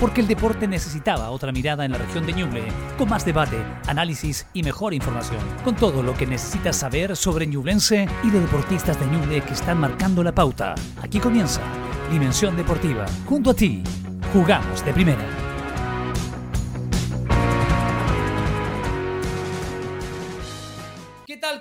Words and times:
porque 0.00 0.20
el 0.20 0.28
deporte 0.28 0.68
necesitaba 0.68 1.30
otra 1.30 1.52
mirada 1.52 1.84
en 1.84 1.92
la 1.92 1.98
región 1.98 2.26
de 2.26 2.32
Ñuble, 2.32 2.62
con 2.96 3.08
más 3.08 3.24
debate, 3.24 3.56
análisis 3.86 4.46
y 4.52 4.62
mejor 4.62 4.94
información, 4.94 5.40
con 5.64 5.76
todo 5.76 6.02
lo 6.02 6.14
que 6.14 6.26
necesitas 6.26 6.76
saber 6.76 7.16
sobre 7.16 7.46
Ñublense 7.46 8.08
y 8.22 8.30
de 8.30 8.40
deportistas 8.40 8.98
de 9.00 9.06
Ñuble 9.06 9.40
que 9.42 9.54
están 9.54 9.78
marcando 9.78 10.22
la 10.22 10.32
pauta. 10.32 10.74
Aquí 11.02 11.18
comienza 11.18 11.60
Dimensión 12.10 12.56
Deportiva, 12.56 13.06
junto 13.26 13.50
a 13.50 13.54
ti, 13.54 13.82
jugamos 14.32 14.84
de 14.84 14.92
primera. 14.92 15.47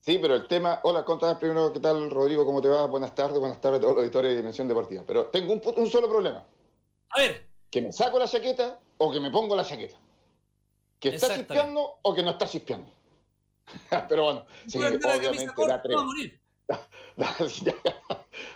Sí, 0.00 0.18
pero 0.20 0.34
el 0.34 0.48
tema. 0.48 0.80
Hola, 0.82 1.04
contame 1.04 1.38
primero 1.38 1.72
qué 1.72 1.80
tal, 1.80 2.10
Rodrigo, 2.10 2.44
¿cómo 2.44 2.60
te 2.60 2.68
va? 2.68 2.86
Buenas 2.86 3.14
tardes, 3.14 3.38
buenas 3.38 3.60
tardes 3.60 3.78
a 3.78 3.82
todos 3.82 3.94
los 3.96 4.04
editores 4.04 4.32
de 4.32 4.36
Dimensión 4.36 4.66
Deportiva. 4.66 5.04
Pero 5.06 5.26
tengo 5.26 5.52
un, 5.52 5.62
un 5.76 5.90
solo 5.90 6.08
problema. 6.08 6.44
A 7.10 7.20
ver 7.20 7.51
que 7.72 7.80
me 7.80 7.90
saco 7.90 8.18
la 8.18 8.28
chaqueta 8.28 8.78
o 8.98 9.10
que 9.10 9.18
me 9.18 9.30
pongo 9.30 9.56
la 9.56 9.64
chaqueta. 9.64 9.96
Que 11.00 11.08
está 11.08 11.34
chispeando 11.34 11.98
o 12.02 12.14
que 12.14 12.22
no 12.22 12.30
está 12.30 12.46
chispeando. 12.46 12.92
Pero 14.08 14.24
bueno, 14.24 14.44
sí, 14.68 14.78
obviamente 14.78 15.52
da 15.66 15.82
tregua. 15.82 16.06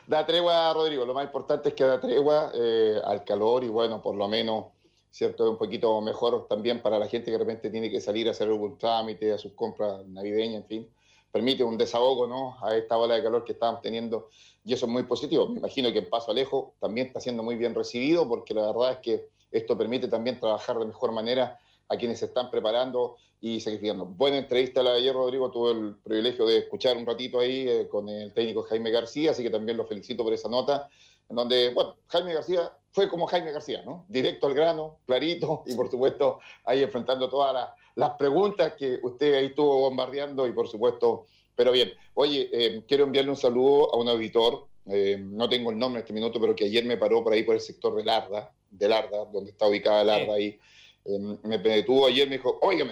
Da, 0.07 0.25
tregua, 0.25 0.73
Rodrigo. 0.73 1.05
Lo 1.05 1.13
más 1.15 1.25
importante 1.25 1.71
es 1.71 1.75
que 1.75 1.85
da 1.85 2.01
tregua 2.01 2.51
eh, 2.55 3.01
al 3.05 3.25
calor 3.25 3.65
y 3.65 3.69
bueno, 3.69 4.01
por 4.01 4.15
lo 4.15 4.29
menos, 4.29 4.67
¿cierto? 5.11 5.51
Un 5.51 5.59
poquito 5.59 6.01
mejor 6.01 6.47
también 6.47 6.81
para 6.81 6.99
la 6.99 7.09
gente 7.09 7.27
que 7.27 7.33
de 7.33 7.39
repente 7.39 7.71
tiene 7.71 7.91
que 7.91 8.01
salir 8.01 8.29
a 8.29 8.31
hacer 8.31 8.49
algún 8.49 8.79
trámite, 8.79 9.33
a 9.33 9.39
sus 9.39 9.53
compras 9.53 10.07
navideñas, 10.07 10.63
en 10.63 10.67
fin. 10.67 10.91
Permite 11.33 11.65
un 11.65 11.77
desahogo, 11.77 12.27
¿no? 12.27 12.57
A 12.65 12.77
esta 12.77 12.97
ola 12.97 13.15
de 13.15 13.23
calor 13.23 13.45
que 13.45 13.53
estamos 13.53 13.83
teniendo 13.83 14.29
y 14.65 14.73
eso 14.73 14.87
es 14.87 14.93
muy 14.93 15.05
positivo. 15.05 15.49
Me 15.49 15.59
imagino 15.59 15.93
que 15.93 15.99
en 15.99 16.11
Paso 16.11 16.33
Alejo 16.33 16.75
también 16.81 17.07
está 17.07 17.21
siendo 17.21 17.43
muy 17.43 17.57
bien 17.57 17.75
recibido 17.75 18.29
porque 18.29 18.53
la 18.53 18.67
verdad 18.73 18.93
es 18.93 18.99
que 18.99 19.29
esto 19.53 19.79
permite 19.79 20.09
también 20.09 20.41
trabajar 20.41 20.79
de 20.79 20.87
mejor 20.87 21.13
manera 21.13 21.59
a 21.89 21.97
quienes 21.97 22.19
se 22.19 22.27
están 22.27 22.51
preparando 22.51 23.17
y 23.41 23.61
sacrificando. 23.61 24.07
Buena 24.07 24.39
entrevista 24.39 24.83
la 24.83 24.93
de 24.93 24.99
ayer, 24.99 25.15
Rodrigo. 25.15 25.51
Tuve 25.51 25.71
el 25.71 25.97
privilegio 26.03 26.47
de 26.47 26.59
escuchar 26.59 26.97
un 26.97 27.07
ratito 27.07 27.39
ahí 27.39 27.69
eh, 27.69 27.89
con 27.89 28.09
el 28.09 28.33
técnico 28.33 28.65
Jaime 28.65 28.91
García, 28.91 29.31
así 29.31 29.43
que 29.43 29.51
también 29.51 29.77
lo 29.77 29.87
felicito 29.87 30.25
por 30.25 30.33
esa 30.33 30.49
nota, 30.49 30.89
en 31.29 31.37
donde, 31.37 31.73
bueno, 31.73 31.97
Jaime 32.09 32.35
García 32.35 32.73
fue 32.91 33.09
como 33.09 33.27
Jaime 33.27 33.53
García, 33.53 33.83
¿no? 33.85 34.05
Directo 34.09 34.47
al 34.47 34.55
grano, 34.55 34.99
clarito 35.07 35.63
y 35.67 35.75
por 35.75 35.91
supuesto 35.91 36.41
ahí 36.65 36.83
enfrentando 36.83 37.29
todas 37.29 37.55
las 37.55 37.69
preguntas 38.19 38.75
que 38.75 38.99
usted 39.03 39.35
ahí 39.35 39.47
estuvo 39.47 39.81
bombardeando 39.81 40.47
y 40.47 40.53
por 40.53 40.69
supuesto 40.69 41.27
pero 41.57 41.73
bien, 41.73 41.93
oye, 42.15 42.51
eh, 42.53 42.85
quiero 42.87 43.05
enviarle 43.05 43.31
un 43.31 43.37
saludo 43.37 43.93
a 43.93 43.97
un 43.97 44.09
auditor, 44.09 44.69
eh, 44.87 45.17
no 45.19 45.49
tengo 45.49 45.71
el 45.71 45.79
nombre 45.79 46.01
en 46.01 46.05
este 46.05 46.13
minuto, 46.13 46.39
pero 46.39 46.55
que 46.55 46.67
ayer 46.67 46.85
me 46.85 46.99
paró 46.99 47.25
por 47.25 47.33
ahí 47.33 47.43
por 47.43 47.55
el 47.55 47.61
sector 47.63 47.97
de 47.97 48.05
Larda, 48.05 48.53
de 48.71 48.89
Larda, 48.89 49.25
donde 49.25 49.51
está 49.51 49.67
ubicada 49.67 50.05
Larda 50.05 50.35
ahí. 50.35 50.59
Eh, 51.07 51.19
me 51.43 51.59
detuvo 51.59 52.07
ayer, 52.07 52.29
me 52.29 52.37
dijo, 52.37 52.59
oiga, 52.61 52.87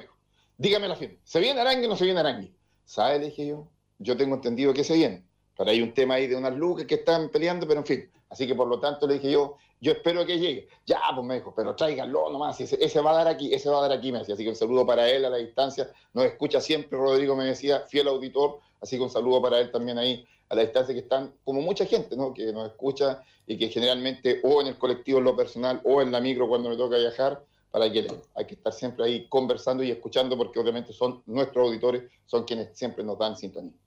dígame 0.56 0.88
la 0.88 0.96
firma, 0.96 1.16
¿se 1.22 1.40
viene 1.40 1.60
Arangui 1.60 1.84
o 1.84 1.90
no 1.90 1.96
se 1.96 2.06
viene 2.06 2.20
Arangui? 2.20 2.54
¿Sabe? 2.86 3.18
Le 3.18 3.26
dije 3.26 3.46
yo, 3.46 3.68
yo 3.98 4.16
tengo 4.16 4.34
entendido 4.34 4.72
que 4.72 4.82
se 4.82 4.94
viene. 4.94 5.22
Pero 5.56 5.70
hay 5.70 5.82
un 5.82 5.92
tema 5.92 6.14
ahí 6.14 6.26
de 6.26 6.34
unas 6.34 6.54
luces 6.56 6.86
que 6.86 6.96
están 6.96 7.28
peleando, 7.28 7.68
pero 7.68 7.80
en 7.80 7.86
fin. 7.86 8.10
Así 8.34 8.48
que 8.48 8.56
por 8.56 8.66
lo 8.66 8.80
tanto 8.80 9.06
le 9.06 9.14
dije 9.14 9.30
yo, 9.30 9.58
yo 9.80 9.92
espero 9.92 10.26
que 10.26 10.40
llegue. 10.40 10.66
Ya, 10.84 10.98
pues 11.14 11.24
me 11.24 11.36
dijo, 11.36 11.54
pero 11.54 11.76
tráiganlo 11.76 12.28
nomás, 12.30 12.60
ese, 12.60 12.84
ese 12.84 13.00
va 13.00 13.12
a 13.12 13.14
dar 13.14 13.28
aquí, 13.28 13.54
ese 13.54 13.70
va 13.70 13.78
a 13.78 13.82
dar 13.82 13.92
aquí, 13.92 14.10
me 14.10 14.18
decía. 14.18 14.34
Así 14.34 14.42
que 14.42 14.50
un 14.50 14.56
saludo 14.56 14.84
para 14.84 15.08
él 15.08 15.24
a 15.24 15.30
la 15.30 15.36
distancia. 15.36 15.88
Nos 16.12 16.24
escucha 16.24 16.60
siempre, 16.60 16.98
Rodrigo 16.98 17.36
me 17.36 17.44
decía, 17.44 17.82
fiel 17.82 18.08
auditor. 18.08 18.58
Así 18.82 18.96
que 18.96 19.04
un 19.04 19.10
saludo 19.10 19.40
para 19.40 19.60
él 19.60 19.70
también 19.70 19.98
ahí 19.98 20.26
a 20.48 20.56
la 20.56 20.62
distancia 20.62 20.92
que 20.92 21.02
están, 21.02 21.32
como 21.44 21.60
mucha 21.60 21.86
gente, 21.86 22.16
¿no? 22.16 22.34
Que 22.34 22.52
nos 22.52 22.66
escucha 22.66 23.22
y 23.46 23.56
que 23.56 23.68
generalmente 23.68 24.40
o 24.42 24.60
en 24.60 24.66
el 24.66 24.78
colectivo 24.78 25.18
en 25.18 25.24
lo 25.26 25.36
personal 25.36 25.80
o 25.84 26.02
en 26.02 26.10
la 26.10 26.20
micro 26.20 26.48
cuando 26.48 26.70
me 26.70 26.76
toca 26.76 26.96
viajar, 26.96 27.44
para 27.70 27.90
que 27.92 28.06
hay 28.34 28.46
que 28.46 28.54
estar 28.54 28.72
siempre 28.72 29.04
ahí 29.04 29.28
conversando 29.28 29.84
y 29.84 29.92
escuchando 29.92 30.36
porque 30.36 30.58
obviamente 30.58 30.92
son 30.92 31.22
nuestros 31.26 31.68
auditores, 31.68 32.10
son 32.26 32.42
quienes 32.42 32.76
siempre 32.76 33.04
nos 33.04 33.16
dan 33.16 33.36
sintonía. 33.36 33.78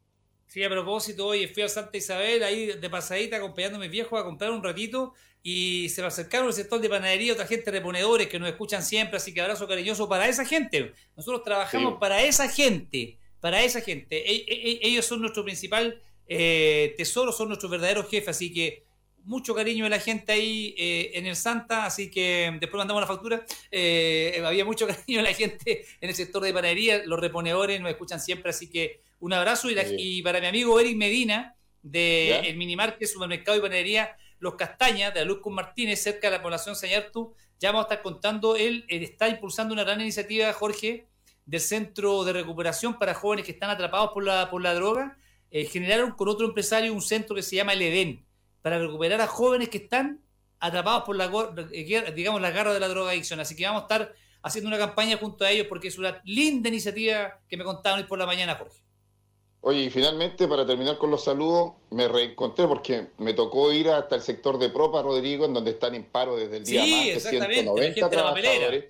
Sí, 0.47 0.63
a 0.63 0.69
propósito, 0.69 1.28
hoy 1.28 1.46
fui 1.47 1.63
a 1.63 1.68
Santa 1.68 1.97
Isabel, 1.97 2.41
ahí 2.41 2.68
de 2.68 2.90
pasadita, 2.90 3.35
acompañando 3.35 3.78
a 3.78 3.81
mis 3.81 3.91
viejos 3.91 4.18
a 4.18 4.24
comprar 4.24 4.52
un 4.52 4.63
ratito 4.63 5.13
y 5.44 5.90
se 5.90 6.00
me 6.02 6.08
acercaron 6.08 6.47
el 6.47 6.53
sector 6.53 6.80
de 6.80 6.88
panadería, 6.88 7.34
otra 7.34 7.46
gente 7.46 7.69
reponedores 7.69 8.28
que 8.28 8.40
nos 8.40 8.47
escuchan 8.47 8.81
siempre, 8.81 9.18
así 9.18 9.34
que 9.34 9.41
abrazo 9.41 9.68
cariñoso 9.68 10.08
para 10.08 10.28
esa 10.30 10.46
gente. 10.46 10.94
Nosotros 11.18 11.44
trabajamos 11.44 12.00
para 12.00 12.24
esa 12.24 12.47
gente, 12.47 13.18
para 13.41 13.62
esa 13.62 13.81
gente. 13.81 14.18
E, 14.18 14.35
e, 14.35 14.72
e, 14.72 14.88
ellos 14.88 15.06
son 15.06 15.19
nuestro 15.19 15.44
principal 15.44 16.02
eh, 16.30 16.94
tesoro, 16.96 17.34
son 17.34 17.50
nuestros 17.50 17.69
verdaderos 17.69 18.09
jefes, 18.09 18.29
así 18.29 18.53
que 18.53 18.85
mucho 19.25 19.53
cariño 19.53 19.84
de 19.84 19.90
la 19.90 20.00
gente 20.00 20.31
ahí 20.31 20.74
eh, 20.78 21.12
en 21.16 21.25
el 21.25 21.35
Santa, 21.35 21.85
así 21.85 22.09
que 22.09 22.58
después 22.62 22.79
mandamos 22.79 23.02
la 23.02 23.08
factura. 23.08 23.46
Eh, 23.69 24.41
había 24.46 24.64
mucho 24.64 24.88
cariño 25.06 25.18
de 25.18 25.24
la 25.24 25.34
gente 25.34 25.85
en 26.00 26.09
el 26.09 26.16
sector 26.16 26.41
de 26.41 26.53
panadería, 26.53 27.03
los 27.06 27.19
reponedores 27.19 27.81
nos 27.81 27.91
escuchan 27.91 28.22
siempre, 28.22 28.52
así 28.52 28.69
que 28.69 29.06
un 29.19 29.33
abrazo. 29.33 29.69
Y, 29.69 30.22
para 30.22 30.39
mi 30.39 30.47
amigo 30.47 30.79
Eric 30.79 30.97
Medina, 30.97 31.55
de 31.81 32.39
el 32.39 32.57
Minimarket, 32.57 33.07
Supermercado 33.07 33.57
y 33.57 33.61
Panadería 33.61 34.17
Los 34.39 34.55
Castañas, 34.55 35.13
de 35.13 35.22
la 35.22 35.25
Luz 35.25 35.39
con 35.41 35.53
Martínez, 35.53 36.01
cerca 36.01 36.29
de 36.29 36.38
la 36.38 36.44
población 36.44 36.75
Sañartu, 36.75 37.33
ya 37.59 37.72
vamos 37.72 37.85
a 37.85 37.89
estar 37.89 38.03
contando, 38.03 38.55
él, 38.55 38.85
está 38.88 39.29
impulsando 39.29 39.73
una 39.73 39.83
gran 39.83 40.00
iniciativa, 40.01 40.51
Jorge, 40.53 41.07
del 41.45 41.61
Centro 41.61 42.23
de 42.23 42.33
Recuperación 42.33 43.00
para 43.00 43.13
Jóvenes 43.13 43.45
que 43.45 43.51
están 43.51 43.69
atrapados 43.69 44.11
por 44.13 44.23
la, 44.23 44.50
por 44.50 44.61
la 44.61 44.73
droga. 44.73 45.17
Eh, 45.49 45.66
generaron 45.66 46.11
con 46.11 46.28
otro 46.28 46.45
empresario 46.45 46.94
un 46.94 47.01
centro 47.01 47.35
que 47.35 47.41
se 47.41 47.55
llama 47.55 47.73
El 47.73 47.81
Edén, 47.81 48.25
para 48.61 48.79
recuperar 48.79 49.22
a 49.22 49.28
jóvenes 49.28 49.69
que 49.69 49.78
están 49.78 50.22
atrapados 50.59 51.03
por 51.03 51.16
la, 51.16 51.31
eh, 51.72 52.13
digamos, 52.13 52.41
la 52.41 52.51
garra 52.51 52.73
de 52.73 52.79
la 52.79 52.89
drogadicción. 52.89 53.39
Así 53.39 53.55
que 53.55 53.66
vamos 53.66 53.84
a 53.84 53.85
estar 53.85 54.13
haciendo 54.41 54.67
una 54.67 54.78
campaña 54.78 55.17
junto 55.17 55.45
a 55.45 55.51
ellos 55.51 55.67
porque 55.67 55.88
es 55.88 55.97
una 55.97 56.22
linda 56.25 56.69
iniciativa 56.69 57.39
que 57.47 57.57
me 57.57 57.63
contaron 57.63 57.99
hoy 57.99 58.05
por 58.05 58.19
la 58.19 58.25
mañana, 58.25 58.55
Jorge. 58.55 58.87
Oye, 59.67 59.81
y 59.81 59.89
finalmente, 59.89 60.47
para 60.47 60.66
terminar 60.66 60.97
con 60.97 61.11
los 61.11 61.25
saludos, 61.25 61.73
me 61.89 62.07
reencontré 62.07 62.66
porque 62.67 63.07
me 63.17 63.33
tocó 63.33 63.73
ir 63.73 63.89
hasta 63.89 64.16
el 64.16 64.22
sector 64.22 64.57
de 64.57 64.69
Propa, 64.69 65.01
Rodrigo, 65.01 65.44
en 65.44 65.53
donde 65.53 65.72
están 65.72 65.94
en 65.94 66.05
paro 66.05 66.38
desde 66.38 66.55
el 66.55 66.63
día 66.63 66.85
sí, 66.85 67.09
de 67.09 67.19
190 67.19 68.09
trabajadores. 68.09 68.85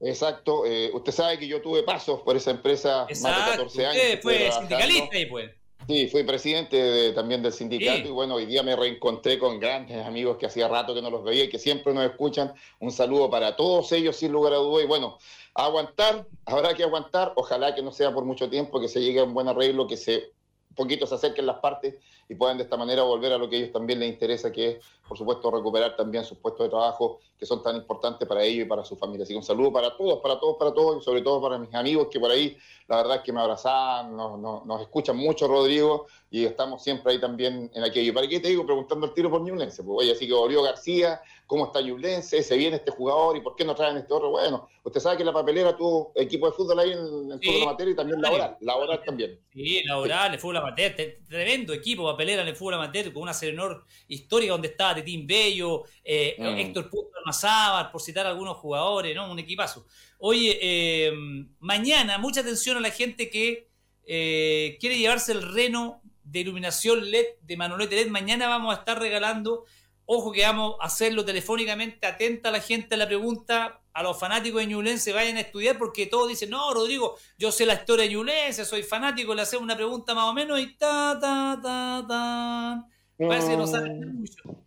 Exacto. 0.00 0.66
Eh, 0.66 0.90
usted 0.92 1.12
sabe 1.12 1.38
que 1.38 1.46
yo 1.46 1.62
tuve 1.62 1.84
pasos 1.84 2.22
por 2.22 2.34
esa 2.34 2.50
empresa 2.50 3.06
más 3.22 3.46
de 3.46 3.50
14 3.52 3.86
años. 3.86 4.02
Usted 4.02 4.20
fue 4.20 4.50
sindicalista 4.50 5.16
y 5.16 5.26
pues. 5.26 5.50
Sí, 5.88 6.08
fui 6.08 6.24
presidente 6.24 7.12
también 7.12 7.42
del 7.42 7.52
sindicato 7.52 8.08
y 8.08 8.10
bueno, 8.10 8.34
hoy 8.34 8.46
día 8.46 8.64
me 8.64 8.74
reencontré 8.74 9.38
con 9.38 9.60
grandes 9.60 10.04
amigos 10.04 10.36
que 10.36 10.46
hacía 10.46 10.66
rato 10.66 10.92
que 10.94 11.00
no 11.00 11.10
los 11.10 11.22
veía 11.22 11.44
y 11.44 11.48
que 11.48 11.60
siempre 11.60 11.94
nos 11.94 12.04
escuchan. 12.04 12.52
Un 12.80 12.90
saludo 12.90 13.30
para 13.30 13.54
todos 13.54 13.92
ellos, 13.92 14.16
sin 14.16 14.32
lugar 14.32 14.52
a 14.52 14.56
dudas. 14.56 14.84
Y 14.84 14.88
bueno, 14.88 15.18
aguantar, 15.54 16.26
habrá 16.44 16.74
que 16.74 16.82
aguantar. 16.82 17.32
Ojalá 17.36 17.72
que 17.74 17.82
no 17.82 17.92
sea 17.92 18.12
por 18.12 18.24
mucho 18.24 18.50
tiempo, 18.50 18.80
que 18.80 18.88
se 18.88 19.00
llegue 19.00 19.20
a 19.20 19.24
un 19.24 19.32
buen 19.32 19.46
arreglo, 19.46 19.86
que 19.86 19.96
se 19.96 20.32
poquito 20.76 21.06
se 21.06 21.16
acerquen 21.16 21.46
las 21.46 21.58
partes 21.58 21.96
y 22.28 22.34
puedan 22.34 22.58
de 22.58 22.64
esta 22.64 22.76
manera 22.76 23.02
volver 23.02 23.32
a 23.32 23.38
lo 23.38 23.48
que 23.48 23.56
a 23.56 23.58
ellos 23.60 23.72
también 23.72 23.98
les 23.98 24.08
interesa, 24.10 24.52
que 24.52 24.68
es, 24.68 24.84
por 25.08 25.16
supuesto, 25.16 25.50
recuperar 25.50 25.96
también 25.96 26.24
sus 26.24 26.38
puestos 26.38 26.66
de 26.66 26.70
trabajo, 26.70 27.18
que 27.38 27.46
son 27.46 27.62
tan 27.62 27.76
importantes 27.76 28.28
para 28.28 28.42
ellos 28.42 28.66
y 28.66 28.68
para 28.68 28.84
su 28.84 28.96
familia. 28.96 29.24
Así 29.24 29.32
que 29.32 29.38
un 29.38 29.42
saludo 29.42 29.72
para 29.72 29.96
todos, 29.96 30.20
para 30.20 30.38
todos, 30.38 30.56
para 30.58 30.72
todos, 30.72 31.02
y 31.02 31.04
sobre 31.04 31.22
todo 31.22 31.40
para 31.40 31.58
mis 31.58 31.74
amigos 31.74 32.08
que 32.10 32.20
por 32.20 32.30
ahí, 32.30 32.56
la 32.88 32.96
verdad 32.96 33.16
es 33.16 33.22
que 33.22 33.32
me 33.32 33.40
abrazan, 33.40 34.16
nos, 34.16 34.80
escuchan 34.80 35.16
mucho, 35.16 35.48
Rodrigo, 35.48 36.06
y 36.30 36.44
estamos 36.44 36.82
siempre 36.82 37.12
ahí 37.12 37.20
también 37.20 37.70
en 37.72 37.84
aquello. 37.84 38.10
¿Y 38.10 38.14
para 38.14 38.26
qué 38.26 38.40
te 38.40 38.48
digo? 38.48 38.66
Preguntando 38.66 39.06
el 39.06 39.14
tiro 39.14 39.30
por 39.30 39.42
Ñublense. 39.42 39.84
Pues, 39.84 39.98
oye, 40.00 40.12
así 40.12 40.26
que 40.26 40.32
volvió 40.32 40.62
García, 40.62 41.20
¿cómo 41.46 41.66
está 41.66 41.80
Ñublense? 41.80 42.42
¿Se 42.42 42.56
viene 42.56 42.76
este 42.76 42.90
jugador? 42.90 43.36
¿Y 43.36 43.40
por 43.40 43.54
qué 43.54 43.64
no 43.64 43.74
traen 43.74 43.96
este 43.96 44.12
otro? 44.12 44.30
Bueno, 44.30 44.68
usted 44.82 45.00
sabe 45.00 45.18
que 45.18 45.24
la 45.24 45.32
papelera 45.32 45.76
tuvo 45.76 46.12
equipo 46.16 46.46
de 46.46 46.52
fútbol 46.52 46.80
ahí 46.80 46.92
en 46.92 47.32
el 47.32 47.40
fútbol 47.42 47.62
amateur 47.62 47.88
y 47.88 47.94
también 47.94 48.20
laboral, 48.20 48.56
laboral 48.60 49.02
también. 49.04 49.40
Sí, 49.52 49.82
laboral, 49.84 50.34
el 50.34 50.40
fútbol 50.40 50.56
amateur, 50.56 50.94
tremendo 51.28 51.72
equipo 51.72 52.04
papelera 52.04 52.42
en 52.42 52.48
el 52.48 52.56
fútbol 52.56 52.74
amateur 52.74 53.12
con 53.12 53.22
una 53.22 53.32
Serenor 53.32 53.84
histórica 54.08 54.52
donde 54.52 54.68
estaba 54.68 54.96
Tetín 54.96 55.26
Bello, 55.26 55.84
eh, 56.02 56.34
mm. 56.38 56.58
Héctor 56.58 56.90
Punto 56.90 57.16
Mazábar, 57.24 57.90
por 57.90 58.00
citar 58.00 58.26
algunos 58.26 58.56
jugadores, 58.56 59.14
¿no? 59.14 59.30
Un 59.30 59.38
equipazo. 59.38 59.86
Oye, 60.18 60.58
eh, 60.60 61.12
mañana, 61.58 62.18
mucha 62.18 62.40
atención 62.40 62.76
a 62.76 62.80
la 62.80 62.90
gente 62.90 63.28
que 63.28 63.68
eh, 64.06 64.76
quiere 64.80 64.96
llevarse 64.96 65.32
el 65.32 65.42
reno 65.42 66.00
de 66.26 66.40
iluminación 66.40 67.10
LED 67.10 67.26
de 67.42 67.56
Manolete 67.56 67.96
LED. 67.96 68.08
Mañana 68.08 68.48
vamos 68.48 68.74
a 68.74 68.78
estar 68.80 68.98
regalando 68.98 69.64
Ojo 70.08 70.30
que 70.30 70.42
vamos 70.42 70.76
a 70.80 70.86
hacerlo 70.86 71.24
telefónicamente, 71.24 72.06
atenta 72.06 72.50
a 72.50 72.52
la 72.52 72.60
gente 72.60 72.94
a 72.94 72.98
la 72.98 73.08
pregunta, 73.08 73.82
a 73.92 74.02
los 74.04 74.16
fanáticos 74.16 74.60
de 74.60 74.68
Ñublense 74.68 75.12
vayan 75.12 75.36
a 75.36 75.40
estudiar 75.40 75.78
porque 75.78 76.06
todos 76.06 76.28
dicen, 76.28 76.50
no, 76.50 76.72
Rodrigo, 76.72 77.16
yo 77.36 77.50
sé 77.50 77.66
la 77.66 77.74
historia 77.74 78.04
de 78.04 78.12
Ñublense, 78.12 78.64
soy 78.64 78.84
fanático, 78.84 79.34
le 79.34 79.42
hacemos 79.42 79.64
una 79.64 79.74
pregunta 79.74 80.14
más 80.14 80.26
o 80.26 80.32
menos 80.32 80.60
y 80.60 80.76
ta, 80.76 81.18
ta, 81.20 81.58
ta, 81.60 82.04
ta. 82.06 82.86
Parece 83.18 83.50
que 83.50 83.56
no 83.56 83.66
saben 83.66 84.20
mucho. 84.20 84.65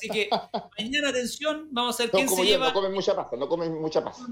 Así 0.00 0.08
que 0.08 0.30
mañana, 0.78 1.10
atención, 1.10 1.68
vamos 1.70 2.00
a 2.00 2.04
ver 2.04 2.10
quién 2.10 2.28
se 2.28 2.42
lleva. 2.42 2.68
No 2.68 2.72
comen 2.72 2.92
mucha 2.92 3.14
pasta, 3.14 3.36
no 3.36 3.48
comen 3.48 3.78
mucha 3.78 4.02
pasta. 4.02 4.24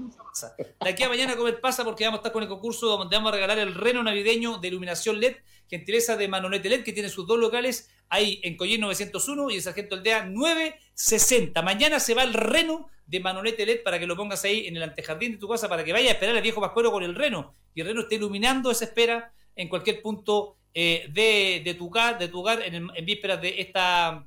De 0.57 0.89
aquí 0.89 1.03
a 1.03 1.09
mañana 1.09 1.37
comer 1.37 1.61
pasa 1.61 1.83
porque 1.83 2.05
vamos 2.05 2.17
a 2.17 2.21
estar 2.21 2.31
con 2.31 2.41
el 2.41 2.49
concurso 2.49 2.87
donde 2.87 3.15
vamos 3.15 3.31
a 3.31 3.35
regalar 3.35 3.59
el 3.59 3.75
reno 3.75 4.01
navideño 4.01 4.57
de 4.57 4.67
iluminación 4.67 5.19
LED, 5.19 5.35
gentileza 5.69 6.17
de 6.17 6.27
Manolete 6.27 6.69
LED, 6.69 6.83
que 6.83 6.91
tiene 6.91 7.09
sus 7.09 7.27
dos 7.27 7.37
locales 7.37 7.91
ahí 8.09 8.39
en 8.43 8.57
Collín 8.57 8.81
901 8.81 9.51
y 9.51 9.55
el 9.57 9.61
Sargento 9.61 9.95
Aldea 9.95 10.25
960. 10.25 11.61
Mañana 11.61 11.99
se 11.99 12.15
va 12.15 12.23
el 12.23 12.33
reno 12.33 12.89
de 13.05 13.19
Manolete 13.19 13.67
LED 13.67 13.83
para 13.83 13.99
que 13.99 14.07
lo 14.07 14.15
pongas 14.15 14.43
ahí 14.45 14.65
en 14.65 14.75
el 14.75 14.81
antejardín 14.83 15.33
de 15.33 15.37
tu 15.37 15.47
casa 15.47 15.69
para 15.69 15.83
que 15.83 15.93
vaya 15.93 16.09
a 16.09 16.13
esperar 16.13 16.35
al 16.35 16.41
viejo 16.41 16.61
Pascuero 16.61 16.91
con 16.91 17.03
el 17.03 17.13
reno 17.13 17.53
y 17.75 17.81
el 17.81 17.87
reno 17.87 18.01
esté 18.01 18.15
iluminando 18.15 18.71
esa 18.71 18.85
espera 18.85 19.31
en 19.55 19.69
cualquier 19.69 20.01
punto 20.01 20.55
eh, 20.73 21.07
de, 21.11 21.73
tu 21.75 21.87
hogar, 21.87 22.17
de 22.17 22.27
tu 22.27 22.39
hogar 22.39 22.61
en, 22.63 22.87
en 22.95 23.05
vísperas 23.05 23.41
de 23.41 23.61
esta 23.61 24.25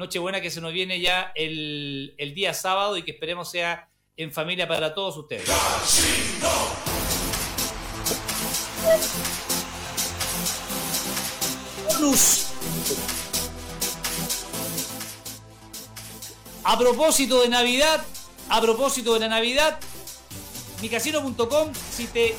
Nochebuena 0.00 0.40
que 0.40 0.50
se 0.50 0.62
nos 0.62 0.72
viene 0.72 0.98
ya 0.98 1.30
el, 1.34 2.14
día 2.34 2.54
sábado 2.54 2.96
y 2.96 3.02
que 3.02 3.10
esperemos 3.10 3.50
sea 3.50 3.86
en 4.16 4.32
familia 4.32 4.66
para 4.66 4.94
todos 4.94 5.14
ustedes. 5.18 5.46
A 16.64 16.78
propósito 16.78 17.42
de 17.42 17.50
Navidad, 17.50 18.02
a 18.48 18.60
propósito 18.62 19.12
de 19.12 19.20
la 19.20 19.28
Navidad, 19.28 19.78
micasino.com, 20.80 21.72
si 21.94 22.06
te 22.06 22.36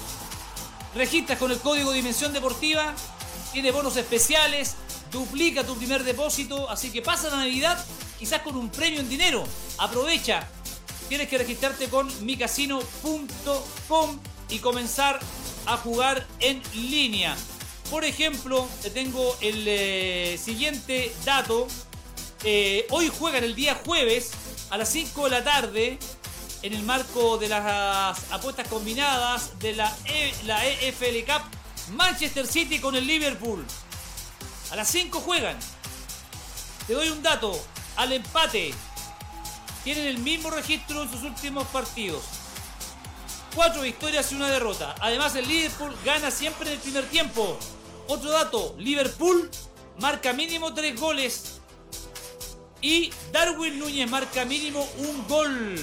registras 0.95 1.37
con 1.37 1.51
el 1.51 1.59
código 1.59 1.91
Dimensión 1.91 2.33
Deportiva, 2.33 2.95
tiene 3.53 3.69
bonos 3.69 3.97
especiales, 3.97 4.77
duplica 5.11 5.63
tu 5.63 5.75
primer 5.77 6.03
depósito, 6.03 6.69
así 6.69 6.91
que 6.91 7.01
pasa 7.01 7.29
la 7.29 7.37
Navidad 7.37 7.83
quizás 8.17 8.41
con 8.41 8.55
un 8.55 8.69
premio 8.69 8.99
en 8.99 9.09
dinero. 9.09 9.43
Aprovecha. 9.77 10.47
Tienes 11.09 11.27
que 11.27 11.37
registrarte 11.37 11.89
con 11.89 12.07
micasino.com 12.25 14.19
y 14.49 14.59
comenzar 14.59 15.19
a 15.65 15.77
jugar 15.77 16.25
en 16.39 16.61
línea. 16.73 17.35
Por 17.89 18.05
ejemplo, 18.05 18.67
te 18.81 18.89
tengo 18.89 19.35
el 19.41 19.65
eh, 19.67 20.39
siguiente 20.41 21.13
dato. 21.25 21.67
Eh, 22.43 22.87
hoy 22.91 23.09
juegan 23.09 23.43
el 23.43 23.55
día 23.55 23.75
jueves 23.85 24.31
a 24.69 24.77
las 24.77 24.89
5 24.89 25.25
de 25.25 25.29
la 25.29 25.43
tarde 25.43 25.99
en 26.63 26.73
el 26.73 26.83
marco 26.83 27.37
de 27.37 27.49
las 27.49 28.31
apuestas 28.31 28.67
combinadas 28.67 29.59
de 29.59 29.73
la, 29.73 29.93
e, 30.05 30.33
la 30.45 30.65
EFL 30.65 31.25
Cup 31.25 31.43
Manchester 31.95 32.47
City 32.47 32.79
con 32.79 32.95
el 32.95 33.05
Liverpool. 33.05 33.65
A 34.71 34.75
las 34.77 34.89
5 34.89 35.19
juegan. 35.19 35.57
Te 36.88 36.94
doy 36.94 37.09
un 37.09 37.21
dato. 37.21 37.62
Al 37.97 38.13
empate. 38.13 38.73
Tienen 39.83 40.07
el 40.07 40.19
mismo 40.19 40.50
registro 40.50 41.03
en 41.03 41.12
sus 41.12 41.23
últimos 41.23 41.68
partidos. 41.68 42.23
Cuatro 43.53 43.81
victorias 43.81 44.31
y 44.31 44.35
una 44.35 44.50
derrota. 44.50 44.95
Además, 45.01 45.35
el 45.35 45.47
Liverpool 45.47 45.94
gana 46.06 46.31
siempre 46.31 46.69
en 46.69 46.75
el 46.75 46.79
primer 46.79 47.06
tiempo. 47.09 47.59
Otro 48.07 48.31
dato. 48.31 48.75
Liverpool 48.77 49.51
marca 50.00 50.31
mínimo 50.31 50.74
3 50.74 50.97
goles. 50.97 51.59
Y 52.81 53.12
Darwin 53.33 53.77
Núñez 53.77 54.09
marca 54.09 54.45
mínimo 54.45 54.88
un 55.00 55.27
gol. 55.27 55.75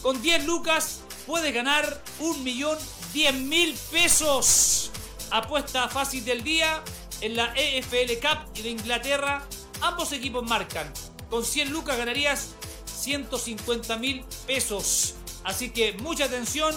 Con 0.00 0.22
10 0.22 0.44
lucas 0.44 1.00
puedes 1.26 1.52
ganar 1.52 2.02
un 2.20 2.42
millón 2.44 2.78
10 3.12 3.34
mil 3.34 3.74
pesos. 3.90 4.92
Apuesta 5.32 5.88
fácil 5.88 6.24
del 6.24 6.42
día 6.42 6.82
en 7.20 7.36
la 7.36 7.52
EFL 7.54 8.12
Cup 8.20 8.52
de 8.54 8.70
Inglaterra, 8.70 9.46
ambos 9.80 10.12
equipos 10.12 10.44
marcan. 10.48 10.92
Con 11.28 11.44
100 11.44 11.70
lucas 11.70 11.96
ganarías 11.96 12.54
150 13.00 13.96
mil 13.96 14.24
pesos. 14.46 15.14
Así 15.44 15.70
que 15.70 15.94
mucha 15.94 16.24
atención. 16.24 16.74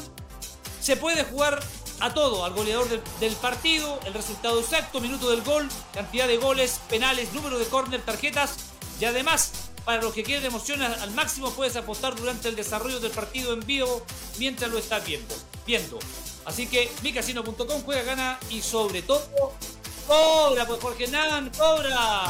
Se 0.81 0.97
puede 0.97 1.23
jugar 1.23 1.61
a 1.99 2.13
todo, 2.13 2.43
al 2.43 2.53
goleador 2.53 2.87
del, 3.19 3.31
partido, 3.33 3.99
el 4.05 4.13
resultado 4.13 4.59
exacto, 4.59 4.99
minuto 4.99 5.29
del 5.29 5.41
gol, 5.43 5.69
cantidad 5.93 6.27
de 6.27 6.35
goles, 6.35 6.81
penales, 6.89 7.31
número 7.33 7.57
de 7.57 7.65
córner, 7.65 8.01
tarjetas. 8.01 8.55
Y 8.99 9.05
además, 9.05 9.51
para 9.85 10.01
los 10.01 10.13
que 10.13 10.23
quieren 10.23 10.45
emoción 10.45 10.81
al 10.81 11.11
máximo, 11.11 11.51
puedes 11.51 11.77
apostar 11.77 12.15
durante 12.15 12.49
el 12.49 12.55
desarrollo 12.55 12.99
del 12.99 13.11
partido 13.11 13.53
en 13.53 13.61
vivo 13.61 14.05
mientras 14.39 14.69
lo 14.69 14.77
estás 14.77 15.05
viendo. 15.05 15.33
viendo. 15.65 15.99
Así 16.43 16.67
que 16.67 16.91
micasino.com 17.01 17.83
juega, 17.83 18.03
gana 18.03 18.39
y 18.49 18.61
sobre 18.61 19.01
todo 19.01 19.53
¡Cobra, 20.07 20.65
pues 20.65 20.79
Jorge 20.81 21.07
Nan! 21.07 21.49
¡Cobra! 21.57 22.23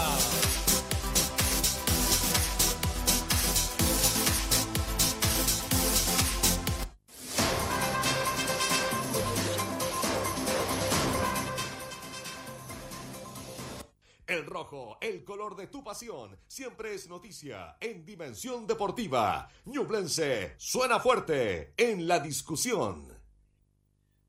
El 14.25 14.47
rojo, 14.47 14.97
el 14.99 15.23
color 15.23 15.55
de 15.55 15.67
tu 15.67 15.83
pasión, 15.83 16.39
siempre 16.47 16.95
es 16.95 17.07
noticia 17.07 17.77
en 17.79 18.03
Dimensión 18.03 18.65
Deportiva. 18.65 19.47
Ñublense 19.65 20.55
suena 20.57 20.99
fuerte 20.99 21.73
en 21.77 22.07
la 22.07 22.19
discusión. 22.19 23.12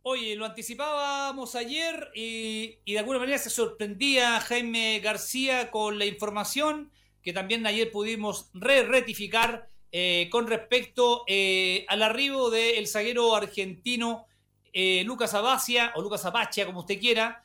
Oye, 0.07 0.37
lo 0.37 0.45
anticipábamos 0.45 1.55
ayer 1.55 2.11
y, 2.15 2.77
de 2.85 2.99
alguna 2.99 3.21
manera 3.21 3.39
se 3.39 3.49
sorprendía 3.49 4.39
Jaime 4.39 5.01
García 5.01 5.71
con 5.71 5.99
la 5.99 6.05
información 6.05 6.91
que 7.23 7.33
también 7.33 7.67
ayer 7.67 7.91
pudimos 7.91 8.51
re 8.53 8.83
rectificar 8.83 9.67
eh, 9.93 10.29
con 10.31 10.47
respecto 10.47 11.25
eh, 11.27 11.87
al 11.89 12.03
arribo 12.03 12.51
del 12.51 12.87
zaguero 12.87 13.35
argentino 13.35 14.27
eh, 14.75 15.05
Lucas 15.05 15.33
Abacia 15.33 15.91
o 15.97 16.03
Lucas 16.03 16.27
Abacia, 16.27 16.67
como 16.67 16.81
usted 16.81 17.01
quiera, 17.01 17.43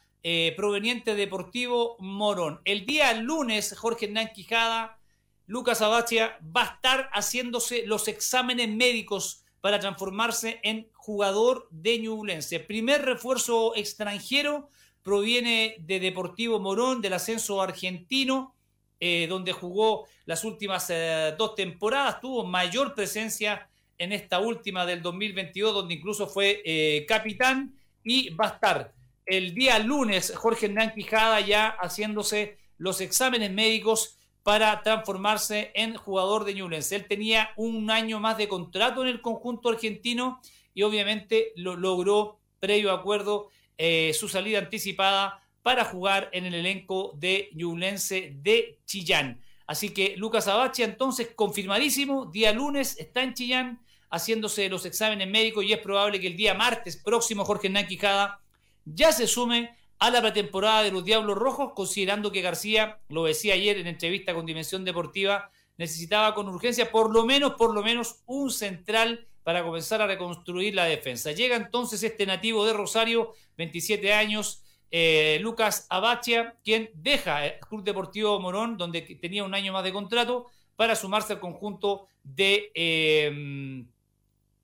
proveniente 0.58 1.12
de 1.12 1.22
Deportivo 1.22 1.96
Morón. 2.00 2.60
El 2.66 2.86
día 2.86 3.14
lunes, 3.14 3.74
Jorge 3.78 4.08
Hernán 4.08 4.32
Lucas 5.48 5.82
Abacia 5.82 6.38
va 6.44 6.64
a 6.64 6.74
estar 6.74 7.10
haciéndose 7.14 7.88
los 7.88 8.10
exámenes 8.10 8.68
médicos 8.68 9.46
para 9.62 9.80
transformarse 9.80 10.60
en 10.64 10.90
jugador 11.10 11.68
de 11.72 11.98
Ñublense. 11.98 12.60
Primer 12.60 13.02
refuerzo 13.02 13.76
extranjero 13.76 14.70
proviene 15.02 15.78
de 15.80 16.00
Deportivo 16.00 16.60
Morón, 16.60 17.02
del 17.02 17.14
ascenso 17.14 17.64
argentino, 17.64 18.54
eh, 19.00 19.26
donde 19.28 19.52
jugó 19.52 20.06
las 20.26 20.44
últimas 20.44 20.88
eh, 20.92 21.34
dos 21.36 21.56
temporadas, 21.56 22.22
tuvo 22.22 22.46
mayor 22.46 22.94
presencia 22.94 23.68
en 23.98 24.12
esta 24.12 24.40
última 24.40 24.86
del 24.86 25.02
2022, 25.02 25.74
donde 25.74 25.96
incluso 25.96 26.28
fue 26.28 26.62
eh, 26.64 27.08
capitán, 27.08 27.74
y 28.04 28.30
va 28.36 28.46
a 28.46 28.50
estar 28.50 28.94
el 29.26 29.56
día 29.56 29.80
lunes 29.80 30.32
Jorge 30.36 30.68
Hernán 30.68 30.94
Quijada 30.94 31.40
ya 31.42 31.76
haciéndose 31.82 32.60
los 32.78 33.02
exámenes 33.02 33.52
médicos 33.52 34.20
para 34.44 34.84
transformarse 34.84 35.72
en 35.74 35.96
jugador 35.96 36.46
de 36.46 36.54
Newlands. 36.54 36.92
Él 36.92 37.08
tenía 37.08 37.50
un 37.56 37.90
año 37.90 38.20
más 38.20 38.38
de 38.38 38.48
contrato 38.48 39.02
en 39.02 39.08
el 39.08 39.22
conjunto 39.22 39.70
argentino 39.70 40.40
y 40.80 40.84
obviamente 40.84 41.52
lo 41.58 41.76
logró, 41.76 42.40
previo 42.62 42.94
acuerdo, 42.94 43.50
eh, 43.78 44.14
su 44.18 44.30
salida 44.30 44.60
anticipada 44.60 45.44
para 45.62 45.84
jugar 45.84 46.30
en 46.32 46.46
el 46.46 46.54
elenco 46.54 47.18
de 47.18 47.50
Ñublense 47.52 48.32
de 48.38 48.80
Chillán. 48.86 49.42
Así 49.68 49.90
que 49.90 50.16
Lucas 50.16 50.48
Abache, 50.48 50.86
entonces, 50.86 51.32
confirmadísimo, 51.36 52.28
día 52.28 52.54
lunes 52.54 52.98
está 52.98 53.24
en 53.24 53.34
Chillán 53.34 53.82
haciéndose 54.10 54.70
los 54.70 54.86
exámenes 54.86 55.28
médicos 55.28 55.66
y 55.66 55.74
es 55.74 55.80
probable 55.80 56.22
que 56.22 56.28
el 56.28 56.38
día 56.38 56.54
martes 56.54 56.96
próximo 56.96 57.44
Jorge 57.44 57.68
Hernán 57.68 57.88
Quijada 57.88 58.40
ya 58.86 59.12
se 59.12 59.28
sume 59.28 59.76
a 60.00 60.10
la 60.10 60.22
pretemporada 60.22 60.84
de 60.84 60.92
los 60.92 61.04
Diablos 61.04 61.38
Rojos, 61.38 61.74
considerando 61.76 62.32
que 62.32 62.42
García, 62.42 63.02
lo 63.10 63.26
decía 63.26 63.56
ayer 63.56 63.80
en 63.80 63.88
entrevista 63.88 64.34
con 64.34 64.46
Dimensión 64.46 64.86
Deportiva, 64.86 65.52
necesitaba 65.78 66.34
con 66.34 66.48
urgencia 66.48 66.90
por 66.90 67.14
lo 67.14 67.26
menos, 67.26 67.56
por 67.56 67.74
lo 67.74 67.84
menos 67.84 68.22
un 68.26 68.50
central 68.50 69.28
para 69.50 69.64
comenzar 69.64 70.00
a 70.00 70.06
reconstruir 70.06 70.76
la 70.76 70.86
defensa. 70.86 71.32
Llega 71.32 71.56
entonces 71.56 72.04
este 72.04 72.28
nativo 72.28 72.68
de 72.68 72.74
Rosario, 72.74 73.34
27 73.58 74.14
años, 74.14 74.62
eh, 74.92 75.40
Lucas 75.42 75.88
Abachia, 75.90 76.56
quien 76.64 76.92
deja 76.94 77.48
el 77.48 77.60
Club 77.62 77.84
Deportivo 77.84 78.40
Morón, 78.40 78.78
donde 78.78 79.02
tenía 79.02 79.44
un 79.44 79.56
año 79.56 79.74
más 79.74 79.84
de 79.84 79.92
contrato, 79.92 80.46
para 80.76 80.96
sumarse 80.96 81.34
al 81.34 81.40
conjunto 81.40 82.06
de, 82.22 82.72
eh, 82.76 83.84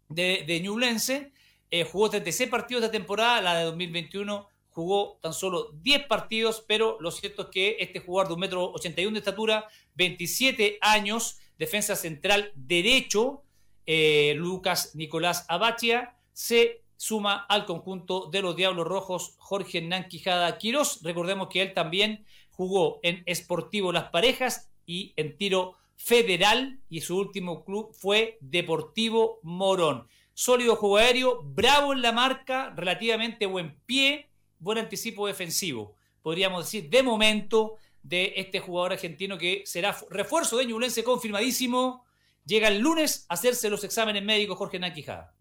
de, 0.10 0.60
Ñublense. 0.62 1.32
Eh, 1.72 1.84
jugó 1.84 2.12
36 2.12 2.48
partidos 2.48 2.84
de 2.84 2.90
temporada, 2.90 3.42
la 3.42 3.58
de 3.58 3.64
2021 3.64 4.48
jugó 4.70 5.18
tan 5.20 5.34
solo 5.34 5.72
10 5.82 6.06
partidos, 6.06 6.64
pero 6.68 6.98
lo 7.02 7.10
cierto 7.10 7.42
es 7.42 7.48
que 7.48 7.78
este 7.80 8.02
jugador 8.02 8.28
de 8.28 8.34
un 8.36 8.40
metro 8.40 8.72
81 8.74 9.14
de 9.14 9.18
estatura, 9.18 9.68
27 9.96 10.78
años, 10.80 11.40
defensa 11.58 11.96
central 11.96 12.52
derecho, 12.54 13.45
eh, 13.86 14.34
Lucas 14.36 14.96
Nicolás 14.96 15.46
Abachia, 15.48 16.16
se 16.34 16.82
suma 16.98 17.46
al 17.50 17.66
conjunto 17.66 18.30
de 18.32 18.42
los 18.42 18.56
Diablos 18.56 18.88
Rojos 18.88 19.36
Jorge 19.38 19.80
Hernán 19.80 20.08
Quijada 20.08 20.58
Quirós. 20.58 21.02
Recordemos 21.04 21.50
que 21.50 21.62
él 21.62 21.74
también 21.74 22.26
jugó 22.52 23.00
en 23.04 23.24
Esportivo 23.26 23.92
Las 23.92 24.10
Parejas 24.10 24.70
y 24.86 25.14
en 25.18 25.38
tiro 25.38 25.76
federal 25.98 26.80
y 26.90 27.02
su 27.02 27.18
último 27.18 27.64
club 27.64 27.94
fue 27.94 28.38
Deportivo 28.42 29.40
Morón. 29.44 30.08
Sólido 30.34 30.76
juego 30.76 30.98
aéreo, 30.98 31.42
bravo 31.44 31.94
en 31.94 32.02
la 32.02 32.12
marca, 32.12 32.74
relativamente 32.76 33.46
buen 33.46 33.76
pie, 33.86 34.28
buen 34.60 34.78
anticipo 34.78 35.28
defensivo. 35.28 35.96
Podríamos 36.22 36.66
decir 36.66 36.90
de 36.90 37.04
momento 37.04 37.76
de 38.04 38.34
este 38.36 38.60
jugador 38.60 38.94
argentino 38.94 39.38
que 39.38 39.64
será 39.66 39.98
refuerzo 40.10 40.58
de 40.58 40.66
Ñublense 40.66 41.04
confirmadísimo. 41.04 42.05
Llega 42.46 42.68
el 42.68 42.78
lunes 42.78 43.26
a 43.28 43.34
hacerse 43.34 43.72
los 43.72 43.84
exámenes 43.84 44.24
médicos 44.24 44.58
Jorge 44.58 44.78
Naquijada. 44.78 45.34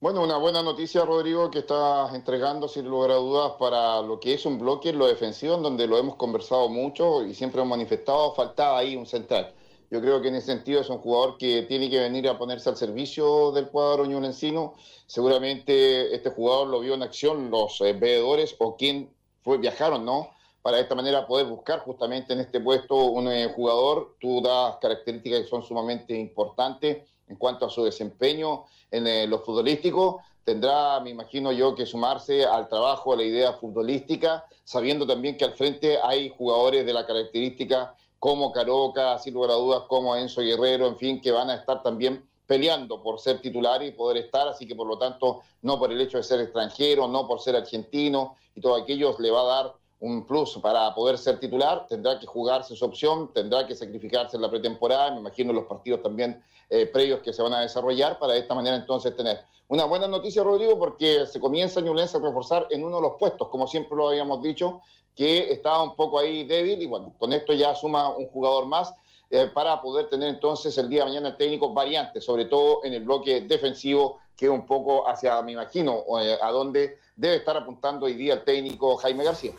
Bueno, 0.00 0.24
una 0.24 0.38
buena 0.38 0.60
noticia, 0.60 1.04
Rodrigo, 1.04 1.48
que 1.52 1.60
estás 1.60 2.12
entregando 2.12 2.66
sin 2.66 2.88
lugar 2.88 3.12
a 3.12 3.14
dudas 3.14 3.52
para 3.60 4.02
lo 4.02 4.18
que 4.18 4.34
es 4.34 4.44
un 4.44 4.58
bloque 4.58 4.88
en 4.88 4.98
lo 4.98 5.06
defensivo, 5.06 5.54
en 5.54 5.62
donde 5.62 5.86
lo 5.86 5.96
hemos 5.96 6.16
conversado 6.16 6.68
mucho 6.68 7.24
y 7.24 7.32
siempre 7.34 7.60
hemos 7.60 7.70
manifestado, 7.70 8.34
faltaba 8.34 8.78
ahí 8.78 8.96
un 8.96 9.06
central. 9.06 9.54
Yo 9.88 10.00
creo 10.00 10.20
que 10.20 10.28
en 10.28 10.34
ese 10.34 10.48
sentido 10.48 10.80
es 10.80 10.90
un 10.90 10.98
jugador 10.98 11.38
que 11.38 11.62
tiene 11.62 11.88
que 11.88 12.00
venir 12.00 12.28
a 12.28 12.36
ponerse 12.36 12.68
al 12.68 12.76
servicio 12.76 13.52
del 13.52 13.68
cuadro 13.68 14.04
ñulencino. 14.04 14.74
Seguramente 15.06 16.12
este 16.12 16.30
jugador 16.30 16.66
lo 16.66 16.80
vio 16.80 16.94
en 16.94 17.04
acción 17.04 17.52
los 17.52 17.80
eh, 17.82 17.92
veedores 17.92 18.56
o 18.58 18.74
quien 18.74 19.14
fue, 19.42 19.58
viajaron, 19.58 20.04
¿no? 20.04 20.30
Para 20.62 20.78
esta 20.78 20.94
manera 20.94 21.26
poder 21.26 21.46
buscar 21.46 21.80
justamente 21.80 22.32
en 22.32 22.40
este 22.40 22.60
puesto 22.60 22.94
un 22.94 23.28
eh, 23.28 23.52
jugador. 23.54 24.14
Tú 24.20 24.40
das 24.40 24.76
características 24.80 25.40
que 25.40 25.48
son 25.48 25.62
sumamente 25.62 26.16
importantes 26.16 27.02
en 27.28 27.36
cuanto 27.36 27.66
a 27.66 27.70
su 27.70 27.84
desempeño 27.84 28.64
en 28.90 29.06
eh, 29.06 29.26
lo 29.26 29.40
futbolístico. 29.40 30.22
Tendrá, 30.44 31.00
me 31.00 31.10
imagino 31.10 31.52
yo, 31.52 31.74
que 31.74 31.84
sumarse 31.86 32.44
al 32.44 32.68
trabajo, 32.68 33.12
a 33.12 33.16
la 33.16 33.24
idea 33.24 33.52
futbolística, 33.54 34.44
sabiendo 34.64 35.06
también 35.06 35.36
que 35.36 35.44
al 35.44 35.54
frente 35.54 35.98
hay 36.02 36.32
jugadores 36.36 36.86
de 36.86 36.92
la 36.92 37.06
característica 37.06 37.94
como 38.18 38.52
Caroca, 38.52 39.18
sin 39.18 39.34
lugar 39.34 39.50
a 39.50 39.54
dudas, 39.54 39.82
como 39.88 40.14
Enzo 40.14 40.42
Guerrero, 40.42 40.86
en 40.86 40.96
fin, 40.96 41.20
que 41.20 41.32
van 41.32 41.50
a 41.50 41.56
estar 41.56 41.82
también 41.82 42.24
peleando 42.46 43.02
por 43.02 43.18
ser 43.18 43.40
titular 43.40 43.82
y 43.82 43.92
poder 43.92 44.24
estar, 44.24 44.46
así 44.46 44.66
que 44.66 44.74
por 44.74 44.86
lo 44.86 44.98
tanto, 44.98 45.40
no 45.62 45.78
por 45.78 45.90
el 45.90 46.00
hecho 46.00 46.18
de 46.18 46.22
ser 46.22 46.40
extranjero, 46.40 47.08
no 47.08 47.26
por 47.26 47.40
ser 47.40 47.56
argentino 47.56 48.36
y 48.54 48.60
todo 48.60 48.76
aquello 48.76 49.16
le 49.18 49.30
va 49.30 49.40
a 49.40 49.44
dar 49.44 49.74
un 50.02 50.26
plus 50.26 50.58
para 50.58 50.92
poder 50.94 51.16
ser 51.16 51.38
titular, 51.38 51.86
tendrá 51.88 52.18
que 52.18 52.26
jugarse 52.26 52.74
su 52.74 52.84
opción, 52.84 53.32
tendrá 53.32 53.64
que 53.68 53.76
sacrificarse 53.76 54.36
en 54.36 54.42
la 54.42 54.50
pretemporada, 54.50 55.12
me 55.12 55.20
imagino 55.20 55.52
los 55.52 55.66
partidos 55.66 56.02
también 56.02 56.42
eh, 56.68 56.86
previos 56.86 57.20
que 57.20 57.32
se 57.32 57.40
van 57.40 57.54
a 57.54 57.60
desarrollar 57.60 58.18
para 58.18 58.32
de 58.32 58.40
esta 58.40 58.52
manera 58.52 58.74
entonces 58.74 59.14
tener 59.16 59.44
una 59.68 59.84
buena 59.84 60.08
noticia, 60.08 60.42
Rodrigo, 60.42 60.76
porque 60.76 61.24
se 61.26 61.38
comienza 61.38 61.80
Ñublense 61.80 62.16
a 62.16 62.20
reforzar 62.20 62.66
en 62.70 62.84
uno 62.84 62.96
de 62.96 63.02
los 63.02 63.12
puestos, 63.16 63.48
como 63.48 63.68
siempre 63.68 63.96
lo 63.96 64.08
habíamos 64.08 64.42
dicho, 64.42 64.80
que 65.14 65.52
estaba 65.52 65.84
un 65.84 65.94
poco 65.94 66.18
ahí 66.18 66.44
débil 66.44 66.82
y 66.82 66.86
bueno, 66.86 67.14
con 67.16 67.32
esto 67.32 67.52
ya 67.52 67.72
suma 67.76 68.08
un 68.08 68.26
jugador 68.26 68.66
más 68.66 68.92
eh, 69.30 69.50
para 69.54 69.80
poder 69.80 70.08
tener 70.08 70.30
entonces 70.30 70.76
el 70.78 70.88
día 70.88 71.04
de 71.04 71.10
mañana 71.10 71.28
el 71.28 71.36
técnico 71.36 71.72
variante, 71.72 72.20
sobre 72.20 72.46
todo 72.46 72.84
en 72.84 72.92
el 72.92 73.04
bloque 73.04 73.42
defensivo, 73.42 74.18
que 74.36 74.46
es 74.46 74.50
un 74.50 74.66
poco 74.66 75.08
hacia, 75.08 75.40
me 75.42 75.52
imagino, 75.52 76.02
eh, 76.20 76.36
a 76.42 76.50
donde 76.50 76.98
debe 77.14 77.36
estar 77.36 77.56
apuntando 77.56 78.06
hoy 78.06 78.14
día 78.14 78.34
el 78.34 78.42
técnico 78.42 78.96
Jaime 78.96 79.22
García. 79.22 79.52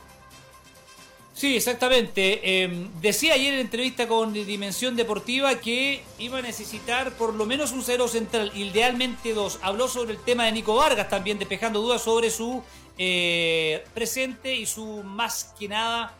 Sí, 1.33 1.55
exactamente. 1.55 2.63
Em, 2.63 2.89
decía 3.01 3.33
ayer 3.33 3.55
en 3.55 3.61
entrevista 3.61 4.07
con 4.07 4.33
Dimensión 4.33 4.95
Deportiva 4.95 5.55
que 5.55 6.03
iba 6.19 6.37
a 6.37 6.41
necesitar 6.43 7.11
por 7.13 7.33
lo 7.33 7.45
menos 7.47 7.71
un 7.71 7.81
cero 7.81 8.07
central, 8.07 8.51
idealmente 8.55 9.33
dos. 9.33 9.57
Habló 9.63 9.87
sobre 9.87 10.13
el 10.13 10.19
tema 10.19 10.45
de 10.45 10.51
Nico 10.51 10.75
Vargas 10.75 11.09
también, 11.09 11.39
despejando 11.39 11.81
dudas 11.81 12.03
sobre 12.03 12.29
su 12.29 12.63
eh, 12.99 13.83
presente 13.95 14.55
y 14.55 14.67
su 14.67 15.01
más 15.03 15.55
que 15.57 15.67
nada 15.67 16.15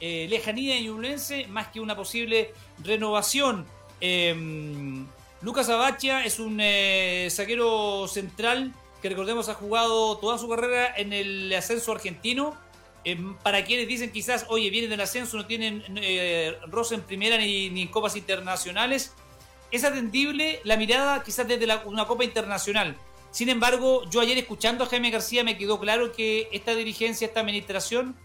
eh, 0.00 0.26
lejanía 0.28 0.76
en 0.76 0.84
Ñublense, 0.84 1.46
más 1.46 1.68
que 1.68 1.80
una 1.80 1.96
posible 1.96 2.52
renovación. 2.84 3.66
Em, 4.02 5.06
Lucas 5.40 5.70
Abachia 5.70 6.26
es 6.26 6.38
un 6.38 6.58
eh, 6.60 7.28
saquero 7.30 8.06
central 8.06 8.74
que 9.00 9.08
recordemos 9.08 9.48
ha 9.48 9.54
jugado 9.54 10.18
toda 10.18 10.36
su 10.36 10.48
carrera 10.48 10.92
en 10.96 11.12
el 11.12 11.54
ascenso 11.54 11.92
argentino 11.92 12.54
para 13.42 13.64
quienes 13.64 13.88
dicen 13.88 14.10
quizás, 14.10 14.46
oye, 14.48 14.70
vienen 14.70 14.90
del 14.90 15.00
ascenso, 15.00 15.36
no 15.36 15.46
tienen 15.46 15.84
eh, 15.96 16.56
rosa 16.66 16.94
en 16.94 17.02
primera 17.02 17.36
ni, 17.38 17.66
en 17.66 17.88
copas 17.88 18.16
internacionales, 18.16 19.14
es 19.70 19.84
atendible 19.84 20.60
la 20.64 20.76
mirada 20.76 21.22
quizás 21.22 21.46
desde 21.46 21.66
una 21.84 22.06
copa 22.06 22.24
internacional. 22.24 22.96
Sin 23.30 23.48
embargo, 23.48 24.08
yo 24.10 24.20
ayer 24.20 24.38
escuchando 24.38 24.84
a 24.84 24.86
Jaime 24.86 25.10
García 25.10 25.44
me 25.44 25.58
quedó 25.58 25.78
claro 25.78 26.12
que 26.12 26.48
esta 26.52 26.74
dirigencia, 26.74 27.26
esta 27.26 27.40
administración, 27.40 28.16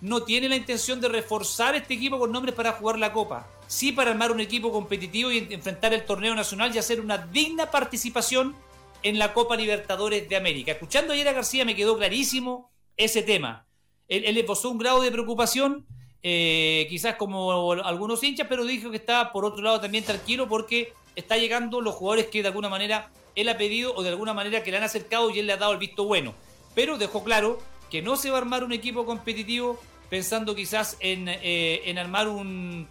no 0.00 0.22
tiene 0.22 0.48
la 0.48 0.56
intención 0.56 1.00
de 1.00 1.08
reforzar 1.08 1.74
este 1.74 1.94
equipo 1.94 2.18
con 2.18 2.32
nombres 2.32 2.54
para 2.54 2.72
jugar 2.72 2.98
la 2.98 3.12
copa. 3.12 3.48
Sí 3.66 3.92
para 3.92 4.10
armar 4.10 4.32
un 4.32 4.40
equipo 4.40 4.72
competitivo 4.72 5.30
y 5.30 5.48
enfrentar 5.50 5.92
el 5.94 6.04
torneo 6.04 6.34
nacional 6.34 6.74
y 6.74 6.78
hacer 6.78 7.00
una 7.00 7.18
digna 7.18 7.70
participación 7.70 8.54
en 9.02 9.18
la 9.18 9.32
Copa 9.32 9.56
Libertadores 9.56 10.28
de 10.28 10.36
América. 10.36 10.72
Escuchando 10.72 11.12
ayer 11.12 11.28
a 11.28 11.32
García 11.32 11.64
me 11.64 11.76
quedó 11.76 11.96
clarísimo 11.96 12.70
ese 12.96 13.22
tema 13.22 13.66
él, 14.12 14.34
le 14.34 14.44
posó 14.44 14.70
un 14.70 14.78
grado 14.78 15.00
de 15.00 15.10
preocupación, 15.10 15.86
eh, 16.22 16.86
quizás 16.90 17.16
como 17.16 17.72
algunos 17.72 18.22
hinchas, 18.22 18.46
pero 18.48 18.64
dijo 18.64 18.90
que 18.90 18.98
está 18.98 19.32
por 19.32 19.44
otro 19.44 19.62
lado 19.62 19.80
también 19.80 20.04
tranquilo 20.04 20.48
porque 20.48 20.92
está 21.16 21.36
llegando 21.36 21.80
los 21.80 21.94
jugadores 21.94 22.26
que 22.26 22.42
de 22.42 22.48
alguna 22.48 22.68
manera 22.68 23.10
él 23.34 23.48
ha 23.48 23.56
pedido 23.56 23.94
o 23.94 24.02
de 24.02 24.10
alguna 24.10 24.34
manera 24.34 24.62
que 24.62 24.70
le 24.70 24.76
han 24.76 24.82
acercado 24.82 25.30
y 25.30 25.38
él 25.38 25.46
le 25.46 25.54
ha 25.54 25.56
dado 25.56 25.72
el 25.72 25.78
visto 25.78 26.04
bueno. 26.04 26.34
Pero 26.74 26.98
dejó 26.98 27.24
claro 27.24 27.58
que 27.90 28.02
no 28.02 28.16
se 28.16 28.30
va 28.30 28.36
a 28.36 28.40
armar 28.42 28.64
un 28.64 28.72
equipo 28.72 29.06
competitivo 29.06 29.80
pensando 30.10 30.54
quizás 30.54 30.98
en, 31.00 31.26
eh, 31.28 31.94
armar 31.98 32.28
un, 32.28 32.88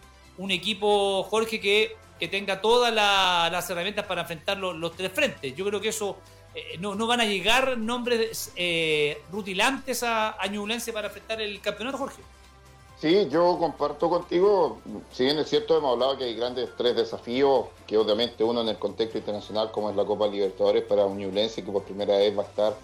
equipo, 0.49 1.21
Jorge, 1.23 1.59
que, 1.59 1.95
que 2.19 2.27
tenga 2.27 2.61
todas 2.61 2.91
las 2.91 3.69
herramientas 3.69 4.05
para 4.07 4.21
enfrentar 4.21 4.57
los 4.57 4.95
tres 4.95 5.11
frentes. 5.11 5.55
Yo 5.55 5.65
creo 5.65 5.79
que 5.79 5.89
eso 5.89 6.17
eh, 6.53 6.77
no, 6.79 6.95
no, 6.95 7.07
van 7.07 7.21
a 7.21 7.25
llegar 7.25 7.77
nombres 7.77 8.51
eh, 8.55 9.21
rutilantes 9.31 10.03
a, 10.03 10.41
a 10.41 10.47
Ñublense 10.47 10.91
para 10.91 11.07
enfrentar 11.07 11.41
el 11.41 11.61
campeonato, 11.61 11.97
Jorge. 11.97 12.21
Sí, 13.01 13.27
yo 13.31 13.57
comparto 13.57 14.11
contigo, 14.11 14.77
si 15.11 15.23
bien 15.23 15.39
es 15.39 15.49
cierto, 15.49 15.75
hemos 15.75 15.93
hablado 15.93 16.19
que 16.19 16.25
hay 16.25 16.35
grandes 16.35 16.69
tres 16.77 16.95
desafíos, 16.95 17.65
que 17.87 17.97
obviamente 17.97 18.43
uno 18.43 18.61
en 18.61 18.67
el 18.67 18.77
contexto 18.77 19.17
internacional, 19.17 19.71
como 19.71 19.89
es 19.89 19.95
la 19.95 20.05
Copa 20.05 20.27
Libertadores 20.27 20.83
para 20.83 21.05
un 21.05 21.17
Ñublense, 21.17 21.63
que 21.63 21.71
por 21.71 21.81
primera 21.81 22.17
vez 22.17 22.37
va 22.37 22.43
a 22.43 22.45
estar 22.45 22.75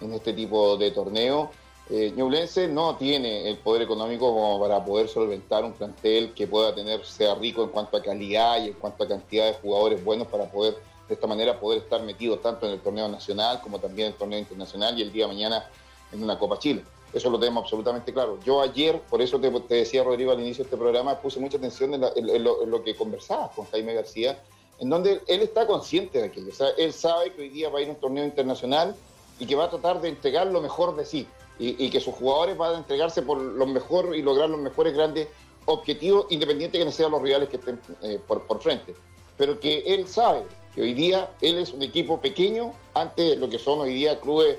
en 0.00 0.12
este 0.12 0.32
tipo 0.34 0.76
de 0.76 0.92
torneo. 0.92 1.50
Eh, 1.90 2.12
Ñublense 2.16 2.68
no 2.68 2.94
tiene 2.94 3.48
el 3.48 3.58
poder 3.58 3.82
económico 3.82 4.32
como 4.32 4.60
para 4.60 4.84
poder 4.84 5.08
solventar 5.08 5.64
un 5.64 5.72
plantel 5.72 6.32
que 6.32 6.46
pueda 6.46 6.72
tener, 6.72 7.04
sea 7.04 7.34
rico 7.34 7.64
en 7.64 7.70
cuanto 7.70 7.96
a 7.96 8.02
calidad 8.02 8.62
y 8.62 8.68
en 8.68 8.74
cuanto 8.74 9.02
a 9.02 9.08
cantidad 9.08 9.46
de 9.46 9.54
jugadores 9.54 10.04
buenos 10.04 10.28
para 10.28 10.48
poder 10.48 10.76
de 11.08 11.14
esta 11.14 11.26
manera 11.26 11.58
poder 11.58 11.82
estar 11.82 12.02
metido 12.02 12.38
tanto 12.38 12.66
en 12.66 12.72
el 12.72 12.80
torneo 12.80 13.08
nacional 13.08 13.60
como 13.62 13.78
también 13.78 14.08
en 14.08 14.12
el 14.12 14.18
torneo 14.18 14.38
internacional 14.38 14.98
y 14.98 15.02
el 15.02 15.12
día 15.12 15.26
de 15.26 15.32
mañana 15.32 15.68
en 16.12 16.22
una 16.22 16.38
Copa 16.38 16.58
Chile. 16.58 16.84
Eso 17.12 17.30
lo 17.30 17.38
tenemos 17.38 17.64
absolutamente 17.64 18.12
claro. 18.12 18.38
Yo 18.44 18.60
ayer, 18.60 19.00
por 19.08 19.22
eso 19.22 19.40
te, 19.40 19.50
decía 19.74 20.04
Rodrigo 20.04 20.32
al 20.32 20.40
inicio 20.40 20.64
de 20.64 20.68
este 20.68 20.76
programa, 20.76 21.18
puse 21.18 21.40
mucha 21.40 21.56
atención 21.56 21.94
en, 21.94 22.44
lo, 22.44 22.84
que 22.84 22.94
conversabas 22.94 23.52
con 23.52 23.64
Jaime 23.66 23.94
García, 23.94 24.42
en 24.78 24.90
donde 24.90 25.22
él 25.26 25.40
está 25.40 25.66
consciente 25.66 26.18
de 26.18 26.26
aquello. 26.26 26.50
O 26.50 26.54
sea, 26.54 26.68
él 26.76 26.92
sabe 26.92 27.32
que 27.32 27.42
hoy 27.42 27.48
día 27.48 27.70
va 27.70 27.78
a 27.78 27.82
ir 27.82 27.88
a 27.88 27.92
un 27.92 27.96
torneo 27.96 28.24
internacional 28.24 28.94
y 29.38 29.46
que 29.46 29.54
va 29.54 29.64
a 29.64 29.70
tratar 29.70 30.00
de 30.00 30.08
entregar 30.08 30.48
lo 30.48 30.60
mejor 30.60 30.96
de 30.96 31.04
sí 31.04 31.26
y, 31.58 31.88
que 31.88 32.00
sus 32.00 32.14
jugadores 32.14 32.56
van 32.58 32.74
a 32.74 32.78
entregarse 32.78 33.22
por 33.22 33.38
lo 33.38 33.66
mejor 33.66 34.14
y 34.14 34.20
lograr 34.20 34.50
los 34.50 34.60
mejores 34.60 34.92
grandes 34.92 35.28
objetivos, 35.64 36.26
independiente 36.28 36.78
que 36.78 36.84
no 36.84 36.92
sean 36.92 37.12
los 37.12 37.22
rivales 37.22 37.48
que 37.48 37.56
estén 37.56 37.80
eh, 38.02 38.20
por, 38.26 38.42
por 38.46 38.60
frente. 38.60 38.94
Pero 39.38 39.58
que 39.58 39.78
él 39.86 40.06
sabe 40.06 40.42
que 40.76 40.82
hoy 40.82 40.92
día 40.92 41.30
él 41.40 41.56
es 41.58 41.72
un 41.72 41.82
equipo 41.82 42.20
pequeño 42.20 42.74
ante 42.92 43.34
lo 43.36 43.48
que 43.48 43.58
son 43.58 43.80
hoy 43.80 43.94
día 43.94 44.20
clubes 44.20 44.58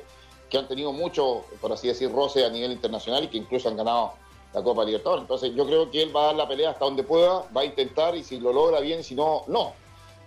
que 0.49 0.57
han 0.57 0.67
tenido 0.67 0.91
mucho, 0.91 1.43
por 1.61 1.71
así 1.71 1.87
decir, 1.87 2.11
roce 2.11 2.43
a 2.43 2.49
nivel 2.49 2.71
internacional 2.71 3.25
y 3.25 3.27
que 3.27 3.37
incluso 3.37 3.69
han 3.69 3.77
ganado 3.77 4.13
la 4.51 4.63
Copa 4.63 4.83
Libertadores. 4.83 5.21
Entonces 5.21 5.53
yo 5.53 5.67
creo 5.67 5.91
que 5.91 6.01
él 6.01 6.15
va 6.15 6.23
a 6.23 6.25
dar 6.27 6.35
la 6.35 6.47
pelea 6.47 6.71
hasta 6.71 6.85
donde 6.85 7.03
pueda, 7.03 7.43
va 7.55 7.61
a 7.61 7.65
intentar 7.65 8.15
y 8.15 8.23
si 8.23 8.39
lo 8.39 8.51
logra 8.51 8.79
bien, 8.79 9.03
si 9.03 9.13
no, 9.13 9.43
no. 9.47 9.73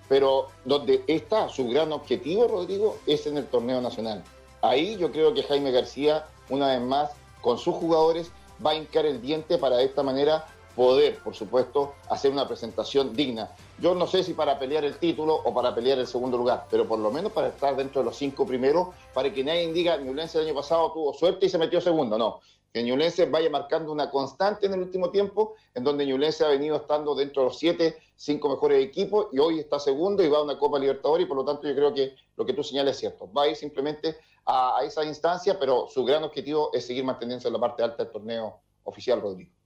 Pero 0.09 0.47
donde 0.64 1.02
está 1.09 1.49
su 1.49 1.68
gran 1.68 1.90
objetivo, 1.90 2.47
Rodrigo, 2.47 2.99
es 3.06 3.26
en 3.26 3.37
el 3.37 3.47
torneo 3.47 3.80
nacional. 3.80 4.23
Ahí 4.62 4.97
yo 4.97 5.11
creo 5.11 5.35
que 5.35 5.42
Jaime 5.42 5.73
García, 5.73 6.26
una 6.50 6.68
vez 6.68 6.80
más, 6.82 7.11
con 7.40 7.59
sus 7.59 7.75
jugadores, 7.75 8.30
va 8.64 8.73
a 8.73 8.75
hincar 8.76 9.06
el 9.06 9.20
diente 9.20 9.59
para 9.59 9.78
de 9.78 9.87
esta 9.87 10.04
manera 10.04 10.47
poder, 10.81 11.19
por 11.19 11.35
supuesto, 11.35 11.93
hacer 12.09 12.33
una 12.33 12.49
presentación 12.49 13.15
digna. 13.15 13.51
Yo 13.81 13.95
no 13.95 14.07
sé 14.07 14.25
si 14.25 14.33
para 14.33 14.59
pelear 14.59 14.83
el 14.83 14.97
título 14.97 15.35
o 15.35 15.53
para 15.53 15.75
pelear 15.75 15.99
el 15.99 16.07
segundo 16.07 16.39
lugar, 16.39 16.69
pero 16.71 16.89
por 16.89 16.99
lo 16.99 17.11
menos 17.11 17.33
para 17.33 17.49
estar 17.49 17.77
dentro 17.77 18.01
de 18.01 18.07
los 18.07 18.17
cinco 18.17 18.47
primeros, 18.47 18.89
para 19.13 19.31
que 19.31 19.45
nadie 19.45 19.71
diga, 19.75 19.99
Ñublense 19.99 20.39
el 20.39 20.47
año 20.47 20.55
pasado 20.55 20.91
tuvo 20.93 21.13
suerte 21.13 21.45
y 21.45 21.49
se 21.51 21.59
metió 21.59 21.83
segundo. 21.83 22.17
No, 22.17 22.41
que 22.73 22.83
Ñublense 22.83 23.27
vaya 23.27 23.51
marcando 23.51 23.93
una 23.93 24.11
constante 24.11 24.69
en 24.69 24.73
el 24.73 24.81
último 24.81 25.11
tiempo, 25.11 25.55
en 25.75 25.85
donde 25.85 26.07
Ñublense 26.07 26.47
ha 26.47 26.49
venido 26.49 26.77
estando 26.77 27.15
dentro 27.15 27.43
de 27.43 27.49
los 27.51 27.59
siete, 27.59 27.99
cinco 28.17 28.49
mejores 28.49 28.83
equipos 28.83 29.27
y 29.33 29.39
hoy 29.39 29.59
está 29.59 29.79
segundo 29.79 30.23
y 30.23 30.31
va 30.31 30.39
a 30.39 30.43
una 30.45 30.59
Copa 30.59 30.79
Libertadores 30.79 31.27
y 31.27 31.29
por 31.29 31.37
lo 31.37 31.45
tanto 31.45 31.69
yo 31.69 31.75
creo 31.75 31.93
que 31.93 32.15
lo 32.39 32.47
que 32.47 32.55
tú 32.55 32.63
señalas 32.63 32.93
es 32.93 33.01
cierto. 33.01 33.31
Va 33.31 33.43
a 33.43 33.49
ir 33.49 33.57
simplemente 33.57 34.17
a, 34.47 34.79
a 34.79 34.85
esa 34.85 35.05
instancia, 35.05 35.59
pero 35.61 35.89
su 35.91 36.07
gran 36.07 36.25
objetivo 36.25 36.71
es 36.73 36.87
seguir 36.87 37.05
manteniéndose 37.05 37.49
en 37.49 37.53
la 37.53 37.61
parte 37.61 37.83
alta 37.83 38.03
del 38.05 38.13
torneo 38.13 38.63
oficial, 38.85 39.21
Rodrigo. 39.21 39.60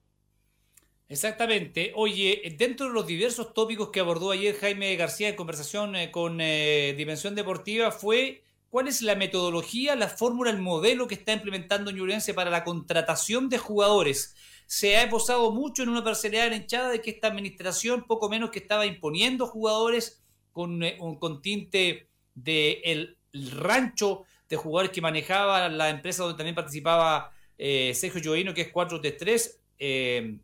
Exactamente. 1.09 1.93
Oye, 1.95 2.55
dentro 2.59 2.87
de 2.87 2.93
los 2.93 3.07
diversos 3.07 3.53
tópicos 3.53 3.91
que 3.91 4.01
abordó 4.01 4.31
ayer 4.31 4.57
Jaime 4.57 4.97
García 4.97 5.29
en 5.29 5.37
conversación 5.37 5.97
eh, 5.97 6.11
con 6.11 6.41
eh, 6.41 6.95
Dimensión 6.97 7.35
Deportiva 7.35 7.91
fue 7.91 8.43
cuál 8.75 8.89
es 8.89 9.03
la 9.03 9.15
metodología, 9.15 9.95
la 9.95 10.09
fórmula, 10.09 10.51
el 10.51 10.59
modelo 10.59 11.07
que 11.07 11.15
está 11.15 11.33
implementando 11.33 11.93
Ñublense 11.93 12.35
para 12.35 12.51
la 12.51 12.65
contratación 12.65 13.49
de 13.49 13.59
jugadores. 13.59 14.35
Se 14.67 14.97
ha 14.97 15.05
esbozado 15.05 15.53
mucho 15.53 15.85
en 15.85 15.91
una 15.91 16.03
parcialidad 16.03 16.45
de 16.45 16.51
la 16.51 16.57
hinchada 16.57 16.89
de 16.89 17.01
que 17.01 17.11
esta 17.11 17.29
administración 17.29 18.05
poco 18.05 18.29
menos 18.29 18.51
que 18.51 18.59
estaba 18.59 18.87
imponiendo 18.87 19.47
jugadores 19.47 20.25
con, 20.51 20.83
eh, 20.83 20.97
un, 21.01 21.21
con 21.21 21.43
tinte 21.43 22.09
de 22.35 22.81
el, 22.85 23.19
rancho 23.53 24.25
de 24.49 24.57
jugadores 24.57 24.91
que 24.91 25.01
manejaba 25.01 25.69
la 25.69 25.91
empresa 25.91 26.23
donde 26.23 26.37
también 26.37 26.55
participaba 26.55 27.33
eh, 27.59 27.93
Sergio 27.95 28.21
Joino, 28.25 28.55
que 28.55 28.63
es 28.63 28.73
4-3-3. 28.73 29.61
Eh, 29.79 30.39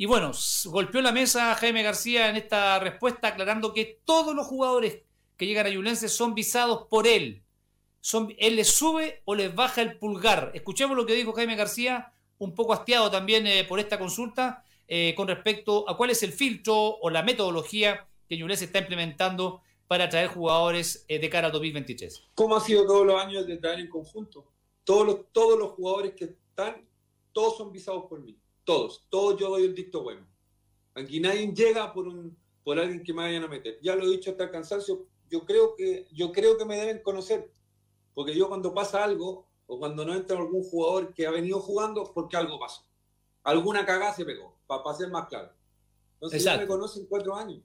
y 0.00 0.06
bueno, 0.06 0.30
golpeó 0.64 1.02
la 1.02 1.12
mesa 1.12 1.54
Jaime 1.56 1.82
García 1.82 2.30
en 2.30 2.36
esta 2.36 2.78
respuesta, 2.78 3.28
aclarando 3.28 3.74
que 3.74 4.00
todos 4.06 4.34
los 4.34 4.46
jugadores 4.46 5.02
que 5.36 5.44
llegan 5.44 5.66
a 5.66 5.68
Yulense 5.68 6.08
son 6.08 6.34
visados 6.34 6.86
por 6.88 7.06
él. 7.06 7.42
Son, 8.00 8.34
él 8.38 8.56
les 8.56 8.68
sube 8.68 9.20
o 9.26 9.34
les 9.34 9.54
baja 9.54 9.82
el 9.82 9.98
pulgar. 9.98 10.52
Escuchemos 10.54 10.96
lo 10.96 11.04
que 11.04 11.12
dijo 11.12 11.34
Jaime 11.34 11.54
García, 11.54 12.14
un 12.38 12.54
poco 12.54 12.72
hastiado 12.72 13.10
también 13.10 13.46
eh, 13.46 13.64
por 13.64 13.78
esta 13.78 13.98
consulta, 13.98 14.64
eh, 14.88 15.12
con 15.14 15.28
respecto 15.28 15.86
a 15.86 15.98
cuál 15.98 16.08
es 16.08 16.22
el 16.22 16.32
filtro 16.32 16.74
o 16.74 17.10
la 17.10 17.22
metodología 17.22 18.08
que 18.26 18.38
Yulense 18.38 18.64
está 18.64 18.78
implementando 18.78 19.60
para 19.86 20.04
atraer 20.04 20.28
jugadores 20.28 21.04
eh, 21.08 21.18
de 21.18 21.28
cara 21.28 21.48
al 21.48 21.52
2023. 21.52 22.28
¿Cómo 22.34 22.56
ha 22.56 22.60
sido 22.62 22.86
todos 22.86 23.06
los 23.06 23.22
años 23.22 23.46
de 23.46 23.58
traer 23.58 23.80
en 23.80 23.90
conjunto? 23.90 24.46
Todos 24.82 25.06
los, 25.06 25.20
todos 25.30 25.58
los 25.58 25.72
jugadores 25.72 26.14
que 26.14 26.24
están, 26.24 26.88
todos 27.32 27.58
son 27.58 27.70
visados 27.70 28.06
por 28.08 28.22
mí 28.22 28.40
todos, 28.70 29.04
todos 29.10 29.40
yo 29.40 29.50
doy 29.50 29.64
el 29.64 29.74
dicto 29.74 30.02
bueno. 30.02 30.24
Aquí 30.94 31.18
nadie 31.18 31.52
llega 31.52 31.92
por 31.92 32.06
un 32.06 32.38
por 32.62 32.78
alguien 32.78 33.02
que 33.02 33.12
me 33.12 33.22
vayan 33.22 33.42
a 33.42 33.48
meter. 33.48 33.80
Ya 33.82 33.96
lo 33.96 34.04
he 34.04 34.10
dicho 34.10 34.30
hasta 34.30 34.44
el 34.44 34.50
cansancio, 34.50 35.06
yo 35.28 35.44
creo 35.44 35.74
que 35.74 36.06
yo 36.12 36.30
creo 36.30 36.56
que 36.56 36.64
me 36.64 36.76
deben 36.76 37.02
conocer, 37.02 37.50
porque 38.14 38.36
yo 38.36 38.48
cuando 38.48 38.72
pasa 38.72 39.02
algo 39.02 39.46
o 39.66 39.78
cuando 39.78 40.04
no 40.04 40.14
entra 40.14 40.38
algún 40.38 40.62
jugador 40.62 41.12
que 41.14 41.26
ha 41.26 41.32
venido 41.32 41.58
jugando, 41.58 42.12
porque 42.14 42.36
algo 42.36 42.60
pasó. 42.60 42.82
Alguna 43.42 43.84
cagada 43.84 44.14
se 44.14 44.24
pegó, 44.24 44.54
para 44.68 44.94
ser 44.94 45.10
más 45.10 45.26
claro. 45.26 45.50
Entonces 46.14 46.44
ya 46.44 46.56
me 46.56 46.66
conocen 46.68 47.06
cuatro 47.06 47.34
años. 47.34 47.62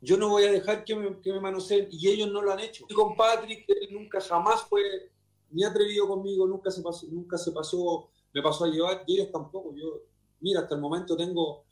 Yo 0.00 0.16
no 0.16 0.28
voy 0.28 0.44
a 0.44 0.52
dejar 0.52 0.84
que 0.84 0.94
me, 0.94 1.20
que 1.20 1.32
me 1.32 1.40
manoseen 1.40 1.88
y 1.90 2.08
ellos 2.08 2.30
no 2.30 2.40
lo 2.42 2.52
han 2.52 2.60
hecho. 2.60 2.84
Y 2.88 2.94
con 2.94 3.16
Patrick, 3.16 3.64
él 3.66 3.88
nunca 3.90 4.20
jamás 4.20 4.62
fue 4.62 5.10
ni 5.50 5.64
atrevido 5.64 6.06
conmigo, 6.06 6.46
nunca 6.46 6.70
se 6.70 6.82
pasó, 6.82 7.06
nunca 7.10 7.36
se 7.36 7.50
pasó, 7.50 8.10
me 8.32 8.42
pasó 8.42 8.64
a 8.64 8.68
llevar, 8.68 9.02
y 9.06 9.14
ellos 9.14 9.32
tampoco. 9.32 9.74
Yo 9.74 10.02
mira, 10.40 10.60
hasta 10.60 10.74
el 10.74 10.80
momento 10.80 11.16
tengo, 11.16 11.64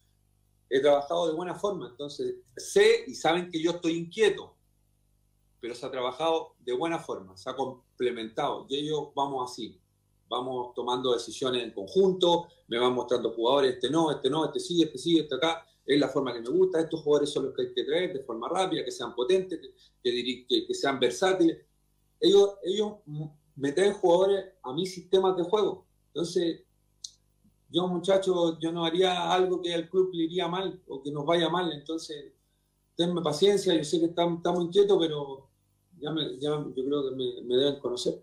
he 0.68 0.80
trabajado 0.80 1.28
de 1.28 1.34
buena 1.34 1.54
forma, 1.54 1.88
entonces 1.88 2.36
sé 2.56 3.04
y 3.06 3.14
saben 3.14 3.50
que 3.50 3.62
yo 3.62 3.72
estoy 3.72 3.92
inquieto, 3.96 4.54
pero 5.60 5.74
se 5.74 5.86
ha 5.86 5.90
trabajado 5.90 6.54
de 6.60 6.72
buena 6.74 6.98
forma, 6.98 7.36
se 7.36 7.48
ha 7.50 7.56
complementado 7.56 8.66
y 8.68 8.76
ellos 8.76 9.08
vamos 9.14 9.50
así, 9.50 9.80
vamos 10.28 10.74
tomando 10.74 11.12
decisiones 11.12 11.62
en 11.62 11.70
conjunto, 11.72 12.48
me 12.68 12.78
van 12.78 12.94
mostrando 12.94 13.32
jugadores, 13.32 13.74
este 13.74 13.90
no, 13.90 14.10
este 14.10 14.30
no, 14.30 14.44
este 14.46 14.60
sí, 14.60 14.82
este 14.82 14.98
sí, 14.98 15.18
este 15.18 15.34
acá, 15.34 15.66
es 15.86 16.00
la 16.00 16.08
forma 16.08 16.32
que 16.32 16.40
me 16.40 16.48
gusta, 16.48 16.80
estos 16.80 17.02
jugadores 17.02 17.30
son 17.30 17.46
los 17.46 17.54
que 17.54 17.62
hay 17.62 17.74
que 17.74 17.84
traer 17.84 18.12
de 18.12 18.20
forma 18.20 18.48
rápida, 18.48 18.84
que 18.84 18.90
sean 18.90 19.14
potentes, 19.14 19.60
que, 20.02 20.46
que, 20.48 20.66
que 20.66 20.74
sean 20.74 20.98
versátiles. 20.98 21.58
Ellos, 22.20 22.54
ellos 22.62 22.94
me 23.54 23.72
traen 23.72 23.92
jugadores 23.92 24.46
a 24.62 24.72
mis 24.72 24.94
sistemas 24.94 25.36
de 25.36 25.42
juego. 25.44 25.84
Entonces, 26.08 26.63
yo 27.74 27.88
muchachos, 27.88 28.56
yo 28.60 28.70
no 28.70 28.84
haría 28.84 29.32
algo 29.32 29.60
que 29.60 29.74
al 29.74 29.88
club 29.88 30.10
le 30.12 30.24
iría 30.24 30.46
mal 30.46 30.80
o 30.86 31.02
que 31.02 31.10
nos 31.10 31.26
vaya 31.26 31.48
mal, 31.48 31.72
entonces 31.72 32.32
tenme 32.96 33.20
paciencia, 33.20 33.74
yo 33.74 33.82
sé 33.82 33.98
que 33.98 34.06
estamos, 34.06 34.36
estamos 34.36 34.64
inquietos, 34.64 34.96
pero 35.00 35.48
ya, 35.98 36.12
me, 36.12 36.38
ya 36.38 36.50
yo 36.50 36.72
creo 36.72 37.10
que 37.10 37.16
me, 37.16 37.56
deben 37.56 37.80
conocer. 37.80 38.22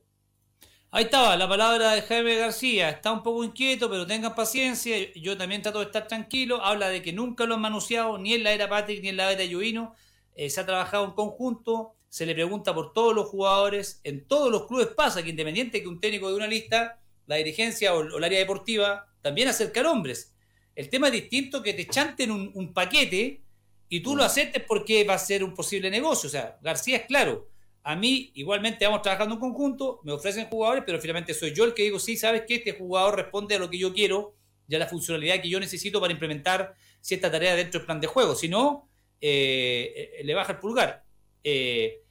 Ahí 0.92 1.04
estaba 1.04 1.36
la 1.36 1.50
palabra 1.50 1.92
de 1.92 2.02
Jaime 2.02 2.36
García, 2.36 2.92
está 2.92 3.12
un 3.12 3.24
poco 3.24 3.44
inquieto, 3.44 3.90
pero 3.90 4.08
tengan 4.08 4.36
paciencia, 4.36 4.96
yo 5.16 5.38
también 5.38 5.62
trato 5.62 5.80
de 5.80 5.86
estar 5.86 6.08
tranquilo, 6.08 6.64
habla 6.64 6.88
de 6.88 7.02
que 7.02 7.12
nunca 7.12 7.46
lo 7.46 7.56
han 7.56 7.62
manuseado, 7.62 8.18
ni 8.18 8.34
en 8.34 8.44
la 8.44 8.54
era 8.54 8.70
Patrick 8.70 9.02
ni 9.02 9.10
en 9.10 9.18
la 9.18 9.34
era 9.34 9.44
Lluino, 9.44 9.96
eh, 10.36 10.50
se 10.50 10.62
ha 10.62 10.66
trabajado 10.66 11.04
en 11.04 11.12
conjunto, 11.12 11.96
se 12.08 12.26
le 12.26 12.34
pregunta 12.34 12.74
por 12.74 12.94
todos 12.94 13.14
los 13.14 13.28
jugadores, 13.28 14.00
en 14.06 14.26
todos 14.26 14.50
los 14.50 14.66
clubes 14.68 14.88
pasa 14.88 15.22
que 15.22 15.30
independiente 15.30 15.82
que 15.82 15.90
un 15.90 16.00
técnico 16.00 16.30
de 16.30 16.36
una 16.36 16.48
lista, 16.48 17.02
la 17.28 17.36
dirigencia 17.36 17.94
o, 17.94 18.00
o 18.00 18.18
el 18.18 18.24
área 18.24 18.40
deportiva 18.40 19.11
también 19.22 19.48
acercar 19.48 19.86
hombres. 19.86 20.34
El 20.76 20.90
tema 20.90 21.08
es 21.08 21.14
distinto 21.14 21.62
que 21.62 21.74
te 21.74 21.88
chanten 21.88 22.32
un, 22.32 22.52
un 22.54 22.74
paquete 22.74 23.42
y 23.90 24.00
tú 24.00 24.16
lo 24.16 24.24
aceptes 24.24 24.64
porque 24.68 25.04
va 25.04 25.16
a 25.16 25.20
ser 25.20 25.44
un 25.44 25.54
posible 25.54 25.90
negocio. 25.90 26.28
O 26.28 26.32
sea, 26.32 26.58
García 26.62 26.98
es 26.98 27.06
claro. 27.06 27.50
A 27.84 27.96
mí, 27.96 28.32
igualmente, 28.36 28.86
vamos 28.86 29.02
trabajando 29.02 29.36
en 29.36 29.42
conjunto, 29.42 30.00
me 30.04 30.12
ofrecen 30.12 30.46
jugadores, 30.46 30.84
pero 30.86 31.00
finalmente 31.00 31.34
soy 31.34 31.54
yo 31.54 31.66
el 31.66 31.74
que 31.74 31.84
digo, 31.84 32.00
sí, 32.00 32.16
sabes 32.16 32.44
que 32.48 32.56
este 32.56 32.74
jugador 32.74 33.16
responde 33.16 33.56
a 33.56 33.60
lo 33.60 33.70
que 33.70 33.80
yo 33.80 33.94
quiero 33.94 34.36
y 34.68 34.76
a 34.76 34.80
la 34.80 34.88
funcionalidad 34.88 35.42
que 35.42 35.50
yo 35.50 35.60
necesito 35.60 36.00
para 36.00 36.14
implementar 36.14 36.76
cierta 37.02 37.32
tarea 37.32 37.56
dentro 37.56 37.80
del 37.80 37.86
plan 37.88 38.00
de 38.00 38.08
juego. 38.08 38.36
Si 38.36 38.48
no, 38.48 38.88
eh, 39.20 40.22
le 40.24 40.34
baja 40.34 40.54
el 40.54 40.60
pulgar. 40.60 41.04
Eh, 41.44 42.02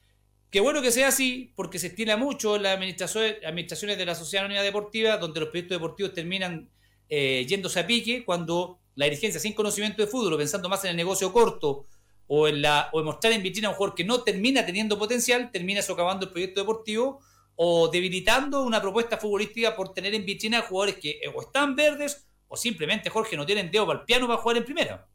Qué 0.51 0.59
bueno 0.59 0.81
que 0.81 0.91
sea 0.91 1.07
así, 1.07 1.53
porque 1.55 1.79
se 1.79 1.87
estila 1.87 2.17
mucho 2.17 2.57
las 2.57 2.75
administraciones, 2.75 3.37
administraciones 3.45 3.97
de 3.97 4.05
la 4.05 4.15
Sociedad 4.15 4.45
Unidad 4.45 4.63
Deportiva, 4.63 5.15
donde 5.15 5.39
los 5.39 5.47
proyectos 5.47 5.77
deportivos 5.77 6.13
terminan 6.13 6.69
eh, 7.13 7.45
yéndose 7.45 7.77
a 7.77 7.85
pique 7.85 8.23
cuando 8.23 8.79
la 8.95 9.03
dirigencia 9.03 9.37
sin 9.37 9.51
conocimiento 9.51 10.01
de 10.01 10.07
fútbol, 10.07 10.37
pensando 10.37 10.69
más 10.69 10.81
en 10.85 10.91
el 10.91 10.95
negocio 10.95 11.33
corto 11.33 11.87
o 12.27 12.47
en, 12.47 12.61
la, 12.61 12.89
o 12.93 12.99
en 12.99 13.05
mostrar 13.05 13.33
en 13.33 13.43
vitrina 13.43 13.67
a 13.67 13.71
un 13.71 13.75
jugador 13.75 13.95
que 13.95 14.05
no 14.05 14.21
termina 14.21 14.65
teniendo 14.65 14.97
potencial, 14.97 15.51
termina 15.51 15.81
socavando 15.81 16.25
el 16.25 16.31
proyecto 16.31 16.61
deportivo 16.61 17.19
o 17.57 17.89
debilitando 17.89 18.63
una 18.63 18.81
propuesta 18.81 19.17
futbolística 19.17 19.75
por 19.75 19.93
tener 19.93 20.15
en 20.15 20.25
vitrina 20.25 20.61
jugadores 20.61 20.95
que 21.01 21.19
o 21.35 21.41
están 21.41 21.75
verdes 21.75 22.25
o 22.47 22.55
simplemente, 22.55 23.09
Jorge, 23.09 23.35
no 23.35 23.45
tienen 23.45 23.69
dedo 23.69 23.85
para 23.85 23.99
el 23.99 24.05
piano 24.05 24.25
para 24.25 24.41
jugar 24.41 24.57
en 24.57 24.63
primera. 24.63 25.07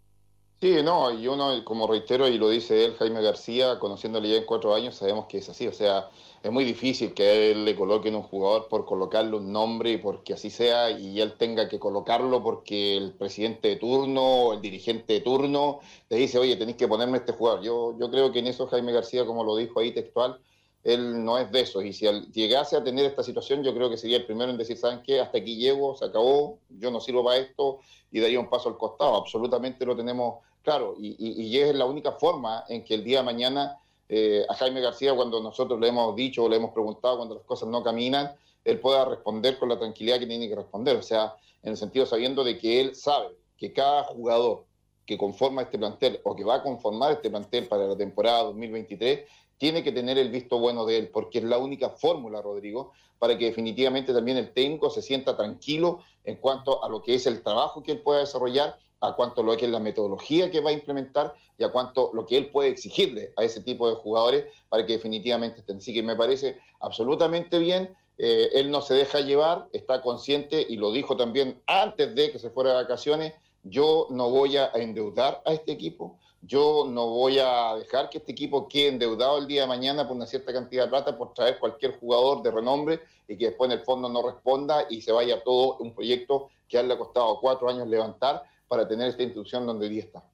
Sí, 0.61 0.83
no, 0.83 1.11
y 1.11 1.27
uno, 1.29 1.65
como 1.65 1.87
reitero, 1.87 2.29
y 2.29 2.37
lo 2.37 2.51
dice 2.51 2.85
él, 2.85 2.95
Jaime 2.99 3.23
García, 3.23 3.79
conociéndole 3.79 4.31
ya 4.31 4.37
en 4.37 4.45
cuatro 4.45 4.75
años, 4.75 4.97
sabemos 4.97 5.27
que 5.27 5.39
es 5.39 5.49
así. 5.49 5.67
O 5.67 5.73
sea, 5.73 6.11
es 6.47 6.53
muy 6.53 6.65
difícil 6.65 7.13
que 7.13 7.51
él 7.51 7.65
le 7.65 7.75
coloquen 7.75 8.15
un 8.15 8.23
jugador 8.23 8.69
por 8.69 8.85
colocarle 8.85 9.37
un 9.37 9.51
nombre 9.51 9.91
y 9.91 9.97
porque 9.97 10.35
así 10.35 10.49
sea, 10.49 10.93
y 10.93 11.21
él 11.21 11.37
tenga 11.37 11.69
que 11.69 11.81
colocarlo 11.81 12.41
porque 12.41 12.97
el 12.97 13.15
presidente 13.15 13.67
de 13.67 13.77
turno 13.77 14.23
o 14.23 14.53
el 14.53 14.61
dirigente 14.61 15.15
de 15.15 15.21
turno 15.23 15.81
le 16.09 16.17
dice, 16.17 16.39
oye, 16.39 16.55
tenéis 16.55 16.77
que 16.77 16.87
ponerme 16.87 17.19
este 17.19 17.33
jugador. 17.33 17.65
Yo, 17.65 17.99
yo 17.99 18.09
creo 18.13 18.31
que 18.31 18.39
en 18.39 18.47
eso 18.47 18.69
Jaime 18.69 18.93
García, 18.93 19.27
como 19.27 19.43
lo 19.43 19.57
dijo 19.57 19.81
ahí 19.81 19.91
textual, 19.91 20.39
él 20.85 21.25
no 21.25 21.37
es 21.37 21.51
de 21.51 21.63
eso. 21.63 21.83
Y 21.83 21.93
si 21.93 22.07
llegase 22.33 22.77
a 22.77 22.85
tener 22.85 23.07
esta 23.07 23.25
situación, 23.25 23.65
yo 23.65 23.75
creo 23.75 23.91
que 23.91 23.97
sería 23.97 24.19
el 24.19 24.25
primero 24.25 24.53
en 24.53 24.57
decir, 24.57 24.77
¿saben 24.77 25.03
qué? 25.03 25.19
Hasta 25.19 25.39
aquí 25.39 25.57
llego, 25.57 25.97
se 25.97 26.05
acabó, 26.05 26.61
yo 26.69 26.93
no 26.93 27.01
sirvo 27.01 27.25
para 27.25 27.39
esto 27.39 27.81
y 28.13 28.21
daría 28.21 28.39
un 28.39 28.49
paso 28.49 28.69
al 28.69 28.79
costado. 28.79 29.17
Absolutamente 29.17 29.85
lo 29.85 29.97
tenemos 29.97 30.45
claro. 30.63 30.95
Y, 30.97 31.17
y, 31.19 31.43
y 31.43 31.59
es 31.59 31.75
la 31.75 31.87
única 31.87 32.13
forma 32.13 32.63
en 32.69 32.85
que 32.85 32.95
el 32.95 33.03
día 33.03 33.19
de 33.19 33.25
mañana 33.25 33.81
eh, 34.09 34.45
a 34.49 34.55
Jaime 34.55 34.81
García 34.81 35.15
cuando 35.15 35.43
nosotros 35.43 35.81
le 35.81 35.89
hemos 35.89 36.15
dicho 36.15 36.45
o 36.45 36.49
le 36.49 36.57
hemos 36.57 36.73
preguntado 36.73 37.17
cuando 37.17 37.35
las 37.37 37.45
cosas 37.45 37.69
no 37.69 37.83
caminan, 37.83 38.35
él 38.65 38.81
pueda 38.81 39.05
responder 39.05 39.59
con 39.59 39.69
la 39.69 39.79
tranquilidad 39.79 40.19
que 40.19 40.27
tiene 40.27 40.49
que 40.49 40.57
responder. 40.57 40.97
O 40.97 41.03
sea, 41.03 41.37
en 41.63 41.71
el 41.71 41.77
sentido 41.77 42.07
sabiendo 42.07 42.45
de 42.45 42.59
que 42.59 42.81
él 42.81 42.95
sabe 42.95 43.37
que 43.57 43.73
cada 43.73 44.05
jugador 44.05 44.65
que 45.07 45.17
conforma 45.17 45.63
este 45.63 45.79
plantel 45.79 46.21
o 46.25 46.35
que 46.35 46.45
va 46.45 46.57
a 46.57 46.63
conformar 46.63 47.13
este 47.13 47.31
plantel 47.31 47.69
para 47.69 47.87
la 47.87 47.97
temporada 47.97 48.43
2023 48.45 49.21
tiene 49.59 49.83
que 49.83 49.93
tener 49.93 50.19
el 50.19 50.31
visto 50.31 50.59
bueno 50.59 50.85
de 50.85 50.99
él, 50.99 51.09
porque 51.09 51.39
es 51.39 51.45
la 51.45 51.59
única 51.59 51.91
fórmula, 51.91 52.43
Rodrigo, 52.43 52.93
para 53.19 53.39
que 53.39 53.47
definitivamente 53.47 54.13
también 54.13 54.37
el 54.37 54.53
técnico 54.53 54.91
se 54.91 55.01
sienta 55.01 55.37
tranquilo 55.37 56.01
en 56.25 56.37
cuanto 56.37 56.85
a 56.85 56.89
lo 56.89 57.03
que 57.03 57.15
es 57.15 57.27
el 57.27 57.43
trabajo 57.43 57.83
que 57.83 57.93
él 57.93 58.03
pueda 58.03 58.21
desarrollar 58.21 58.79
a 59.01 59.15
cuánto 59.15 59.43
lo 59.43 59.57
que 59.57 59.67
es 59.67 59.71
la 59.71 59.81
metodología 59.81 60.51
que 60.51 60.61
va 60.61 60.71
a 60.71 60.73
implementar 60.73 61.35
y 61.59 61.65
a 61.65 61.71
cuánto 61.71 62.11
lo 62.15 62.27
que 62.27 62.37
él 62.37 62.51
puede 62.51 62.71
exigirle 62.71 63.33
a 63.37 63.45
ese 63.45 63.63
tipo 63.63 63.89
de 63.89 63.97
jugadores 63.97 64.47
para 64.69 64.85
que 64.87 64.95
definitivamente 64.95 65.61
estén. 65.61 65.79
Así 65.79 65.93
que 65.93 66.03
me 66.03 66.17
parece 66.17 66.59
absolutamente 66.81 67.59
bien. 67.59 67.95
Eh, 68.19 68.51
él 68.55 68.71
no 68.71 68.81
se 68.81 68.95
deja 68.95 69.21
llevar, 69.21 69.69
está 69.73 70.01
consciente 70.01 70.65
y 70.67 70.77
lo 70.77 70.91
dijo 70.91 71.17
también 71.17 71.61
antes 71.67 72.15
de 72.15 72.33
que 72.33 72.39
se 72.39 72.51
fuera 72.51 72.71
de 72.71 72.77
vacaciones, 72.77 73.35
yo 73.63 74.07
no 74.11 74.31
voy 74.31 74.57
a 74.57 74.71
endeudar 74.75 75.43
a 75.45 75.53
este 75.53 75.73
equipo, 75.73 76.19
yo 76.41 76.87
no 76.89 77.09
voy 77.09 77.39
a 77.39 77.75
dejar 77.77 78.09
que 78.09 78.19
este 78.19 78.33
equipo 78.33 78.69
quede 78.69 78.89
endeudado 78.89 79.39
el 79.39 79.47
día 79.47 79.63
de 79.63 79.67
mañana 79.67 80.07
por 80.07 80.17
una 80.17 80.27
cierta 80.27 80.53
cantidad 80.53 80.85
de 80.85 80.91
plata 80.91 81.19
por 81.19 81.35
traer 81.35 81.59
cualquier 81.59 81.99
jugador 81.99 82.43
de 82.43 82.53
renombre 82.53 83.01
y 83.29 83.37
que 83.37 83.47
después 83.47 83.71
en 83.71 83.79
el 83.79 83.85
fondo 83.85 84.09
no 84.09 84.23
responda 84.23 84.87
y 84.89 85.03
se 85.03 85.13
vaya 85.13 85.43
todo 85.43 85.77
un 85.79 85.93
proyecto 85.93 86.49
que 86.69 86.79
a 86.79 86.81
él 86.81 86.89
le 86.89 86.95
ha 86.95 86.99
costado 86.99 87.39
cuatro 87.41 87.69
años 87.69 87.89
levantar 87.89 88.45
para 88.69 88.87
tener 88.87 89.09
esta 89.09 89.23
institución 89.23 89.67
donde 89.67 89.87
hoy 89.87 89.93
día 89.93 90.05
está. 90.05 90.25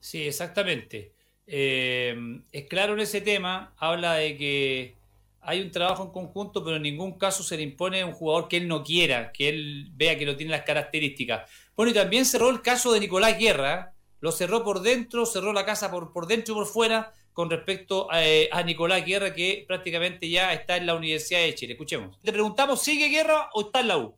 Sí, 0.00 0.26
exactamente. 0.26 1.12
Eh, 1.46 2.40
es 2.52 2.66
claro 2.66 2.94
en 2.94 3.00
ese 3.00 3.20
tema, 3.20 3.74
habla 3.76 4.14
de 4.14 4.36
que 4.36 4.94
hay 5.40 5.60
un 5.60 5.70
trabajo 5.70 6.02
en 6.02 6.10
conjunto, 6.10 6.64
pero 6.64 6.76
en 6.76 6.82
ningún 6.82 7.18
caso 7.18 7.42
se 7.42 7.56
le 7.56 7.62
impone 7.62 8.00
a 8.00 8.06
un 8.06 8.12
jugador 8.12 8.48
que 8.48 8.56
él 8.56 8.66
no 8.66 8.82
quiera, 8.82 9.30
que 9.32 9.48
él 9.48 9.90
vea 9.94 10.18
que 10.18 10.26
no 10.26 10.36
tiene 10.36 10.50
las 10.50 10.62
características. 10.62 11.48
Bueno, 11.76 11.92
y 11.92 11.94
también 11.94 12.24
cerró 12.24 12.50
el 12.50 12.62
caso 12.62 12.92
de 12.92 13.00
Nicolás 13.00 13.38
Guerra, 13.38 13.94
lo 14.20 14.32
cerró 14.32 14.64
por 14.64 14.80
dentro, 14.80 15.24
cerró 15.24 15.52
la 15.52 15.64
casa 15.64 15.90
por, 15.90 16.12
por 16.12 16.26
dentro 16.26 16.54
y 16.54 16.56
por 16.56 16.66
fuera 16.66 17.12
con 17.32 17.48
respecto 17.48 18.10
a, 18.10 18.22
a, 18.50 18.62
Nicolás 18.62 19.04
Guerra, 19.04 19.34
que 19.34 19.64
prácticamente 19.68 20.28
ya 20.28 20.52
está 20.52 20.78
en 20.78 20.86
la 20.86 20.94
Universidad 20.94 21.40
de 21.40 21.54
Chile. 21.54 21.74
Escuchemos. 21.74 22.18
Le 22.22 22.32
preguntamos, 22.32 22.82
¿sigue 22.82 23.08
Guerra 23.08 23.50
o 23.52 23.66
está 23.66 23.80
en 23.80 23.88
la 23.88 23.98
U? 23.98 24.16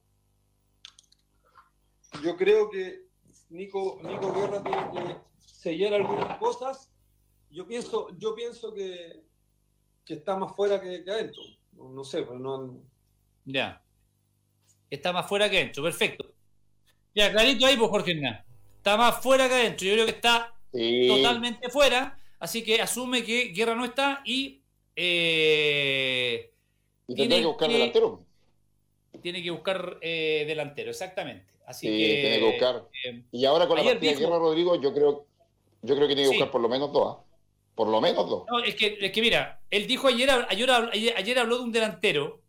Yo 2.23 2.37
creo 2.37 2.71
que 2.71 3.09
Nico, 3.51 4.01
Nico 4.03 4.33
Guerra 4.33 4.63
tiene 4.63 4.91
que 4.93 5.17
sellar 5.41 5.95
algunas 5.95 6.39
cosas. 6.39 6.91
Yo 7.51 7.67
pienso, 7.67 8.09
yo 8.19 8.35
pienso 8.35 8.73
que, 8.75 9.23
que 10.05 10.15
está 10.15 10.37
más 10.37 10.55
fuera 10.55 10.81
que, 10.81 11.05
que 11.05 11.11
adentro. 11.11 11.43
No, 11.73 11.91
no, 11.91 12.05
sé, 12.05 12.23
pero 12.23 12.39
no. 12.39 12.81
Ya. 13.45 13.83
Está 14.91 15.13
más 15.13 15.27
fuera 15.27 15.49
que 15.49 15.59
adentro, 15.59 15.83
perfecto. 15.83 16.33
Ya, 17.15 17.33
clarito 17.33 17.67
ahí, 17.67 17.77
pues 17.77 17.91
Jorge 17.91 18.13
Hernán. 18.13 18.45
Está 18.77 18.97
más 18.97 19.23
fuera 19.23 19.49
que 19.49 19.55
adentro. 19.55 19.87
Yo 19.87 19.95
creo 19.95 20.07
que 20.07 20.13
está 20.13 20.55
sí. 20.73 21.09
totalmente 21.09 21.69
fuera. 21.69 22.19
Así 22.39 22.63
que 22.63 22.81
asume 22.81 23.25
que 23.25 23.49
Guerra 23.49 23.75
no 23.75 23.85
está 23.85 24.23
y. 24.25 24.63
Eh, 24.95 26.53
y 27.07 27.15
tiene 27.15 27.41
que 27.41 27.47
buscar 27.47 27.69
que, 27.69 27.75
delantero. 27.75 28.25
Tiene 29.23 29.43
que 29.43 29.51
buscar 29.51 29.99
eh, 30.01 30.45
delantero, 30.47 30.91
exactamente. 30.91 31.58
Así 31.69 31.87
sí, 31.87 31.99
que. 31.99 32.21
Tiene 32.23 32.39
que 32.39 32.45
buscar. 32.47 32.89
Eh, 33.05 33.23
y 33.31 33.45
ahora 33.45 33.69
con 33.69 33.77
la 33.77 33.85
partida 33.85 34.13
de 34.13 34.17
Guerra 34.17 34.39
Rodrigo, 34.39 34.81
yo 34.81 34.95
creo, 34.95 35.27
yo 35.83 35.95
creo 35.95 36.09
que 36.09 36.15
tiene 36.15 36.23
que 36.23 36.37
buscar 36.37 36.49
sí. 36.49 36.53
por 36.53 36.63
lo 36.63 36.69
menos 36.71 36.91
dos. 36.91 37.19
¿eh? 37.19 37.21
Por 37.75 37.89
lo 37.89 38.01
menos 38.01 38.29
dos. 38.29 38.45
No, 38.51 38.59
es 38.61 38.75
que, 38.75 38.97
es 38.99 39.13
que 39.13 39.21
mira, 39.21 39.61
él 39.71 39.87
dijo 39.87 40.09
ayer, 40.09 40.31
ayer, 40.49 40.71
ayer, 41.15 41.39
habló 41.39 41.59
de 41.59 41.65
un 41.65 41.73
delantero. 41.73 42.41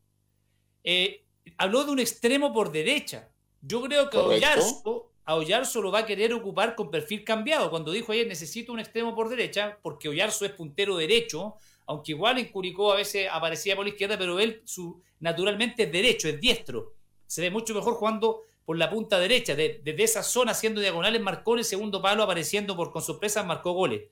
Eh, 0.86 1.26
habló 1.58 1.84
de 1.84 1.92
un 1.92 2.00
extremo 2.00 2.54
por 2.54 2.72
derecha. 2.72 3.30
Yo 3.62 3.82
creo 3.82 4.10
que 4.10 4.18
Oyarzo, 4.18 5.12
a 5.26 5.36
Oyarzo 5.36 5.82
lo 5.82 5.92
va 5.92 6.00
a 6.00 6.06
querer 6.06 6.34
ocupar 6.34 6.74
con 6.74 6.90
perfil 6.90 7.26
cambiado. 7.26 7.70
Cuando 7.70 7.92
dijo 7.92 8.14
ayer 8.14 8.26
necesito 8.26 8.72
un 8.72 8.80
extremo 8.80 9.14
por 9.14 9.28
derecha, 9.28 9.78
porque 9.82 10.08
Oyarzo 10.08 10.46
es 10.46 10.52
puntero 10.54 10.96
derecho, 10.96 11.56
aunque 11.88 12.14
igual 12.14 12.38
en 12.38 12.48
Curicó 12.48 12.94
a 12.94 12.96
veces 12.96 13.28
aparecía 13.30 13.76
por 13.76 13.84
la 13.84 13.90
izquierda, 13.90 14.18
pero 14.18 14.40
él 14.40 14.62
su, 14.64 15.02
naturalmente 15.20 15.84
es 15.84 15.92
derecho, 15.92 16.30
es 16.30 16.40
diestro. 16.40 16.94
Se 17.28 17.42
ve 17.42 17.52
mucho 17.52 17.76
mejor 17.76 17.96
jugando 17.96 18.44
por 18.70 18.78
la 18.78 18.92
punta 18.92 19.18
derecha, 19.18 19.56
desde 19.56 19.82
de, 19.84 19.94
de 19.94 20.04
esa 20.04 20.22
zona 20.22 20.52
haciendo 20.52 20.80
diagonales, 20.80 21.20
marcó 21.20 21.54
en 21.54 21.58
el 21.58 21.66
segundo 21.66 22.04
palo, 22.04 22.22
apareciendo 22.22 22.76
por 22.76 22.92
con 22.92 23.02
sorpresa, 23.02 23.42
marcó 23.42 23.72
goles. 23.72 24.04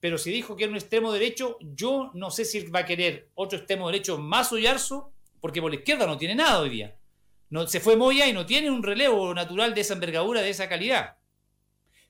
Pero 0.00 0.18
si 0.18 0.32
dijo 0.32 0.56
que 0.56 0.64
era 0.64 0.72
un 0.72 0.76
extremo 0.76 1.12
derecho, 1.12 1.56
yo 1.60 2.10
no 2.12 2.32
sé 2.32 2.44
si 2.44 2.66
va 2.66 2.80
a 2.80 2.84
querer 2.84 3.28
otro 3.36 3.58
extremo 3.58 3.86
derecho 3.86 4.18
más 4.18 4.52
Oyarzo, 4.52 5.12
porque 5.40 5.60
por 5.60 5.70
la 5.70 5.76
izquierda 5.76 6.08
no 6.08 6.18
tiene 6.18 6.34
nada 6.34 6.58
hoy 6.58 6.70
día. 6.70 6.96
No, 7.48 7.68
se 7.68 7.78
fue 7.78 7.94
Moya 7.94 8.26
y 8.26 8.32
no 8.32 8.44
tiene 8.44 8.72
un 8.72 8.82
relevo 8.82 9.32
natural 9.34 9.72
de 9.72 9.82
esa 9.82 9.94
envergadura, 9.94 10.42
de 10.42 10.50
esa 10.50 10.68
calidad. 10.68 11.18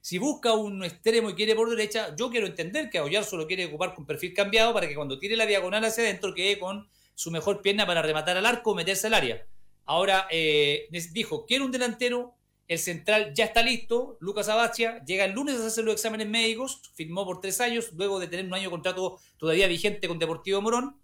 Si 0.00 0.16
busca 0.16 0.54
un 0.54 0.82
extremo 0.84 1.28
y 1.28 1.34
quiere 1.34 1.54
por 1.54 1.68
derecha, 1.68 2.16
yo 2.16 2.30
quiero 2.30 2.46
entender 2.46 2.88
que 2.88 2.96
a 2.96 3.04
Oyarzo 3.04 3.36
lo 3.36 3.46
quiere 3.46 3.66
ocupar 3.66 3.94
con 3.94 4.06
perfil 4.06 4.32
cambiado 4.32 4.72
para 4.72 4.88
que 4.88 4.94
cuando 4.94 5.18
tire 5.18 5.36
la 5.36 5.44
diagonal 5.44 5.84
hacia 5.84 6.04
adentro 6.04 6.32
quede 6.32 6.58
con 6.58 6.88
su 7.14 7.30
mejor 7.30 7.60
pierna 7.60 7.84
para 7.84 8.00
rematar 8.00 8.38
al 8.38 8.46
arco 8.46 8.70
o 8.70 8.74
meterse 8.74 9.08
al 9.08 9.12
área. 9.12 9.46
Ahora 9.84 10.26
eh, 10.30 10.88
dijo, 11.12 11.46
quiero 11.46 11.64
un 11.64 11.72
delantero, 11.72 12.34
el 12.68 12.78
central 12.78 13.32
ya 13.34 13.44
está 13.44 13.62
listo, 13.62 14.16
Lucas 14.20 14.48
Abacia, 14.48 15.04
llega 15.04 15.24
el 15.24 15.32
lunes 15.32 15.60
a 15.60 15.66
hacer 15.66 15.84
los 15.84 15.94
exámenes 15.94 16.28
médicos, 16.28 16.80
firmó 16.94 17.24
por 17.24 17.40
tres 17.40 17.60
años, 17.60 17.92
luego 17.92 18.18
de 18.18 18.28
tener 18.28 18.46
un 18.46 18.54
año 18.54 18.64
de 18.64 18.70
contrato 18.70 19.18
todavía 19.36 19.66
vigente 19.66 20.08
con 20.08 20.18
Deportivo 20.18 20.62
Morón, 20.62 20.96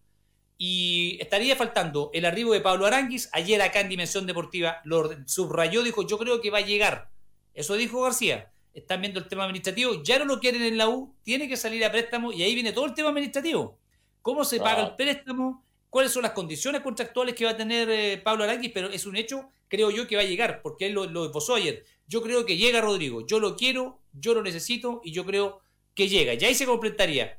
y 0.56 1.18
estaría 1.20 1.54
faltando 1.54 2.10
el 2.12 2.24
arribo 2.24 2.52
de 2.52 2.60
Pablo 2.60 2.84
Aranguis. 2.86 3.30
Ayer 3.32 3.62
acá 3.62 3.80
en 3.80 3.88
Dimensión 3.88 4.26
Deportiva 4.26 4.80
lo 4.84 5.08
subrayó, 5.26 5.84
dijo, 5.84 6.04
yo 6.06 6.18
creo 6.18 6.40
que 6.40 6.50
va 6.50 6.58
a 6.58 6.66
llegar. 6.66 7.10
Eso 7.54 7.74
dijo 7.76 8.02
García. 8.02 8.52
Están 8.74 9.00
viendo 9.00 9.20
el 9.20 9.28
tema 9.28 9.44
administrativo, 9.44 10.02
ya 10.02 10.18
no 10.18 10.24
lo 10.24 10.40
quieren 10.40 10.62
en 10.62 10.76
la 10.76 10.88
U, 10.88 11.16
tiene 11.22 11.48
que 11.48 11.56
salir 11.56 11.84
a 11.84 11.92
préstamo 11.92 12.32
y 12.32 12.42
ahí 12.42 12.54
viene 12.54 12.72
todo 12.72 12.86
el 12.86 12.94
tema 12.94 13.08
administrativo. 13.08 13.78
¿Cómo 14.22 14.44
se 14.44 14.58
paga 14.58 14.84
el 14.84 14.96
préstamo? 14.96 15.64
¿Cuáles 15.90 16.12
son 16.12 16.22
las 16.22 16.32
condiciones 16.32 16.82
contractuales 16.82 17.34
que 17.34 17.44
va 17.44 17.52
a 17.52 17.56
tener 17.56 17.88
eh, 17.90 18.18
Pablo 18.18 18.44
Aranguis? 18.44 18.72
Pero 18.72 18.88
es 18.88 19.06
un 19.06 19.16
hecho, 19.16 19.50
creo 19.68 19.90
yo, 19.90 20.06
que 20.06 20.16
va 20.16 20.22
a 20.22 20.26
llegar, 20.26 20.60
porque 20.62 20.86
él 20.86 20.92
lo, 20.92 21.06
lo 21.06 21.26
esbozó 21.26 21.54
ayer. 21.54 21.84
Yo 22.06 22.22
creo 22.22 22.44
que 22.44 22.56
llega 22.56 22.80
Rodrigo, 22.80 23.26
yo 23.26 23.40
lo 23.40 23.56
quiero, 23.56 24.00
yo 24.12 24.34
lo 24.34 24.42
necesito 24.42 25.00
y 25.04 25.12
yo 25.12 25.24
creo 25.24 25.60
que 25.94 26.08
llega. 26.08 26.34
Y 26.34 26.44
ahí 26.44 26.54
se 26.54 26.66
completaría 26.66 27.38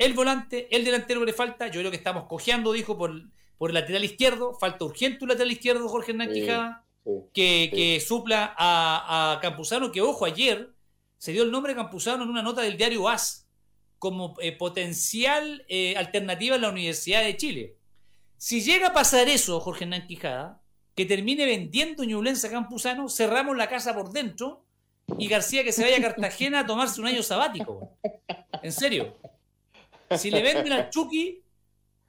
el 0.00 0.14
volante, 0.14 0.66
el 0.74 0.82
delantero 0.82 1.20
que 1.20 1.26
le 1.26 1.32
falta, 1.34 1.66
yo 1.66 1.80
creo 1.80 1.90
que 1.90 1.98
estamos 1.98 2.24
cojeando, 2.24 2.72
dijo, 2.72 2.96
por, 2.96 3.12
por 3.58 3.68
el 3.68 3.74
lateral 3.74 4.02
izquierdo, 4.02 4.54
falta 4.54 4.86
urgente 4.86 5.24
un 5.24 5.28
lateral 5.28 5.52
izquierdo, 5.52 5.86
Jorge 5.90 6.12
Hernán 6.12 6.32
Quijada, 6.32 6.86
sí, 7.04 7.10
que, 7.34 7.68
sí. 7.70 7.76
que, 7.76 8.00
supla 8.00 8.54
a, 8.56 9.34
a, 9.34 9.40
Campuzano, 9.40 9.92
que 9.92 10.00
ojo, 10.00 10.24
ayer 10.24 10.70
se 11.18 11.32
dio 11.32 11.42
el 11.42 11.50
nombre 11.50 11.74
de 11.74 11.76
Campuzano 11.76 12.22
en 12.22 12.30
una 12.30 12.42
nota 12.42 12.62
del 12.62 12.78
diario 12.78 13.10
AS 13.10 13.46
como 13.98 14.34
eh, 14.40 14.52
potencial 14.52 15.66
eh, 15.68 15.94
alternativa 15.98 16.56
en 16.56 16.62
la 16.62 16.70
Universidad 16.70 17.22
de 17.22 17.36
Chile. 17.36 17.76
Si 18.40 18.62
llega 18.62 18.86
a 18.86 18.92
pasar 18.94 19.28
eso, 19.28 19.60
Jorge 19.60 19.84
Hernán 19.84 20.06
Quijada, 20.06 20.62
que 20.94 21.04
termine 21.04 21.44
vendiendo 21.44 22.04
Ñublense 22.04 22.46
a 22.46 22.50
Campuzano, 22.50 23.10
cerramos 23.10 23.54
la 23.54 23.68
casa 23.68 23.94
por 23.94 24.12
dentro 24.12 24.64
y 25.18 25.28
García 25.28 25.62
que 25.62 25.72
se 25.72 25.82
vaya 25.82 25.98
a 25.98 26.00
Cartagena 26.00 26.60
a 26.60 26.66
tomarse 26.66 27.02
un 27.02 27.08
año 27.08 27.22
sabático. 27.22 27.90
En 28.62 28.72
serio. 28.72 29.14
Si 30.16 30.30
le 30.30 30.40
venden 30.40 30.72
al 30.72 30.88
Chucky, 30.88 31.42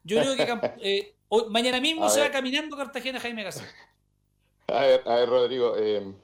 yo 0.04 0.22
creo 0.22 0.34
que 0.34 0.70
eh, 0.80 1.16
mañana 1.50 1.82
mismo 1.82 2.06
a 2.06 2.08
se 2.08 2.20
ver. 2.20 2.30
va 2.30 2.32
caminando 2.32 2.78
Cartagena 2.78 3.20
Jaime 3.20 3.42
García. 3.42 3.68
A 4.68 4.80
ver, 4.86 5.02
a 5.04 5.16
ver 5.16 5.28
Rodrigo. 5.28 5.74
Eh, 5.76 6.14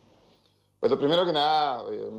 pues 0.80 0.90
lo 0.90 0.98
primero 0.98 1.26
que 1.26 1.34
nada, 1.34 1.84
eh, 1.92 2.10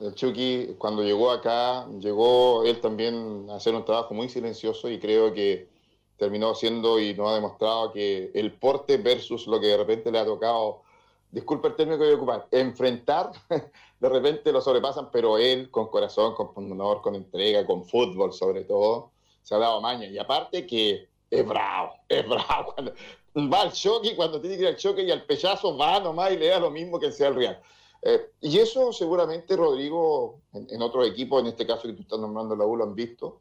el 0.00 0.14
Chucky 0.14 0.76
cuando 0.78 1.02
llegó 1.02 1.30
acá, 1.30 1.86
llegó 2.00 2.64
él 2.64 2.80
también 2.80 3.46
a 3.50 3.56
hacer 3.56 3.74
un 3.74 3.84
trabajo 3.84 4.14
muy 4.14 4.30
silencioso 4.30 4.88
y 4.88 4.98
creo 4.98 5.34
que 5.34 5.75
terminó 6.16 6.54
siendo 6.54 6.98
y 6.98 7.14
nos 7.14 7.30
ha 7.30 7.34
demostrado 7.34 7.92
que 7.92 8.30
el 8.34 8.52
porte 8.52 8.96
versus 8.96 9.46
lo 9.46 9.60
que 9.60 9.66
de 9.66 9.76
repente 9.76 10.10
le 10.10 10.18
ha 10.18 10.24
tocado, 10.24 10.82
disculpe 11.30 11.68
el 11.68 11.76
término 11.76 11.98
que 11.98 12.04
voy 12.04 12.12
a 12.14 12.16
ocupar, 12.16 12.46
enfrentar, 12.50 13.30
de 14.00 14.08
repente 14.08 14.52
lo 14.52 14.60
sobrepasan, 14.60 15.10
pero 15.10 15.38
él 15.38 15.70
con 15.70 15.88
corazón, 15.88 16.34
con 16.34 16.50
honor, 16.56 17.02
con 17.02 17.14
entrega, 17.14 17.66
con 17.66 17.84
fútbol 17.84 18.32
sobre 18.32 18.64
todo, 18.64 19.10
se 19.42 19.54
ha 19.54 19.58
dado 19.58 19.80
maña. 19.80 20.06
Y 20.06 20.18
aparte 20.18 20.66
que 20.66 21.08
es 21.30 21.46
bravo, 21.46 21.94
es 22.08 22.26
bravo. 22.26 22.74
Va 23.36 23.60
al 23.60 23.72
choque, 23.72 24.16
cuando 24.16 24.40
tiene 24.40 24.56
que 24.56 24.62
ir 24.62 24.68
al 24.68 24.76
choque 24.76 25.02
y 25.02 25.10
al 25.10 25.26
pechazo 25.26 25.76
va 25.76 26.00
nomás 26.00 26.32
y 26.32 26.38
le 26.38 26.46
da 26.46 26.58
lo 26.58 26.70
mismo 26.70 26.98
que 26.98 27.12
sea 27.12 27.28
el 27.28 27.34
Real. 27.34 27.60
Eh, 28.00 28.30
y 28.40 28.58
eso 28.58 28.94
seguramente, 28.94 29.54
Rodrigo, 29.56 30.40
en, 30.54 30.66
en 30.70 30.80
otros 30.80 31.06
equipos, 31.06 31.42
en 31.42 31.48
este 31.48 31.66
caso 31.66 31.82
que 31.82 31.92
tú 31.92 32.00
estás 32.00 32.18
nombrando 32.18 32.56
la 32.56 32.64
U, 32.64 32.76
lo 32.76 32.84
han 32.84 32.94
visto 32.94 33.40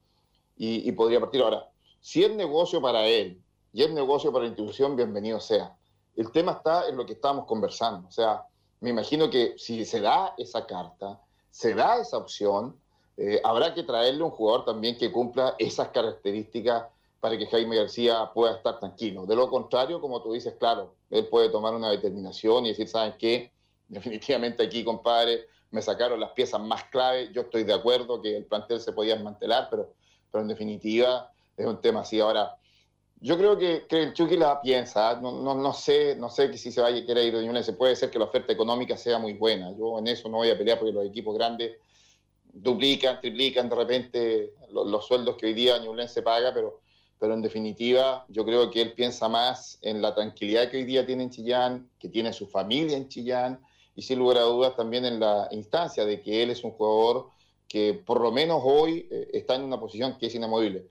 y, 0.57 0.89
y 0.89 0.91
podría 0.91 1.21
partir 1.21 1.41
ahora. 1.41 1.69
Si 2.05 2.23
es 2.23 2.31
negocio 2.35 2.79
para 2.79 3.07
él 3.07 3.41
y 3.73 3.81
es 3.81 3.89
negocio 3.89 4.31
para 4.31 4.43
la 4.43 4.49
institución, 4.49 4.95
bienvenido 4.95 5.39
sea. 5.39 5.75
El 6.15 6.31
tema 6.31 6.51
está 6.51 6.87
en 6.87 6.97
lo 6.97 7.03
que 7.03 7.13
estábamos 7.13 7.47
conversando. 7.47 8.07
O 8.07 8.11
sea, 8.11 8.43
me 8.79 8.91
imagino 8.91 9.27
que 9.27 9.55
si 9.57 9.83
se 9.85 10.01
da 10.01 10.35
esa 10.37 10.67
carta, 10.67 11.19
se 11.49 11.73
da 11.73 11.97
esa 11.97 12.19
opción, 12.19 12.79
eh, 13.17 13.41
habrá 13.43 13.73
que 13.73 13.81
traerle 13.81 14.21
un 14.21 14.29
jugador 14.29 14.65
también 14.65 14.95
que 14.99 15.11
cumpla 15.11 15.55
esas 15.57 15.87
características 15.87 16.85
para 17.19 17.39
que 17.39 17.47
Jaime 17.47 17.75
García 17.75 18.29
pueda 18.35 18.57
estar 18.57 18.77
tranquilo. 18.79 19.25
De 19.25 19.35
lo 19.35 19.49
contrario, 19.49 19.99
como 19.99 20.21
tú 20.21 20.33
dices, 20.33 20.53
claro, 20.59 20.93
él 21.09 21.27
puede 21.27 21.49
tomar 21.49 21.73
una 21.73 21.89
determinación 21.89 22.67
y 22.67 22.69
decir, 22.69 22.87
¿saben 22.87 23.15
qué? 23.17 23.51
Definitivamente 23.87 24.61
aquí, 24.61 24.83
compadre, 24.83 25.47
me 25.71 25.81
sacaron 25.81 26.19
las 26.19 26.33
piezas 26.33 26.61
más 26.61 26.83
clave. 26.83 27.31
Yo 27.33 27.41
estoy 27.41 27.63
de 27.63 27.73
acuerdo 27.73 28.21
que 28.21 28.37
el 28.37 28.45
plantel 28.45 28.79
se 28.79 28.93
podía 28.93 29.15
desmantelar, 29.15 29.69
pero, 29.71 29.95
pero 30.31 30.43
en 30.43 30.49
definitiva 30.49 31.31
es 31.57 31.65
un 31.65 31.81
tema 31.81 32.01
así. 32.01 32.19
Ahora, 32.19 32.57
yo 33.19 33.37
creo 33.37 33.57
que, 33.57 33.85
que 33.87 34.03
el 34.03 34.13
Chucky 34.13 34.37
la 34.37 34.61
piensa, 34.61 35.19
no, 35.21 35.31
no, 35.31 35.55
no, 35.55 35.73
sé, 35.73 36.15
no 36.15 36.29
sé 36.29 36.51
que 36.51 36.57
si 36.57 36.71
se 36.71 36.81
vaya 36.81 37.01
a 37.01 37.05
querer 37.05 37.33
ir 37.33 37.51
de 37.53 37.63
se 37.63 37.73
puede 37.73 37.95
ser 37.95 38.11
que 38.11 38.19
la 38.19 38.25
oferta 38.25 38.53
económica 38.53 38.97
sea 38.97 39.17
muy 39.19 39.33
buena. 39.33 39.71
Yo 39.77 39.97
en 39.99 40.07
eso 40.07 40.29
no 40.29 40.37
voy 40.37 40.49
a 40.49 40.57
pelear 40.57 40.77
porque 40.77 40.93
los 40.93 41.05
equipos 41.05 41.35
grandes 41.35 41.77
duplican, 42.43 43.19
triplican 43.19 43.69
de 43.69 43.75
repente 43.75 44.53
los, 44.71 44.87
los 44.87 45.05
sueldos 45.07 45.35
que 45.37 45.47
hoy 45.47 45.53
día 45.53 45.77
Ñublense 45.79 46.21
paga, 46.21 46.53
pero, 46.53 46.81
pero 47.19 47.33
en 47.33 47.41
definitiva 47.41 48.25
yo 48.29 48.45
creo 48.45 48.69
que 48.69 48.81
él 48.81 48.93
piensa 48.93 49.27
más 49.27 49.77
en 49.81 50.01
la 50.01 50.13
tranquilidad 50.13 50.69
que 50.69 50.77
hoy 50.77 50.85
día 50.85 51.05
tiene 51.05 51.23
en 51.23 51.29
Chillán, 51.29 51.89
que 51.99 52.09
tiene 52.09 52.31
su 52.31 52.47
familia 52.47 52.97
en 52.97 53.09
Chillán 53.09 53.59
y 53.95 54.01
sin 54.01 54.19
lugar 54.19 54.37
a 54.37 54.41
dudas 54.41 54.75
también 54.75 55.05
en 55.05 55.19
la 55.19 55.47
instancia 55.51 56.05
de 56.05 56.21
que 56.21 56.43
él 56.43 56.51
es 56.51 56.63
un 56.63 56.71
jugador 56.71 57.29
que 57.67 57.93
por 57.93 58.21
lo 58.21 58.31
menos 58.31 58.61
hoy 58.63 59.07
eh, 59.09 59.29
está 59.33 59.55
en 59.55 59.63
una 59.63 59.79
posición 59.79 60.17
que 60.17 60.27
es 60.27 60.35
inamovible. 60.35 60.87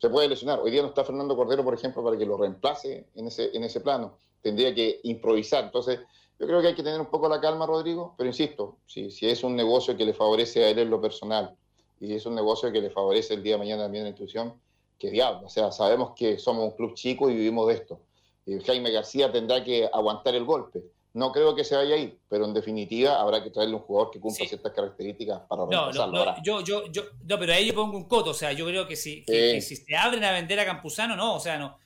Se 0.00 0.08
puede 0.08 0.28
lesionar. 0.28 0.60
Hoy 0.60 0.70
día 0.70 0.82
no 0.82 0.88
está 0.88 1.04
Fernando 1.04 1.36
Cordero, 1.36 1.64
por 1.64 1.74
ejemplo, 1.74 2.04
para 2.04 2.16
que 2.16 2.24
lo 2.24 2.36
reemplace 2.36 3.06
en 3.14 3.26
ese, 3.26 3.50
en 3.56 3.64
ese 3.64 3.80
plano. 3.80 4.16
Tendría 4.42 4.74
que 4.74 5.00
improvisar. 5.02 5.64
Entonces, 5.64 6.00
yo 6.38 6.46
creo 6.46 6.60
que 6.60 6.68
hay 6.68 6.74
que 6.74 6.84
tener 6.84 7.00
un 7.00 7.06
poco 7.06 7.28
la 7.28 7.40
calma, 7.40 7.66
Rodrigo, 7.66 8.14
pero 8.16 8.28
insisto, 8.28 8.76
si, 8.86 9.10
si 9.10 9.28
es 9.28 9.42
un 9.42 9.56
negocio 9.56 9.96
que 9.96 10.04
le 10.04 10.14
favorece 10.14 10.64
a 10.64 10.70
él 10.70 10.78
en 10.78 10.90
lo 10.90 11.00
personal 11.00 11.56
y 12.00 12.14
es 12.14 12.26
un 12.26 12.36
negocio 12.36 12.70
que 12.70 12.80
le 12.80 12.90
favorece 12.90 13.34
el 13.34 13.42
día 13.42 13.54
de 13.54 13.58
mañana 13.58 13.82
también 13.82 14.02
en 14.02 14.04
la 14.06 14.10
institución, 14.10 14.54
que 14.98 15.10
diablo. 15.10 15.46
O 15.46 15.50
sea, 15.50 15.72
sabemos 15.72 16.12
que 16.14 16.38
somos 16.38 16.64
un 16.64 16.70
club 16.76 16.94
chico 16.94 17.28
y 17.28 17.34
vivimos 17.34 17.66
de 17.66 17.74
esto. 17.74 18.00
Y 18.46 18.60
Jaime 18.60 18.92
García 18.92 19.32
tendrá 19.32 19.64
que 19.64 19.90
aguantar 19.92 20.34
el 20.36 20.44
golpe 20.44 20.84
no 21.14 21.32
creo 21.32 21.54
que 21.54 21.64
se 21.64 21.74
vaya 21.74 21.94
a 21.94 21.98
ir, 21.98 22.18
pero 22.28 22.44
en 22.44 22.54
definitiva 22.54 23.20
habrá 23.20 23.42
que 23.42 23.50
traerle 23.50 23.76
un 23.76 23.82
jugador 23.82 24.10
que 24.10 24.20
cumpla 24.20 24.46
ciertas 24.46 24.72
características 24.72 25.40
para 25.48 25.62
reemplazarlo. 25.66 26.24
No, 26.24 26.24
no, 26.24 26.42
yo, 26.42 26.60
yo, 26.60 26.86
yo, 26.90 27.02
no, 27.24 27.38
pero 27.38 27.52
ahí 27.52 27.66
yo 27.66 27.74
pongo 27.74 27.96
un 27.96 28.08
coto, 28.08 28.30
o 28.30 28.34
sea, 28.34 28.52
yo 28.52 28.66
creo 28.66 28.86
que 28.86 28.96
si, 28.96 29.24
que, 29.24 29.60
si 29.60 29.76
se 29.76 29.96
abren 29.96 30.22
a 30.24 30.32
vender 30.32 30.60
a 30.60 30.66
Campuzano, 30.66 31.16
no, 31.16 31.36
o 31.36 31.40
sea, 31.40 31.58
no. 31.58 31.78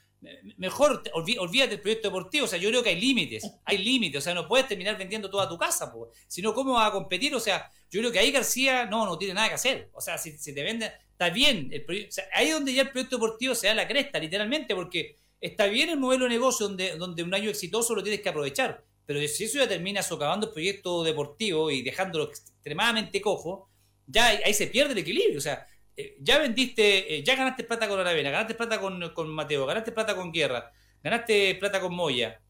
Mejor 0.57 1.03
olvídate 1.15 1.71
del 1.71 1.81
proyecto 1.81 2.09
deportivo, 2.09 2.45
o 2.45 2.49
sea, 2.49 2.59
yo 2.59 2.69
creo 2.69 2.83
que 2.83 2.91
hay 2.91 3.01
límites, 3.01 3.45
hay 3.65 3.79
límites, 3.79 4.19
o 4.19 4.23
sea, 4.23 4.35
no 4.35 4.47
puedes 4.47 4.69
terminar 4.69 4.97
vendiendo 4.97 5.29
toda 5.29 5.49
tu 5.49 5.59
casa, 5.59 5.93
pues, 5.93 6.11
sino 6.29 6.55
cómo 6.55 6.75
va 6.75 6.87
a 6.87 6.93
competir, 6.93 7.35
o 7.35 7.41
sea, 7.41 7.69
yo 7.91 8.01
creo 8.01 8.13
que 8.13 8.21
ahí 8.21 8.31
García 8.31 8.87
no, 8.87 9.05
no 9.05 9.19
tiene 9.19 9.35
nada 9.35 9.49
que 9.49 9.55
hacer, 9.55 9.91
o 9.93 10.01
sea, 10.01 10.19
si, 10.19 10.39
si 10.39 10.55
te 10.55 10.63
vende, 10.63 10.93
está 11.11 11.31
bien, 11.31 11.71
el 11.73 11.85
o 12.09 12.13
sea, 12.13 12.25
ahí 12.35 12.49
es 12.49 12.55
donde 12.55 12.73
ya 12.73 12.83
el 12.83 12.91
proyecto 12.91 13.17
deportivo 13.17 13.57
se 13.57 13.67
da 13.67 13.75
la 13.75 13.89
cresta, 13.89 14.21
literalmente, 14.21 14.77
porque 14.77 15.19
está 15.41 15.67
bien 15.67 15.91
el 15.91 15.99
modelo 15.99 16.25
de 16.25 16.31
negocio 16.31 16.69
donde, 16.69 16.97
donde 16.97 17.25
un 17.25 17.35
año 17.35 17.51
exitoso 17.51 17.93
lo 17.97 18.03
tienes 18.05 18.21
que 18.21 18.29
aprovechar, 18.29 18.85
pero 19.07 19.21
si 19.29 19.45
eso 19.45 19.59
ya 19.59 19.69
termina 19.69 20.03
socavando 20.03 20.47
el 20.47 20.53
proyecto 20.53 21.03
deportivo 21.03 21.71
y 21.71 21.83
dejándolo 21.83 22.25
extremadamente 22.29 23.21
cojo, 23.21 23.69
ya 24.07 24.27
ahí 24.27 24.55
se 24.55 24.69
pierde 24.69 24.93
el 24.93 24.99
equilibrio. 24.99 25.39
O 25.39 25.43
sea, 25.43 25.67
eh, 25.97 26.17
ya 26.21 26.39
vendiste, 26.39 27.17
eh, 27.17 27.23
ya 27.23 27.37
ganaste 27.37 27.65
plata 27.65 27.89
con 27.89 28.01
Aravena, 28.01 28.31
ganaste 28.31 28.55
plata 28.55 28.81
con, 28.81 29.29
Mateo, 29.31 29.67
ganaste 29.67 29.93
plata 29.93 30.17
con 30.17 30.33
Guerra, 30.33 30.73
ganaste 31.03 31.55
plata 31.57 31.81
con 31.81 31.95
Moya. 31.95 32.41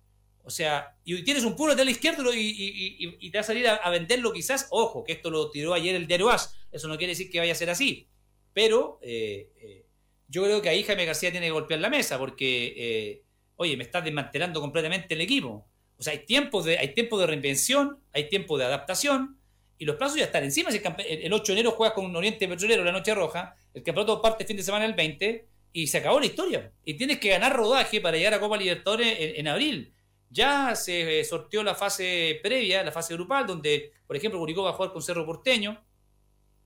O 0.44 0.50
sea, 0.50 0.96
y 1.04 1.22
tienes 1.22 1.44
un 1.44 1.54
puro 1.54 1.74
de 1.74 1.84
la 1.84 1.90
izquierda 1.90 2.24
y, 2.34 3.30
te 3.30 3.38
va 3.38 3.40
a 3.40 3.44
salir 3.44 3.68
a, 3.68 3.90
venderlo 3.90 4.32
quizás. 4.32 4.66
Ojo, 4.70 5.04
que 5.04 5.12
esto 5.12 5.30
lo 5.30 5.50
tiró 5.50 5.72
ayer 5.72 5.94
el 5.94 6.06
diario 6.06 6.30
As. 6.30 6.56
Eso 6.72 6.88
no 6.88 6.98
quiere 6.98 7.12
decir 7.12 7.30
que 7.30 7.38
vaya 7.38 7.52
a 7.52 7.56
ser 7.56 7.70
así. 7.70 8.08
Pero 8.52 8.98
eh, 9.02 9.84
yo 10.28 10.42
creo 10.42 10.60
que 10.60 10.68
ahí 10.68 10.82
Jaime 10.82 11.04
García 11.04 11.30
tiene 11.30 11.46
que 11.46 11.52
golpear 11.52 11.80
la 11.80 11.90
mesa 11.90 12.18
porque, 12.18 13.22
oye, 13.56 13.76
me 13.76 13.84
estás 13.84 14.04
desmantelando 14.04 14.60
completamente 14.60 15.14
el 15.14 15.20
equipo. 15.20 15.64
O 16.02 16.04
sea, 16.04 16.14
hay 16.14 16.26
tiempo 16.26 16.64
de, 16.64 16.80
hay 16.80 16.94
tiempo 16.94 17.16
de 17.16 17.28
reinvención, 17.28 18.00
hay 18.12 18.28
tiempo 18.28 18.58
de 18.58 18.64
adaptación, 18.64 19.38
y 19.78 19.84
los 19.84 19.94
plazos 19.94 20.18
ya 20.18 20.24
están 20.24 20.42
encima. 20.42 20.70
El, 20.70 21.32
8 21.32 21.52
de 21.52 21.60
enero 21.60 21.76
juegas 21.76 21.94
con 21.94 22.04
un 22.04 22.16
Oriente 22.16 22.48
Petrolero 22.48 22.82
la 22.82 22.90
Noche 22.90 23.14
Roja, 23.14 23.54
el 23.72 23.84
campeonato 23.84 24.20
parte 24.20 24.44
fin 24.44 24.56
de 24.56 24.64
semana 24.64 24.84
el 24.84 24.94
20, 24.94 25.46
y 25.72 25.86
se 25.86 25.98
acabó 25.98 26.18
la 26.18 26.26
historia. 26.26 26.72
Y 26.84 26.94
tienes 26.94 27.20
que 27.20 27.28
ganar 27.28 27.54
rodaje 27.54 28.00
para 28.00 28.16
llegar 28.16 28.34
a 28.34 28.40
Copa 28.40 28.56
Libertadores 28.56 29.16
en, 29.16 29.46
abril. 29.46 29.94
Ya 30.28 30.74
se 30.74 31.20
eh, 31.20 31.24
sorteó 31.24 31.62
la 31.62 31.76
fase 31.76 32.40
previa, 32.42 32.82
la 32.82 32.90
fase 32.90 33.14
grupal, 33.14 33.46
donde, 33.46 33.92
por 34.04 34.16
ejemplo, 34.16 34.40
Curicó 34.40 34.64
va 34.64 34.70
a 34.70 34.72
jugar 34.72 34.92
con 34.92 35.02
Cerro 35.02 35.24
Porteño, 35.24 35.80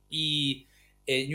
y 0.08 0.66
eh, 1.06 1.28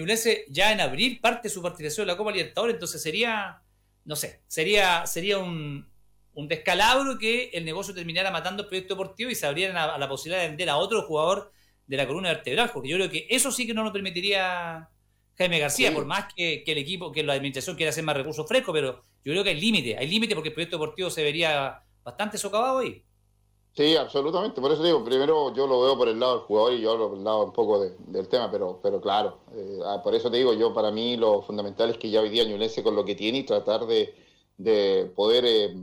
ya 0.49 0.71
en 0.71 0.81
abril 0.81 1.19
parte 1.19 1.49
su 1.49 1.61
participación 1.61 2.05
en 2.05 2.07
la 2.07 2.17
Copa 2.17 2.31
Libertadores, 2.31 2.73
entonces 2.73 2.99
sería, 2.99 3.61
no 4.05 4.15
sé, 4.15 4.41
sería, 4.47 5.05
sería 5.05 5.37
un, 5.37 5.90
un 6.33 6.47
descalabro 6.47 7.17
que 7.17 7.49
el 7.53 7.65
negocio 7.65 7.93
terminara 7.93 8.31
matando 8.31 8.63
el 8.63 8.69
proyecto 8.69 8.95
deportivo 8.95 9.29
y 9.29 9.35
se 9.35 9.45
abrieran 9.45 9.77
a, 9.77 9.97
la 9.97 10.07
posibilidad 10.07 10.41
de 10.41 10.49
vender 10.49 10.69
a 10.69 10.77
otro 10.77 11.03
jugador 11.03 11.51
de 11.87 11.97
la 11.97 12.07
columna 12.07 12.29
vertebral, 12.29 12.71
porque 12.73 12.89
yo 12.89 12.97
creo 12.97 13.09
que 13.09 13.27
eso 13.29 13.51
sí 13.51 13.67
que 13.67 13.73
no 13.73 13.83
lo 13.83 13.91
permitiría 13.91 14.89
Jaime 15.37 15.59
García, 15.59 15.93
por 15.93 16.05
más 16.05 16.33
que, 16.33 16.63
el 16.65 16.77
equipo, 16.77 17.11
que 17.11 17.23
la 17.23 17.33
administración 17.33 17.75
quiera 17.75 17.89
hacer 17.89 18.03
más 18.03 18.15
recursos 18.15 18.47
frescos, 18.47 18.73
pero 18.73 19.03
yo 19.23 19.33
creo 19.33 19.43
que 19.43 19.49
hay 19.49 19.59
límite, 19.59 19.97
hay 19.97 20.07
límite 20.07 20.35
porque 20.35 20.49
el 20.49 20.53
proyecto 20.53 20.77
deportivo 20.77 21.09
se 21.09 21.23
vería 21.23 21.83
bastante 22.03 22.37
socavado 22.37 22.79
ahí. 22.79 23.03
Sí, 23.73 23.95
absolutamente. 23.95 24.59
Por 24.59 24.71
eso 24.71 24.83
digo, 24.83 25.03
primero 25.03 25.53
yo 25.53 25.65
lo 25.65 25.81
veo 25.81 25.97
por 25.97 26.09
el 26.09 26.19
lado 26.19 26.37
del 26.37 26.45
jugador 26.45 26.73
y 26.73 26.81
yo 26.81 26.97
por 26.97 27.17
el 27.17 27.23
lado 27.23 27.45
un 27.45 27.53
poco 27.53 27.79
del 27.79 28.27
tema, 28.27 28.51
pero, 28.51 28.79
pero 28.83 28.99
claro, 28.99 29.39
eh, 29.55 29.79
ah, 29.85 30.01
por 30.03 30.13
eso 30.13 30.29
te 30.29 30.37
digo, 30.37 30.53
yo 30.53 30.73
para 30.73 30.91
mí 30.91 31.15
lo 31.15 31.41
fundamental 31.41 31.89
es 31.89 31.97
que 31.97 32.09
ya 32.09 32.19
hoy 32.19 32.29
día 32.29 32.43
Ñulense 32.43 32.83
con 32.83 32.95
lo 32.95 33.05
que 33.05 33.15
tiene 33.15 33.39
y 33.39 33.43
tratar 33.45 33.85
de, 33.85 34.13
poder 35.15 35.45
eh, 35.45 35.75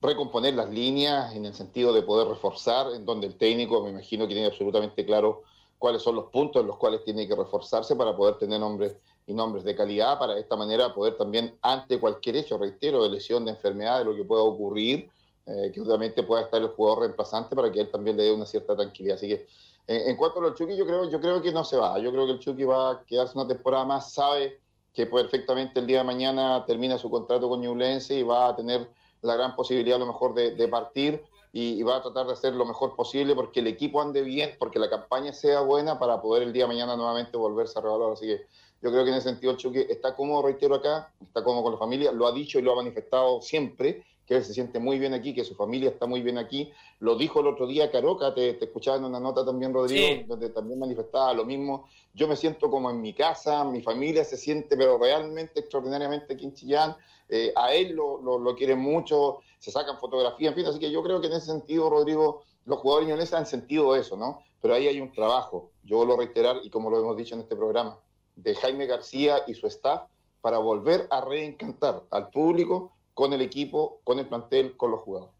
recomponer 0.00 0.54
las 0.54 0.70
líneas 0.70 1.34
en 1.34 1.44
el 1.44 1.54
sentido 1.54 1.92
de 1.92 2.02
poder 2.02 2.28
reforzar, 2.28 2.92
en 2.94 3.04
donde 3.04 3.26
el 3.26 3.36
técnico 3.36 3.82
me 3.82 3.90
imagino 3.90 4.26
que 4.26 4.34
tiene 4.34 4.48
absolutamente 4.48 5.04
claro 5.04 5.42
cuáles 5.78 6.02
son 6.02 6.16
los 6.16 6.26
puntos 6.26 6.60
en 6.60 6.68
los 6.68 6.76
cuales 6.76 7.04
tiene 7.04 7.26
que 7.26 7.34
reforzarse 7.34 7.96
para 7.96 8.16
poder 8.16 8.38
tener 8.38 8.60
nombres 8.60 8.96
y 9.26 9.34
nombres 9.34 9.64
de 9.64 9.76
calidad, 9.76 10.18
para 10.18 10.34
de 10.34 10.40
esta 10.40 10.56
manera 10.56 10.94
poder 10.94 11.16
también, 11.16 11.56
ante 11.62 12.00
cualquier 12.00 12.36
hecho, 12.36 12.56
reitero, 12.56 13.02
de 13.02 13.10
lesión, 13.10 13.44
de 13.44 13.50
enfermedad, 13.50 13.98
de 13.98 14.04
lo 14.06 14.14
que 14.14 14.24
pueda 14.24 14.42
ocurrir, 14.42 15.10
eh, 15.46 15.70
que 15.72 15.80
obviamente 15.80 16.22
pueda 16.22 16.42
estar 16.42 16.60
el 16.62 16.68
jugador 16.68 17.00
reemplazante 17.00 17.54
para 17.54 17.70
que 17.70 17.80
él 17.80 17.90
también 17.90 18.16
le 18.16 18.24
dé 18.24 18.32
una 18.32 18.46
cierta 18.46 18.74
tranquilidad. 18.74 19.16
Así 19.16 19.28
que 19.28 19.46
en 19.88 20.16
cuanto 20.16 20.40
a 20.40 20.42
los 20.42 20.54
Chucky, 20.54 20.76
yo 20.76 20.84
creo, 20.84 21.08
yo 21.08 21.18
creo 21.18 21.40
que 21.40 21.50
no 21.50 21.64
se 21.64 21.78
va. 21.78 21.98
Yo 21.98 22.12
creo 22.12 22.26
que 22.26 22.32
el 22.32 22.38
Chucky 22.38 22.64
va 22.64 22.90
a 22.90 23.04
quedarse 23.04 23.38
una 23.38 23.48
temporada 23.48 23.86
más, 23.86 24.12
sabe 24.12 24.60
que 24.92 25.06
perfectamente 25.06 25.80
el 25.80 25.86
día 25.86 25.98
de 25.98 26.04
mañana 26.04 26.62
termina 26.66 26.98
su 26.98 27.08
contrato 27.08 27.48
con 27.48 27.62
Ñublense 27.62 28.14
y 28.14 28.22
va 28.22 28.48
a 28.48 28.56
tener 28.56 28.86
la 29.22 29.36
gran 29.36 29.56
posibilidad 29.56 29.96
a 29.96 30.00
lo 30.00 30.06
mejor 30.06 30.34
de, 30.34 30.68
partir 30.68 31.22
y, 31.52 31.82
va 31.82 31.96
a 31.96 32.02
tratar 32.02 32.26
de 32.26 32.32
hacer 32.32 32.54
lo 32.54 32.64
mejor 32.64 32.94
posible 32.94 33.34
porque 33.34 33.60
el 33.60 33.66
equipo 33.66 34.00
ande 34.00 34.22
bien, 34.22 34.54
porque 34.58 34.78
la 34.78 34.90
campaña 34.90 35.32
sea 35.32 35.60
buena 35.60 35.98
para 35.98 36.20
poder 36.20 36.42
el 36.42 36.52
día 36.52 36.64
de 36.64 36.68
mañana 36.68 36.96
nuevamente 36.96 37.36
volverse 37.36 37.78
a 37.78 37.82
revaluar. 37.82 38.12
Así 38.12 38.26
que 38.26 38.46
yo 38.82 38.90
creo 38.90 39.04
que 39.04 39.10
en 39.10 39.16
ese 39.16 39.28
sentido 39.28 39.52
el 39.52 39.58
Chucky 39.58 39.86
está 39.88 40.14
cómodo, 40.14 40.42
reitero 40.42 40.76
acá, 40.76 41.12
está 41.20 41.42
cómodo 41.42 41.64
con 41.64 41.72
la 41.72 41.78
familia, 41.78 42.12
lo 42.12 42.26
ha 42.26 42.32
dicho 42.32 42.58
y 42.58 42.62
lo 42.62 42.72
ha 42.72 42.76
manifestado 42.76 43.40
siempre, 43.42 44.04
que 44.28 44.36
él 44.36 44.44
se 44.44 44.52
siente 44.52 44.78
muy 44.78 44.98
bien 44.98 45.14
aquí, 45.14 45.32
que 45.32 45.42
su 45.42 45.54
familia 45.54 45.88
está 45.88 46.04
muy 46.04 46.20
bien 46.20 46.36
aquí. 46.36 46.70
Lo 47.00 47.16
dijo 47.16 47.40
el 47.40 47.46
otro 47.46 47.66
día 47.66 47.90
Caroca, 47.90 48.34
te, 48.34 48.62
escuchaba 48.62 48.98
en 48.98 49.04
una 49.04 49.18
nota 49.18 49.42
también, 49.42 49.72
Rodrigo, 49.72 50.24
donde 50.26 50.50
también 50.50 50.78
manifestaba 50.78 51.32
lo 51.32 51.46
mismo. 51.46 51.88
Yo 52.12 52.28
me 52.28 52.36
siento 52.36 52.70
como 52.70 52.90
en 52.90 53.00
mi 53.00 53.14
casa, 53.14 53.64
mi 53.64 53.80
familia 53.80 54.24
se 54.24 54.36
siente, 54.36 54.76
pero 54.76 54.98
realmente 54.98 55.60
extraordinariamente 55.60 56.34
aquí 56.34 56.44
en 56.44 56.52
Chillán. 56.52 56.96
Eh, 57.30 57.54
a 57.56 57.72
él 57.72 57.94
lo, 57.94 58.20
lo, 58.20 58.54
quieren 58.54 58.80
mucho, 58.80 59.38
se 59.58 59.70
sacan 59.70 59.98
fotografías, 59.98 60.50
en 60.50 60.56
fin, 60.56 60.66
así 60.66 60.78
que 60.78 60.90
yo 60.90 61.02
creo 61.02 61.22
que 61.22 61.28
en 61.28 61.32
ese 61.32 61.46
sentido, 61.46 61.88
Rodrigo, 61.88 62.42
los 62.66 62.78
jugadores 62.80 63.08
ñoneses 63.08 63.34
han 63.34 63.46
sentido 63.46 63.96
eso, 63.96 64.16
¿no? 64.16 64.42
Pero 64.60 64.74
ahí 64.74 64.88
hay 64.88 65.00
un 65.00 65.12
trabajo, 65.12 65.70
yo 65.84 66.04
lo 66.04 66.16
reiterar 66.16 66.60
y 66.62 66.70
como 66.70 66.90
lo 66.90 66.98
hemos 67.00 67.16
dicho 67.16 67.34
en 67.34 67.40
este 67.42 67.56
programa, 67.56 67.98
de 68.36 68.54
Jaime 68.54 68.86
García 68.86 69.42
y 69.46 69.54
su 69.54 69.66
staff 69.66 70.02
para 70.42 70.58
volver 70.58 71.06
a 71.10 71.22
reencantar 71.22 72.02
al 72.10 72.30
público 72.30 72.92
con 73.18 73.32
el 73.32 73.40
equipo, 73.40 74.00
con 74.04 74.20
el 74.20 74.28
plantel, 74.28 74.76
con 74.76 74.92
los 74.92 75.00
jugadores. 75.00 75.34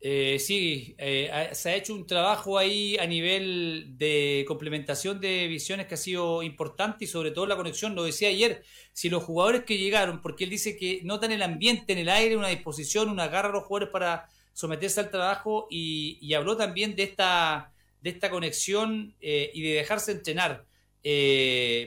Eh, 0.00 0.38
sí, 0.38 0.94
eh, 0.98 1.50
se 1.50 1.70
ha 1.70 1.74
hecho 1.74 1.94
un 1.94 2.06
trabajo 2.06 2.58
ahí 2.58 2.96
a 2.96 3.06
nivel 3.06 3.98
de 3.98 4.44
complementación 4.46 5.20
de 5.20 5.48
visiones 5.48 5.88
que 5.88 5.94
ha 5.94 5.96
sido 5.96 6.44
importante 6.44 7.06
y 7.06 7.08
sobre 7.08 7.32
todo 7.32 7.46
la 7.46 7.56
conexión, 7.56 7.96
lo 7.96 8.04
decía 8.04 8.28
ayer, 8.28 8.62
si 8.92 9.08
los 9.08 9.24
jugadores 9.24 9.64
que 9.64 9.76
llegaron, 9.76 10.22
porque 10.22 10.44
él 10.44 10.50
dice 10.50 10.76
que 10.76 11.00
notan 11.02 11.32
el 11.32 11.42
ambiente 11.42 11.92
en 11.92 11.98
el 11.98 12.08
aire, 12.08 12.36
una 12.36 12.50
disposición, 12.50 13.08
una 13.08 13.26
garra 13.26 13.48
a 13.48 13.52
los 13.52 13.64
jugadores 13.64 13.88
para 13.90 14.28
someterse 14.52 15.00
al 15.00 15.10
trabajo 15.10 15.66
y, 15.68 16.32
habló 16.34 16.56
también 16.56 16.94
de 16.94 17.02
esta, 17.02 17.72
de 18.00 18.10
esta 18.10 18.30
conexión 18.30 19.16
eh, 19.20 19.50
y 19.52 19.62
de 19.62 19.74
dejarse 19.74 20.12
entrenar, 20.12 20.66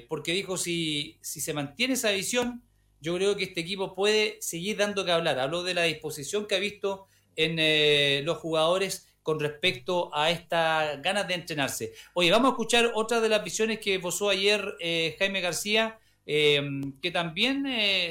porque 0.10 0.34
dijo 0.34 0.58
si, 0.58 1.18
si 1.22 1.40
se 1.40 1.54
mantiene 1.54 1.94
esa 1.94 2.12
visión, 2.12 2.67
yo 3.00 3.16
creo 3.16 3.36
que 3.36 3.46
este 3.46 3.62
equipo 3.62 3.94
puede 3.94 4.38
seguir 4.42 4.78
dando 4.78 5.06
que 5.06 5.12
hablar, 5.12 5.40
habló 5.40 5.64
de 5.64 5.74
la 5.74 5.84
disposición 5.84 6.48
que 6.48 6.56
ha 6.56 6.60
visto 6.60 7.08
en 7.36 7.58
eh, 7.60 8.22
los 8.26 8.38
jugadores 8.38 9.08
con 9.22 9.40
respecto 9.40 10.10
a 10.14 10.32
estas 10.32 11.02
ganas 11.02 11.28
de 11.28 11.36
entrenarse. 11.36 11.94
Oye, 12.14 12.32
vamos 12.32 12.50
a 12.50 12.52
escuchar 12.52 12.92
otra 12.96 13.22
de 13.22 13.30
las 13.30 13.44
visiones 13.44 13.80
que 13.80 14.00
posó 14.00 14.30
ayer 14.30 14.76
eh, 14.80 15.16
Jaime 15.20 15.42
García, 15.42 16.00
eh, 16.26 16.62
que 17.02 17.12
también 17.12 17.66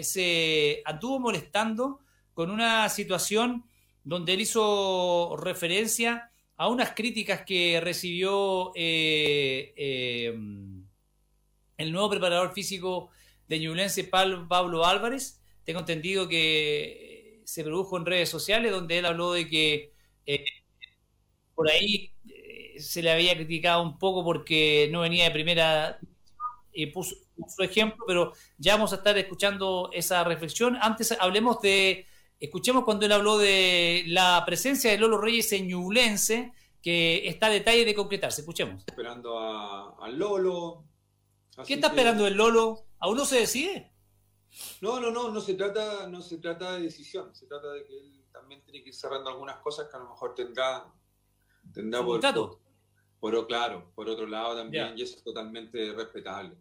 se 0.04 0.82
anduvo 0.84 1.18
molestando 1.18 2.00
con 2.32 2.50
una 2.50 2.88
situación 2.88 3.64
donde 4.04 4.34
él 4.34 4.42
hizo 4.42 5.36
referencia 5.36 6.30
a 6.56 6.68
unas 6.68 6.92
críticas 6.92 7.42
que 7.44 7.80
recibió 7.82 8.72
el 8.74 10.84
nuevo 11.92 12.10
preparador 12.10 12.54
físico 12.54 13.10
de 13.48 13.58
Ñublense, 13.58 14.04
Pablo 14.04 14.84
Álvarez. 14.84 15.40
Tengo 15.64 15.80
entendido 15.80 16.28
que 16.28 17.42
se 17.44 17.64
produjo 17.64 17.96
en 17.96 18.06
redes 18.06 18.28
sociales, 18.28 18.72
donde 18.72 18.98
él 18.98 19.06
habló 19.06 19.32
de 19.32 19.48
que 19.48 19.92
eh, 20.26 20.44
por 21.54 21.70
ahí 21.70 22.12
eh, 22.28 22.74
se 22.78 23.02
le 23.02 23.10
había 23.10 23.34
criticado 23.36 23.82
un 23.82 23.98
poco 23.98 24.24
porque 24.24 24.88
no 24.92 25.00
venía 25.00 25.24
de 25.24 25.30
primera 25.30 25.98
y 26.72 26.86
puso 26.86 27.16
su 27.48 27.62
ejemplo, 27.62 28.04
pero 28.06 28.32
ya 28.58 28.74
vamos 28.74 28.92
a 28.92 28.96
estar 28.96 29.16
escuchando 29.16 29.90
esa 29.92 30.24
reflexión. 30.24 30.76
Antes 30.80 31.12
hablemos 31.20 31.60
de 31.60 32.06
Escuchemos 32.38 32.84
cuando 32.84 33.06
él 33.06 33.12
habló 33.12 33.38
de 33.38 34.04
la 34.08 34.42
presencia 34.44 34.90
de 34.90 34.98
Lolo 34.98 35.18
Reyes 35.18 35.50
en 35.52 35.68
Ñublense, 35.68 36.52
que 36.82 37.26
está 37.26 37.46
a 37.46 37.50
detalle 37.50 37.84
de 37.86 37.94
concretarse. 37.94 38.42
Escuchemos. 38.42 38.84
Esperando 38.86 39.38
al 39.38 40.18
Lolo. 40.18 40.84
¿Qué 41.64 41.74
está 41.74 41.88
esperando 41.88 42.26
el 42.26 42.34
Lolo? 42.34 42.86
¿Aún 42.98 43.16
no 43.16 43.24
se 43.24 43.40
decide? 43.40 43.92
No, 44.80 45.00
no, 45.00 45.10
no, 45.10 45.30
no 45.30 45.40
se 45.40 45.54
trata, 45.54 46.06
no 46.08 46.20
se 46.20 46.38
trata 46.38 46.72
de 46.72 46.82
decisión, 46.82 47.34
se 47.34 47.46
trata 47.46 47.72
de 47.72 47.84
que 47.84 47.96
él 47.96 48.24
también 48.32 48.62
tiene 48.62 48.82
que 48.82 48.88
ir 48.88 48.94
cerrando 48.94 49.30
algunas 49.30 49.58
cosas 49.58 49.88
que 49.88 49.96
a 49.96 50.00
lo 50.00 50.08
mejor 50.08 50.34
tendrá, 50.34 50.86
tendrá 51.72 52.04
por, 52.04 52.20
por, 52.20 52.60
por, 53.20 53.46
claro, 53.46 53.92
por 53.94 54.08
otro 54.08 54.26
lado 54.26 54.56
también, 54.56 54.96
y 54.96 55.02
eso 55.02 55.16
es 55.16 55.24
totalmente 55.24 55.92
respetable. 55.92 56.56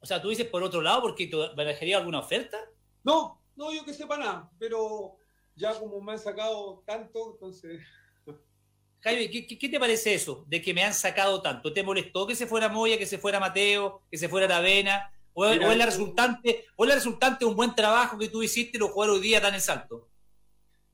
O 0.00 0.06
sea, 0.06 0.22
tú 0.22 0.28
dices 0.28 0.46
por 0.46 0.62
otro 0.62 0.80
lado 0.82 1.02
porque 1.02 1.26
te 1.26 1.36
barajaría 1.36 1.98
alguna 1.98 2.20
oferta? 2.20 2.58
No, 3.02 3.42
no, 3.56 3.72
yo 3.72 3.84
que 3.84 3.94
sepa 3.94 4.16
nada, 4.16 4.50
pero 4.58 5.16
ya 5.56 5.78
como 5.78 6.00
me 6.00 6.12
han 6.12 6.18
sacado 6.18 6.82
tanto, 6.86 7.32
entonces. 7.32 7.80
¿Qué, 9.10 9.68
te 9.68 9.80
parece 9.80 10.14
eso 10.14 10.44
de 10.48 10.60
que 10.60 10.74
me 10.74 10.84
han 10.84 10.94
sacado 10.94 11.40
tanto? 11.42 11.72
¿Te 11.72 11.82
molestó 11.82 12.26
que 12.26 12.34
se 12.34 12.46
fuera 12.46 12.68
Moya, 12.68 12.98
que 12.98 13.06
se 13.06 13.18
fuera 13.18 13.40
Mateo, 13.40 14.02
que 14.10 14.18
se 14.18 14.28
fuera 14.28 14.48
Tavena? 14.48 15.12
¿O, 15.34 15.46
es 15.46 15.76
la 15.76 15.86
resultante, 15.86 16.64
¿O 16.76 16.86
la 16.86 16.94
resultante 16.94 17.44
de 17.44 17.50
un 17.50 17.56
buen 17.56 17.74
trabajo 17.74 18.18
que 18.18 18.28
tú 18.28 18.42
hiciste 18.42 18.78
y 18.78 18.80
lo 18.80 18.88
jugaron 18.88 19.16
hoy 19.16 19.22
día 19.22 19.40
tan 19.40 19.54
en 19.54 19.60
salto? 19.60 20.08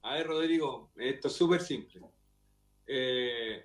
A 0.02 0.14
ver, 0.14 0.26
Rodrigo, 0.26 0.90
esto 0.96 1.28
es 1.28 1.34
súper 1.34 1.60
simple. 1.62 2.02
Eh, 2.86 3.64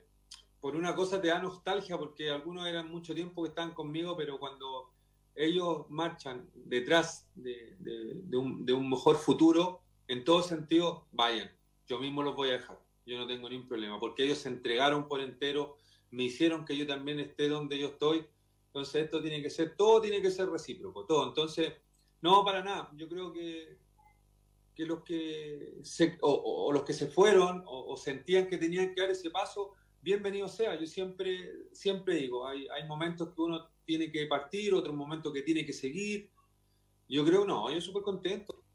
por 0.60 0.76
una 0.76 0.96
cosa 0.96 1.20
te 1.20 1.30
da 1.30 1.40
nostalgia 1.40 1.98
porque 1.98 2.30
algunos 2.30 2.68
eran 2.68 2.90
mucho 2.90 3.16
tiempo 3.16 3.42
que 3.44 3.50
estaban 3.50 3.74
conmigo, 3.74 4.16
pero 4.16 4.38
cuando 4.38 4.92
ellos 5.38 5.86
marchan 5.90 6.50
detrás 6.54 7.28
de, 7.36 7.78
un, 8.38 8.90
mejor 8.90 9.18
futuro, 9.18 9.82
en 10.08 10.24
todo 10.24 10.42
sentido, 10.42 11.08
vayan. 11.12 11.52
Yo 11.88 12.00
mismo 12.00 12.24
los 12.24 12.36
voy 12.36 12.50
a 12.50 12.54
dejar. 12.54 12.80
Yo 13.08 13.18
no 13.18 13.26
tengo 13.26 13.50
ningún 13.50 13.70
problema, 13.70 14.00
porque 14.02 14.26
ellos 14.26 14.40
se 14.40 14.50
entregaron 14.50 15.08
por 15.08 15.22
entero, 15.22 15.78
me 16.12 16.24
hicieron 16.24 16.66
que 16.66 16.76
yo 16.76 16.86
también 16.86 17.22
esté 17.22 17.48
donde 17.48 17.80
yo 17.80 17.88
estoy. 17.88 18.26
Entonces 18.66 19.06
esto 19.06 19.22
tiene 19.22 19.42
que 19.42 19.50
ser, 19.50 19.78
todo 19.78 20.02
tiene 20.02 20.22
que 20.22 20.30
ser 20.30 20.50
recíproco, 20.50 21.06
todo. 21.06 21.26
Entonces, 21.26 21.72
no, 22.22 22.44
para 22.44 22.62
nada. 22.62 22.92
Yo 22.98 23.08
creo 23.08 23.32
que, 23.32 23.78
que 24.76 24.86
los 24.86 25.04
que 25.04 25.80
se, 25.84 26.18
o, 26.22 26.70
los 26.74 26.84
que 26.84 26.92
se 26.92 27.08
fueron 27.08 27.64
o, 27.66 27.96
sentían 27.96 28.48
que 28.48 28.58
tenían 28.58 28.94
que 28.94 29.00
dar 29.00 29.10
ese 29.10 29.30
paso, 29.30 29.72
bienvenido 30.02 30.50
sea. 30.50 30.78
Yo 30.78 30.86
siempre, 30.86 31.70
siempre 31.72 32.16
digo, 32.16 32.46
hay, 32.46 32.68
hay 32.68 32.86
momentos 32.90 33.34
que 33.34 33.42
uno 33.42 33.70
tiene 33.86 34.12
que 34.12 34.26
partir, 34.26 34.74
otro 34.74 34.92
momento 34.92 35.32
que 35.32 35.44
tiene 35.44 35.66
que 35.66 35.74
seguir. 35.74 36.30
Yo 37.08 37.24
creo 37.24 37.46
no, 37.46 37.72
yo 37.72 37.80
súper 37.80 38.04
contento. 38.04 38.67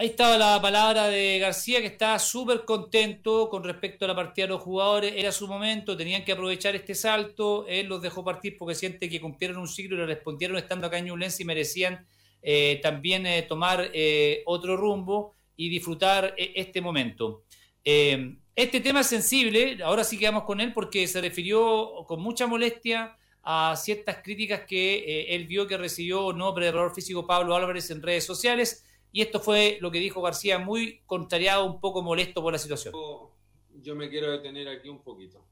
Ahí 0.00 0.06
estaba 0.06 0.38
la 0.38 0.62
palabra 0.62 1.08
de 1.08 1.38
García, 1.38 1.82
que 1.82 1.88
estaba 1.88 2.18
súper 2.18 2.64
contento 2.64 3.50
con 3.50 3.62
respecto 3.62 4.06
a 4.06 4.08
la 4.08 4.16
partida 4.16 4.46
de 4.46 4.54
los 4.54 4.62
jugadores. 4.62 5.12
Era 5.14 5.30
su 5.30 5.46
momento, 5.46 5.94
tenían 5.94 6.24
que 6.24 6.32
aprovechar 6.32 6.74
este 6.74 6.94
salto. 6.94 7.66
Él 7.68 7.86
los 7.86 8.00
dejó 8.00 8.24
partir 8.24 8.56
porque 8.56 8.74
siente 8.74 9.10
que 9.10 9.20
cumplieron 9.20 9.58
un 9.58 9.68
ciclo 9.68 9.96
y 9.96 9.98
le 9.98 10.06
respondieron 10.06 10.56
estando 10.56 10.86
acá 10.86 10.96
en 10.96 11.04
Ñublense 11.04 11.42
y 11.42 11.44
merecían 11.44 12.06
eh, 12.40 12.80
también 12.82 13.26
eh, 13.26 13.42
tomar 13.42 13.90
eh, 13.92 14.42
otro 14.46 14.74
rumbo 14.74 15.34
y 15.54 15.68
disfrutar 15.68 16.34
este 16.38 16.80
momento. 16.80 17.42
este 17.84 18.80
tema 18.80 19.00
es 19.00 19.06
sensible, 19.06 19.80
ahora 19.84 20.02
sí 20.02 20.16
quedamos 20.16 20.44
con 20.44 20.62
él 20.62 20.72
porque 20.72 21.06
se 21.08 21.20
refirió 21.20 22.06
con 22.06 22.22
mucha 22.22 22.46
molestia 22.46 23.18
a 23.42 23.74
ciertas 23.76 24.18
críticas 24.22 24.62
que 24.66 24.96
eh, 24.96 25.34
él 25.34 25.46
vio 25.46 25.66
que 25.66 25.76
recibió 25.76 26.32
no 26.32 26.54
preparador 26.54 26.94
físico 26.94 27.26
Pablo 27.26 27.54
Álvarez 27.54 27.90
en 27.90 28.02
redes 28.02 28.24
sociales. 28.24 28.84
Y 29.12 29.22
esto 29.22 29.40
fue 29.40 29.78
lo 29.80 29.90
que 29.90 29.98
dijo 29.98 30.22
García, 30.22 30.58
muy 30.58 31.00
contrariado, 31.06 31.64
un 31.64 31.80
poco 31.80 32.02
molesto 32.02 32.42
por 32.42 32.52
la 32.52 32.58
situación. 32.58 32.94
Yo, 33.82 33.94
me 33.94 34.08
quiero 34.08 34.30
detener 34.30 34.68
aquí 34.68 34.88
un 34.88 35.02
poquito. 35.02 35.44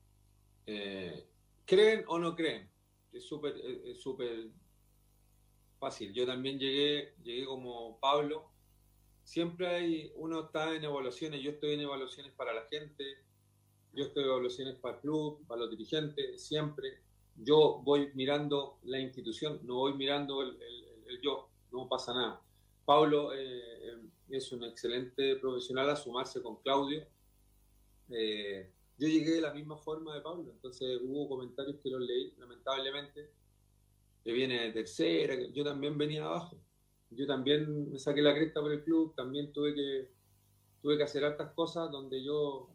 Eh, 0.66 1.26
¿Creen 1.64 2.04
o 2.06 2.18
no 2.18 2.36
creen? 2.36 2.70
Es 3.12 3.24
súper 3.24 3.54
súper 3.96 4.48
fácil. 5.78 6.12
Yo 6.12 6.26
también 6.26 6.58
llegué, 6.58 7.14
llegué 7.22 7.46
como 7.46 7.98
Pablo. 8.00 8.50
Siempre 9.24 9.66
hay, 9.66 10.12
uno 10.16 10.46
está 10.46 10.74
en 10.74 10.84
evaluaciones, 10.84 11.42
yo 11.42 11.50
estoy 11.50 11.74
en 11.74 11.80
evaluaciones 11.80 12.32
para 12.32 12.54
la 12.54 12.62
gente, 12.70 13.04
yo 13.92 14.04
estoy 14.04 14.22
en 14.22 14.30
evaluaciones 14.30 14.76
para 14.76 14.94
el 14.94 15.00
club, 15.02 15.46
para 15.46 15.60
los 15.62 15.70
dirigentes, 15.70 16.42
siempre 16.46 17.02
yo 17.36 17.80
voy 17.84 18.10
mirando 18.14 18.78
la 18.84 18.98
institución, 18.98 19.60
no 19.64 19.76
voy 19.76 19.94
mirando 19.94 20.42
el, 20.42 20.58
yo, 21.22 21.48
no 21.72 21.88
pasa 21.88 22.14
nada. 22.14 22.42
Pablo 22.88 23.34
eh, 23.34 24.00
es 24.30 24.50
un 24.50 24.64
excelente 24.64 25.36
profesional 25.36 25.90
a 25.90 25.94
sumarse 25.94 26.40
con 26.40 26.56
Claudio. 26.62 27.06
Eh, 28.08 28.72
yo 28.96 29.06
llegué 29.06 29.32
de 29.32 29.40
la 29.42 29.52
misma 29.52 29.76
forma 29.76 30.14
de 30.14 30.22
Pablo, 30.22 30.50
entonces 30.50 30.98
hubo 31.04 31.28
comentarios 31.28 31.76
que 31.82 31.90
los 31.90 32.00
leí, 32.00 32.32
lamentablemente, 32.38 33.30
que 34.24 34.32
viene 34.32 34.62
de 34.62 34.72
tercera, 34.72 35.34
yo 35.52 35.64
también 35.64 35.98
venía 35.98 36.24
abajo. 36.24 36.58
Yo 37.10 37.26
también 37.26 37.92
me 37.92 37.98
saqué 37.98 38.22
la 38.22 38.34
cresta 38.34 38.62
por 38.62 38.72
el 38.72 38.82
club, 38.82 39.14
también 39.14 39.52
tuve 39.52 39.74
que, 39.74 40.10
tuve 40.80 40.96
que 40.96 41.02
hacer 41.02 41.26
altas 41.26 41.52
cosas 41.52 41.90
donde 41.90 42.24
yo 42.24 42.70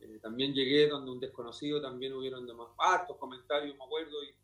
eh, 0.00 0.18
también 0.20 0.54
llegué 0.54 0.88
donde 0.88 1.12
un 1.12 1.20
desconocido, 1.20 1.80
también 1.80 2.14
hubieron 2.14 2.48
demás 2.48 2.70
hartos 2.78 3.16
comentarios, 3.16 3.76
me 3.76 3.84
acuerdo, 3.84 4.24
y, 4.24 4.34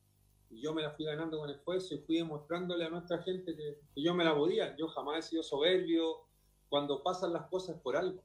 yo 0.60 0.74
me 0.74 0.82
la 0.82 0.90
fui 0.90 1.04
ganando 1.04 1.38
con 1.38 1.50
esfuerzo 1.50 1.94
y 1.94 1.98
fui 1.98 2.16
demostrándole 2.16 2.84
a 2.84 2.90
nuestra 2.90 3.22
gente 3.22 3.56
que, 3.56 3.78
yo 3.96 4.14
me 4.14 4.24
la 4.24 4.34
podía. 4.34 4.76
Yo 4.76 4.88
jamás 4.88 5.18
he 5.18 5.28
sido 5.30 5.42
soberbio. 5.42 6.26
Cuando 6.68 7.02
pasan 7.02 7.32
las 7.32 7.48
cosas 7.48 7.78
por 7.80 7.96
algo. 7.96 8.22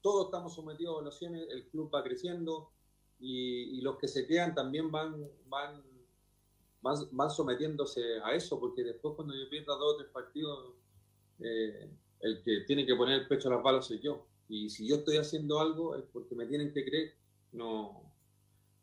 Todos 0.00 0.26
estamos 0.26 0.54
sometidos 0.54 0.92
a 0.92 0.94
evaluaciones, 0.96 1.48
el 1.50 1.68
club 1.68 1.90
va 1.94 2.02
creciendo 2.02 2.70
y, 3.18 3.80
los 3.82 3.98
que 3.98 4.08
se 4.08 4.26
quedan 4.26 4.54
también 4.54 4.90
van, 4.90 5.28
van, 5.46 5.82
van, 6.80 7.30
sometiéndose 7.30 8.20
a 8.24 8.34
eso, 8.34 8.58
porque 8.58 8.82
después 8.82 9.14
cuando 9.14 9.34
yo 9.34 9.48
pierda 9.50 9.76
dos 9.76 9.94
o 9.94 9.96
tres 9.98 10.10
partidos, 10.10 10.74
eh, 11.38 11.90
el 12.20 12.42
que 12.42 12.60
tiene 12.60 12.86
que 12.86 12.96
poner 12.96 13.20
el 13.20 13.28
pecho 13.28 13.48
a 13.48 13.54
las 13.54 13.62
balas 13.62 13.86
soy 13.86 14.00
yo. 14.00 14.26
Y 14.48 14.70
si 14.70 14.88
yo 14.88 14.96
estoy 14.96 15.18
haciendo 15.18 15.60
algo 15.60 15.94
es 15.94 16.04
porque 16.12 16.34
me 16.34 16.46
tienen 16.46 16.72
que 16.72 16.84
creer. 16.84 17.14
No, 17.52 18.09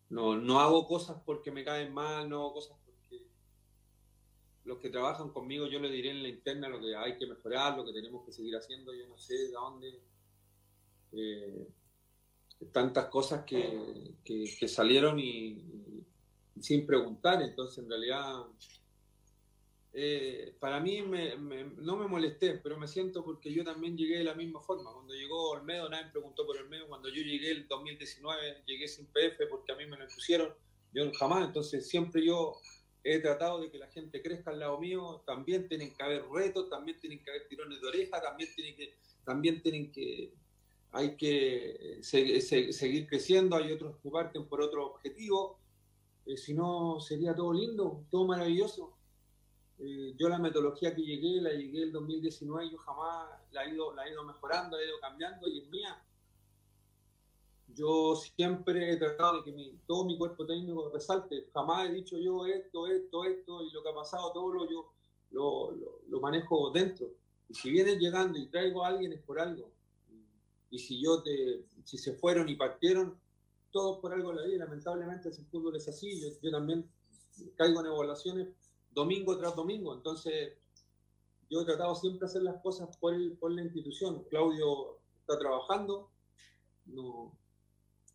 no, 0.10 0.38
no 0.38 0.60
hago 0.60 0.88
cosas 0.88 1.22
porque 1.26 1.52
me 1.52 1.64
caen 1.64 1.94
mal, 1.94 2.30
no 2.30 2.38
hago 2.38 2.54
cosas 2.54 2.78
porque 2.86 3.26
los 4.64 4.80
que 4.80 4.90
trabajan 4.90 5.30
conmigo 5.30 5.68
yo 5.68 5.80
les 5.80 5.92
diré 5.92 6.12
en 6.12 6.24
la 6.24 6.30
interna 6.30 6.70
lo 6.70 6.80
que 6.80 6.96
hay 6.96 7.18
que 7.18 7.28
mejorar, 7.28 7.78
lo 7.78 7.86
que 7.86 7.94
tenemos 7.94 8.26
que 8.26 8.32
seguir 8.32 8.56
haciendo. 8.56 8.94
Yo 8.94 9.08
no 9.08 9.18
sé 9.18 9.34
de 9.34 9.52
dónde. 9.52 10.02
Eh, 11.14 11.68
tantas 12.72 13.06
cosas 13.06 13.46
que, 13.46 14.16
que, 14.24 14.68
salieron 14.68 15.20
y, 15.20 15.64
sin 16.60 16.86
preguntar. 16.86 17.42
Entonces, 17.42 17.84
en 17.84 17.90
realidad, 17.90 18.46
eh, 20.00 20.54
para 20.60 20.80
mí 20.80 21.02
no 21.02 21.98
me 21.98 22.06
molesté, 22.06 22.60
pero 22.62 22.78
me 22.78 22.88
siento 22.88 23.26
porque 23.26 23.52
yo 23.52 23.64
también 23.64 23.98
llegué 23.98 24.20
de 24.20 24.26
la 24.26 24.36
misma 24.36 24.62
forma. 24.62 24.94
Cuando 24.94 25.16
llegó 25.16 25.50
Olmedo, 25.50 25.90
nadie 25.90 26.06
me 26.06 26.12
preguntó 26.12 26.46
por 26.46 26.56
Olmedo. 26.56 26.88
Cuando 26.88 27.10
yo 27.10 27.24
llegué 27.24 27.50
el 27.50 27.68
2019, 27.68 28.62
llegué 28.68 28.88
sin 28.88 29.08
PF 29.08 29.48
porque 29.50 29.72
a 29.72 29.76
mí 29.76 29.88
me 29.88 29.98
lo 29.98 30.08
pusieron. 30.08 30.54
Yo 30.94 31.12
jamás, 31.14 31.48
entonces 31.48 31.90
siempre 31.90 32.24
yo 32.24 32.58
he 33.04 33.18
tratado 33.22 33.60
de 33.60 33.72
que 33.72 33.80
la 33.80 33.88
gente 33.88 34.22
crezca 34.22 34.52
al 34.52 34.60
lado 34.60 34.80
mío. 34.80 35.24
También 35.26 35.68
tienen 35.68 35.96
que 35.96 36.04
haber 36.04 36.26
retos, 36.30 36.70
también 36.70 37.00
tienen 37.00 37.24
que 37.24 37.32
haber 37.32 37.48
tirones 37.48 37.82
de 37.82 37.88
oreja, 37.88 38.22
también 38.22 38.54
tienen 38.54 38.76
que, 38.76 38.94
también 39.26 39.64
tienen 39.64 39.92
que, 39.92 40.32
hay 40.92 41.18
que 41.18 41.98
seguir 42.04 43.08
creciendo. 43.08 43.56
Hay 43.56 43.72
otros 43.72 43.98
que 44.04 44.12
parten 44.12 44.46
por 44.46 44.62
otro 44.62 44.86
objetivo. 44.86 45.60
Eh, 46.28 46.38
si 46.38 46.54
no, 46.54 47.00
sería 47.00 47.34
todo 47.34 47.52
lindo, 47.52 48.06
todo 48.12 48.28
maravilloso 48.28 48.97
eh, 49.80 50.16
yo 50.18 50.28
la 50.28 50.40
metodología 50.40 50.96
que 50.96 51.04
llegué, 51.04 51.40
la 51.40 51.52
llegué 51.52 51.84
el 51.84 51.92
2019, 51.92 52.72
yo 52.72 52.78
jamás 52.80 53.30
la 53.52 53.64
he 53.64 53.74
ido, 53.74 53.94
la 53.94 54.08
he 54.08 54.12
ido 54.12 54.24
mejorando, 54.24 54.76
la 54.76 54.84
he 54.84 54.88
ido 54.88 55.00
cambiando 55.00 55.48
y 55.48 55.60
es 55.60 55.70
mía. 55.70 56.04
Yo 57.68 58.16
siempre 58.16 58.92
he 58.92 58.98
tratado 58.98 59.42
de 59.42 59.52
que 59.52 59.76
todo 59.86 60.06
mi 60.06 60.18
cuerpo 60.18 60.48
técnico 60.48 60.90
resalte. 60.90 61.48
Jamás 61.54 61.90
he 61.90 61.94
dicho 61.94 62.18
yo 62.18 62.48
esto, 62.48 62.88
esto, 62.88 63.24
esto 63.24 63.62
y 63.62 63.72
lo 63.72 63.84
que 63.84 63.90
ha 63.90 63.94
pasado, 63.94 64.32
todo 64.32 64.52
lo 64.52 64.70
yo 64.70 64.92
lo, 65.32 65.72
lo, 66.08 66.20
manejo 66.20 66.72
dentro. 66.72 67.14
Y 67.48 67.54
si 67.54 67.70
vienes 67.70 68.00
llegando 68.00 68.40
y 68.40 68.48
traigo 68.48 68.84
a 68.84 68.88
alguien 68.88 69.14
es 69.14 69.22
por 69.22 69.40
algo. 69.40 69.70
Y 70.72 70.80
si 70.80 71.00
yo 71.02 71.22
te, 71.22 71.66
si 71.84 72.00
se 72.00 72.14
fueron 72.14 72.50
y 72.50 72.56
partieron, 72.56 73.20
todos 73.70 74.00
por 74.00 74.12
algo 74.12 74.34
la 74.34 74.44
vida. 74.44 74.66
Lamentablemente 74.66 75.30
ese 75.30 75.44
fútbol 75.44 75.76
es 75.76 75.88
así. 75.88 76.20
Yo, 76.20 76.30
yo 76.42 76.50
también 76.50 76.90
caigo 77.56 77.82
en 77.82 77.88
evaluaciones 77.88 78.48
domingo 78.98 79.38
tras 79.38 79.56
domingo. 79.56 79.94
Entonces, 79.94 80.54
yo 81.50 81.62
he 81.62 81.66
tratado 81.66 81.96
siempre 81.96 82.22
de 82.22 82.26
hacer 82.26 82.42
las 82.42 82.62
cosas 82.62 82.98
por, 82.98 83.14
por 83.38 83.52
la 83.52 83.62
institución. 83.62 84.26
Claudio 84.30 84.98
está 85.20 85.38
trabajando, 85.38 86.10
no, 86.86 87.32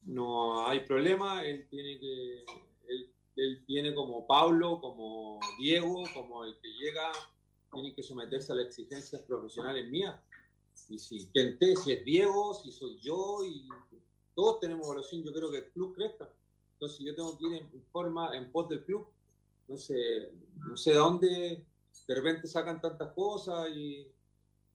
no 0.03 0.66
hay 0.66 0.80
problema, 0.80 1.45
él 1.45 1.66
tiene 1.70 2.01
que, 2.01 2.45
él, 2.89 3.12
él, 3.37 3.64
tiene 3.64 3.95
como 3.95 4.26
Pablo, 4.26 4.80
como 4.80 5.39
Diego, 5.59 6.03
como 6.14 6.45
el 6.45 6.59
que 6.61 6.68
llega 6.68 7.12
tienen 7.72 7.95
que 7.95 8.03
someterse 8.03 8.53
a 8.53 8.57
las 8.57 8.66
exigencias 8.66 9.22
profesionales 9.22 9.89
mías. 9.89 10.20
Y 10.89 10.99
si 10.99 11.26
quien 11.28 11.59
si 11.59 11.93
es 11.93 12.05
Diego, 12.05 12.55
si 12.55 12.70
soy 12.70 12.99
yo, 13.01 13.39
y 13.45 13.66
todos 14.35 14.61
tenemos 14.61 14.87
evaluación, 14.87 15.22
yo 15.22 15.33
creo 15.33 15.51
que 15.51 15.59
el 15.59 15.70
club 15.70 15.95
crezca. 15.95 16.28
Entonces 16.74 16.99
yo 17.01 17.14
tengo 17.14 17.39
que 17.39 17.47
ir 17.47 17.53
en 17.55 17.83
forma, 17.93 18.37
en 18.37 18.51
pos 18.51 18.68
del 18.68 18.85
club. 18.85 19.07
Sé, 19.76 20.30
no 20.68 20.76
sé 20.76 20.90
de 20.90 20.96
dónde 20.96 21.66
de 22.06 22.14
repente 22.14 22.46
sacan 22.46 22.80
tantas 22.80 23.12
cosas 23.12 23.68
y, 23.74 24.06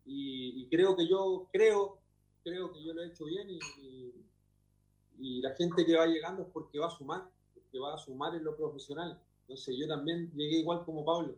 y, 0.05 0.67
creo 0.69 0.95
que 0.95 1.07
yo, 1.07 1.47
creo, 1.51 1.99
creo 2.43 2.71
que 2.71 2.83
yo 2.83 2.93
lo 2.93 3.03
he 3.03 3.07
hecho 3.07 3.25
bien 3.25 3.49
y, 3.49 3.59
y, 5.19 5.41
la 5.41 5.53
gente 5.55 5.85
que 5.85 5.97
va 5.97 6.05
llegando 6.05 6.43
es 6.43 6.49
porque 6.49 6.79
va 6.79 6.87
a 6.87 6.97
sumar, 6.97 7.29
porque 7.53 7.79
va 7.79 7.95
a 7.95 7.97
sumar 7.97 8.35
en 8.35 8.43
lo 8.43 8.55
profesional. 8.55 9.19
Entonces 9.41 9.75
yo 9.77 9.87
también 9.87 10.31
llegué 10.33 10.59
igual 10.59 10.83
como 10.85 11.03
Pablo. 11.03 11.35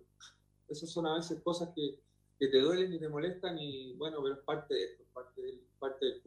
Esas 0.68 0.90
son 0.90 1.08
a 1.08 1.16
veces 1.16 1.42
cosas 1.42 1.70
que, 1.76 2.00
que 2.38 2.48
te 2.48 2.60
duelen 2.60 2.94
y 2.94 3.00
te 3.00 3.10
molestan 3.10 3.58
y 3.58 3.94
bueno, 3.94 4.22
pero 4.22 4.36
es 4.36 4.42
parte 4.42 4.74
de 4.74 4.84
esto, 4.84 5.04
parte 5.14 5.42
del, 5.42 5.62
parte 5.80 6.06
del. 6.06 6.22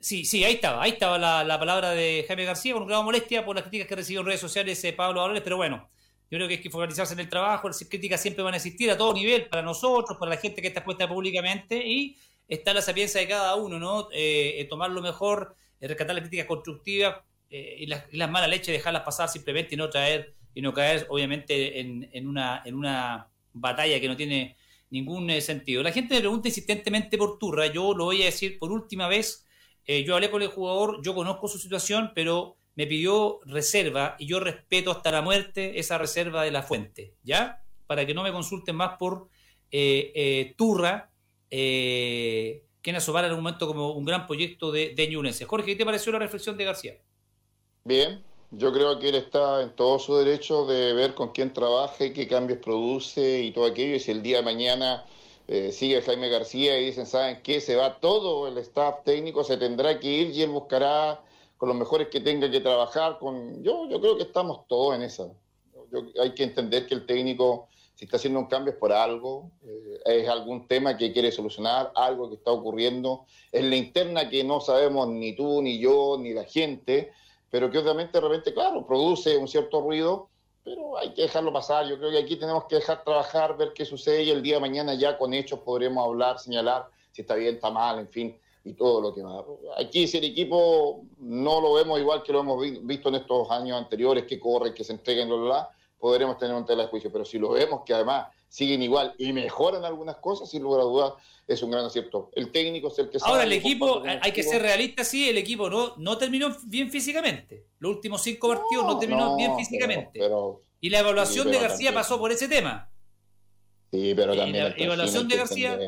Sí, 0.00 0.24
sí, 0.24 0.42
ahí 0.44 0.54
estaba, 0.54 0.82
ahí 0.82 0.92
estaba 0.92 1.18
la, 1.18 1.58
palabra 1.58 1.90
de 1.90 2.24
Jaime 2.26 2.46
García 2.46 2.72
con 2.72 2.86
gran 2.86 3.04
molestia 3.04 3.44
por 3.44 3.54
las 3.54 3.64
críticas 3.64 3.86
que 3.86 3.96
recibió 3.96 4.20
en 4.20 4.26
redes 4.26 4.40
sociales 4.40 4.82
eh, 4.84 4.94
Pablo 4.94 5.20
Valores, 5.20 5.42
pero 5.42 5.58
bueno, 5.58 5.90
yo 6.30 6.38
creo 6.38 6.48
que 6.48 6.54
hay 6.54 6.60
que 6.62 6.70
focalizarse 6.70 7.12
en 7.12 7.20
el 7.20 7.28
trabajo, 7.28 7.68
las 7.68 7.84
críticas 7.86 8.22
siempre 8.22 8.42
van 8.42 8.54
a 8.54 8.56
existir 8.56 8.90
a 8.90 8.96
todo 8.96 9.12
nivel, 9.12 9.46
para 9.48 9.60
nosotros, 9.60 10.16
para 10.18 10.30
la 10.30 10.36
gente 10.38 10.62
que 10.62 10.68
está 10.68 10.80
expuesta 10.80 11.06
públicamente, 11.06 11.86
y 11.86 12.16
está 12.48 12.72
la 12.72 12.80
sapiencia 12.80 13.20
de 13.20 13.28
cada 13.28 13.56
uno, 13.56 13.78
¿no? 13.78 14.08
Eh, 14.14 14.66
tomar 14.70 14.90
lo 14.90 15.02
mejor, 15.02 15.54
eh, 15.80 15.88
rescatar 15.88 16.14
las 16.14 16.22
críticas 16.22 16.46
constructivas 16.46 17.16
y, 17.50 17.84
las, 17.86 18.30
malas 18.30 18.48
leches 18.48 18.72
dejarlas 18.72 19.02
pasar 19.02 19.28
simplemente 19.28 19.74
y 19.74 19.76
no 19.76 19.90
traer, 19.90 20.34
y 20.54 20.62
no 20.62 20.72
caer, 20.72 21.06
obviamente, 21.10 21.78
en, 21.78 22.26
una, 22.26 22.62
en 22.64 22.74
una 22.74 23.28
batalla 23.52 24.00
que 24.00 24.08
no 24.08 24.16
tiene 24.16 24.56
ningún 24.88 25.30
sentido. 25.42 25.82
La 25.82 25.92
gente 25.92 26.14
me 26.14 26.20
pregunta 26.20 26.48
insistentemente 26.48 27.18
por 27.18 27.38
Turra, 27.38 27.66
yo 27.66 27.92
lo 27.92 28.04
voy 28.06 28.22
a 28.22 28.26
decir 28.26 28.58
por 28.58 28.72
última 28.72 29.06
vez, 29.06 29.44
eh, 29.86 30.04
yo 30.04 30.14
hablé 30.14 30.30
con 30.30 30.42
el 30.42 30.48
jugador, 30.48 31.00
yo 31.02 31.14
conozco 31.14 31.48
su 31.48 31.58
situación, 31.58 32.12
pero 32.14 32.56
me 32.76 32.86
pidió 32.86 33.40
reserva 33.44 34.16
y 34.18 34.26
yo 34.26 34.40
respeto 34.40 34.90
hasta 34.90 35.10
la 35.10 35.22
muerte 35.22 35.78
esa 35.78 35.98
reserva 35.98 36.44
de 36.44 36.50
la 36.50 36.62
fuente, 36.62 37.14
¿ya? 37.22 37.62
Para 37.86 38.06
que 38.06 38.14
no 38.14 38.22
me 38.22 38.32
consulten 38.32 38.76
más 38.76 38.96
por 38.98 39.28
eh, 39.70 40.12
eh, 40.14 40.54
Turra, 40.56 41.10
eh, 41.50 42.64
que 42.80 42.90
en 42.90 42.96
asomar 42.96 43.24
en 43.24 43.32
un 43.32 43.38
momento 43.38 43.66
como 43.66 43.92
un 43.92 44.04
gran 44.04 44.26
proyecto 44.26 44.72
de, 44.72 44.94
de 44.94 45.46
Jorge, 45.46 45.66
¿qué 45.66 45.76
te 45.76 45.84
pareció 45.84 46.12
la 46.12 46.18
reflexión 46.18 46.56
de 46.56 46.64
García? 46.64 46.94
Bien, 47.84 48.22
yo 48.50 48.72
creo 48.72 48.98
que 48.98 49.10
él 49.10 49.16
está 49.16 49.62
en 49.62 49.76
todo 49.76 49.98
su 49.98 50.16
derecho 50.16 50.64
de 50.66 50.92
ver 50.92 51.14
con 51.14 51.32
quién 51.32 51.52
trabaja 51.52 52.04
y 52.04 52.12
qué 52.12 52.26
cambios 52.26 52.60
produce 52.60 53.42
y 53.42 53.52
todo 53.52 53.66
aquello, 53.66 53.96
y 53.96 54.00
si 54.00 54.10
el 54.10 54.22
día 54.22 54.38
de 54.38 54.44
mañana 54.44 55.04
eh, 55.52 55.72
sigue 55.72 56.00
Jaime 56.00 56.28
García 56.28 56.78
y 56.78 56.84
dicen, 56.84 57.06
¿saben 57.06 57.42
qué? 57.42 57.60
Se 57.60 57.74
va 57.74 57.98
todo 57.98 58.46
el 58.46 58.56
staff 58.58 59.02
técnico, 59.02 59.42
se 59.42 59.56
tendrá 59.56 59.98
que 59.98 60.06
ir 60.06 60.30
y 60.30 60.42
él 60.42 60.50
buscará 60.50 61.24
con 61.56 61.68
los 61.68 61.76
mejores 61.76 62.06
que 62.06 62.20
tenga 62.20 62.48
que 62.48 62.60
trabajar. 62.60 63.18
con 63.18 63.60
Yo, 63.60 63.88
yo 63.88 64.00
creo 64.00 64.16
que 64.16 64.22
estamos 64.22 64.68
todos 64.68 64.94
en 64.94 65.02
esa. 65.02 65.26
hay 66.22 66.34
que 66.34 66.44
entender 66.44 66.86
que 66.86 66.94
el 66.94 67.04
técnico, 67.04 67.66
si 67.96 68.04
está 68.04 68.16
haciendo 68.16 68.38
un 68.38 68.46
cambio 68.46 68.74
es 68.74 68.78
por 68.78 68.92
algo, 68.92 69.50
eh, 69.64 70.22
es 70.22 70.28
algún 70.28 70.68
tema 70.68 70.96
que 70.96 71.12
quiere 71.12 71.32
solucionar, 71.32 71.90
algo 71.96 72.28
que 72.28 72.36
está 72.36 72.52
ocurriendo 72.52 73.26
en 73.50 73.70
la 73.70 73.76
interna 73.76 74.30
que 74.30 74.44
no 74.44 74.60
sabemos 74.60 75.08
ni 75.08 75.34
tú, 75.34 75.62
ni 75.62 75.80
yo, 75.80 76.16
ni 76.16 76.32
la 76.32 76.44
gente, 76.44 77.10
pero 77.50 77.72
que 77.72 77.78
obviamente 77.78 78.20
de 78.20 78.20
repente, 78.20 78.54
claro, 78.54 78.86
produce 78.86 79.36
un 79.36 79.48
cierto 79.48 79.80
ruido 79.80 80.29
pero 80.64 80.98
hay 80.98 81.12
que 81.14 81.22
dejarlo 81.22 81.52
pasar. 81.52 81.86
Yo 81.86 81.98
creo 81.98 82.10
que 82.10 82.18
aquí 82.18 82.36
tenemos 82.36 82.64
que 82.64 82.76
dejar 82.76 83.04
trabajar, 83.04 83.56
ver 83.56 83.72
qué 83.72 83.84
sucede 83.84 84.24
y 84.24 84.30
el 84.30 84.42
día 84.42 84.54
de 84.56 84.60
mañana 84.60 84.94
ya 84.94 85.16
con 85.16 85.32
hechos 85.34 85.60
podremos 85.60 86.04
hablar, 86.04 86.38
señalar 86.38 86.88
si 87.12 87.22
está 87.22 87.34
bien, 87.34 87.56
está 87.56 87.70
mal, 87.70 87.98
en 87.98 88.08
fin, 88.08 88.38
y 88.64 88.74
todo 88.74 89.00
lo 89.00 89.14
que 89.14 89.22
va. 89.22 89.44
Aquí 89.78 90.06
si 90.06 90.18
el 90.18 90.24
equipo 90.24 91.02
no 91.18 91.60
lo 91.60 91.74
vemos 91.74 91.98
igual 91.98 92.22
que 92.22 92.32
lo 92.32 92.40
hemos 92.40 92.60
visto 92.82 93.08
en 93.08 93.16
estos 93.16 93.50
años 93.50 93.78
anteriores, 93.78 94.24
que 94.24 94.38
corre, 94.38 94.74
que 94.74 94.84
se 94.84 94.92
entreguen, 94.92 95.28
bla, 95.28 95.36
bla, 95.38 95.70
podremos 96.00 96.38
tener 96.38 96.56
un 96.56 96.64
tela 96.64 96.84
de 96.84 96.88
juicio, 96.88 97.12
pero 97.12 97.24
si 97.24 97.38
lo 97.38 97.50
vemos 97.50 97.82
que 97.84 97.92
además 97.92 98.28
siguen 98.48 98.82
igual 98.82 99.14
y 99.18 99.32
mejoran 99.32 99.84
algunas 99.84 100.16
cosas, 100.16 100.50
sin 100.50 100.62
lugar 100.62 100.80
a 100.80 100.84
dudas, 100.84 101.12
es 101.46 101.62
un 101.62 101.70
gran 101.70 101.84
acierto. 101.84 102.30
El 102.34 102.50
técnico 102.50 102.88
es 102.88 102.98
el 102.98 103.10
que 103.10 103.18
sabe. 103.18 103.32
Ahora, 103.32 103.44
el 103.44 103.52
equipo, 103.52 104.02
hay 104.04 104.32
que 104.32 104.42
ser 104.42 104.62
realista, 104.62 105.04
sí, 105.04 105.28
el 105.28 105.38
equipo 105.38 105.68
no, 105.68 105.94
no 105.98 106.18
terminó 106.18 106.56
bien 106.64 106.90
físicamente. 106.90 107.66
Los 107.78 107.96
últimos 107.96 108.22
cinco 108.22 108.48
partidos 108.48 108.86
no, 108.86 108.98
terminó 108.98 109.36
bien 109.36 109.54
físicamente. 109.56 110.20
y 110.80 110.90
la 110.90 111.00
evaluación 111.00 111.50
de 111.50 111.60
García 111.60 111.92
pasó 111.92 112.18
por 112.18 112.32
ese 112.32 112.48
tema. 112.48 112.90
Sí, 113.92 114.14
pero 114.14 114.34
también. 114.34 114.64
la 114.64 114.74
evaluación 114.76 115.28
de 115.28 115.36
García. 115.36 115.78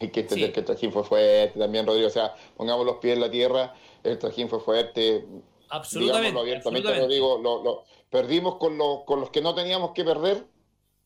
Hay 0.00 0.08
que 0.08 0.20
entender 0.20 0.52
que 0.52 0.60
el 0.60 0.66
trajín 0.66 0.92
fue 0.92 1.04
fuerte 1.04 1.58
también, 1.58 1.86
Rodrigo. 1.86 2.06
O 2.06 2.10
sea, 2.10 2.34
pongamos 2.56 2.86
los 2.86 2.96
pies 2.96 3.14
en 3.14 3.20
la 3.20 3.30
tierra, 3.30 3.74
el 4.02 4.18
trajín 4.18 4.48
fue 4.48 4.60
fuerte. 4.60 5.26
Absolutamente. 5.70 6.38
abiertamente, 6.38 6.98
Rodrigo. 6.98 7.38
Lo, 7.38 7.84
perdimos 8.10 8.56
con, 8.56 8.78
con 9.04 9.20
los 9.20 9.30
que 9.30 9.40
no 9.40 9.54
teníamos 9.54 9.92
que 9.92 10.04
perder 10.04 10.44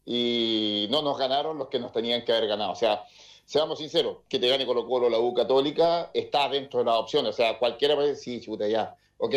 y 0.04 0.86
no 0.90 1.02
nos 1.02 1.18
ganaron 1.18 1.58
los 1.58 1.68
que 1.68 1.78
nos 1.78 1.92
tenían 1.92 2.24
que 2.24 2.32
haber 2.32 2.48
ganado. 2.48 2.72
O 2.72 2.76
sea, 2.76 3.04
seamos 3.44 3.78
sinceros, 3.78 4.18
que 4.28 4.38
te 4.38 4.48
gane 4.48 4.66
Colo 4.66 4.86
Colo 4.86 5.08
la 5.08 5.18
U 5.18 5.32
Católica 5.34 6.10
está 6.14 6.48
dentro 6.48 6.80
de 6.80 6.86
las 6.86 6.96
opciones. 6.96 7.30
O 7.30 7.36
sea, 7.36 7.58
cualquiera 7.58 7.94
puede 7.94 8.08
decir, 8.08 8.40
sí, 8.40 8.46
chuta, 8.46 8.66
ya. 8.66 8.96
Ok, 9.18 9.34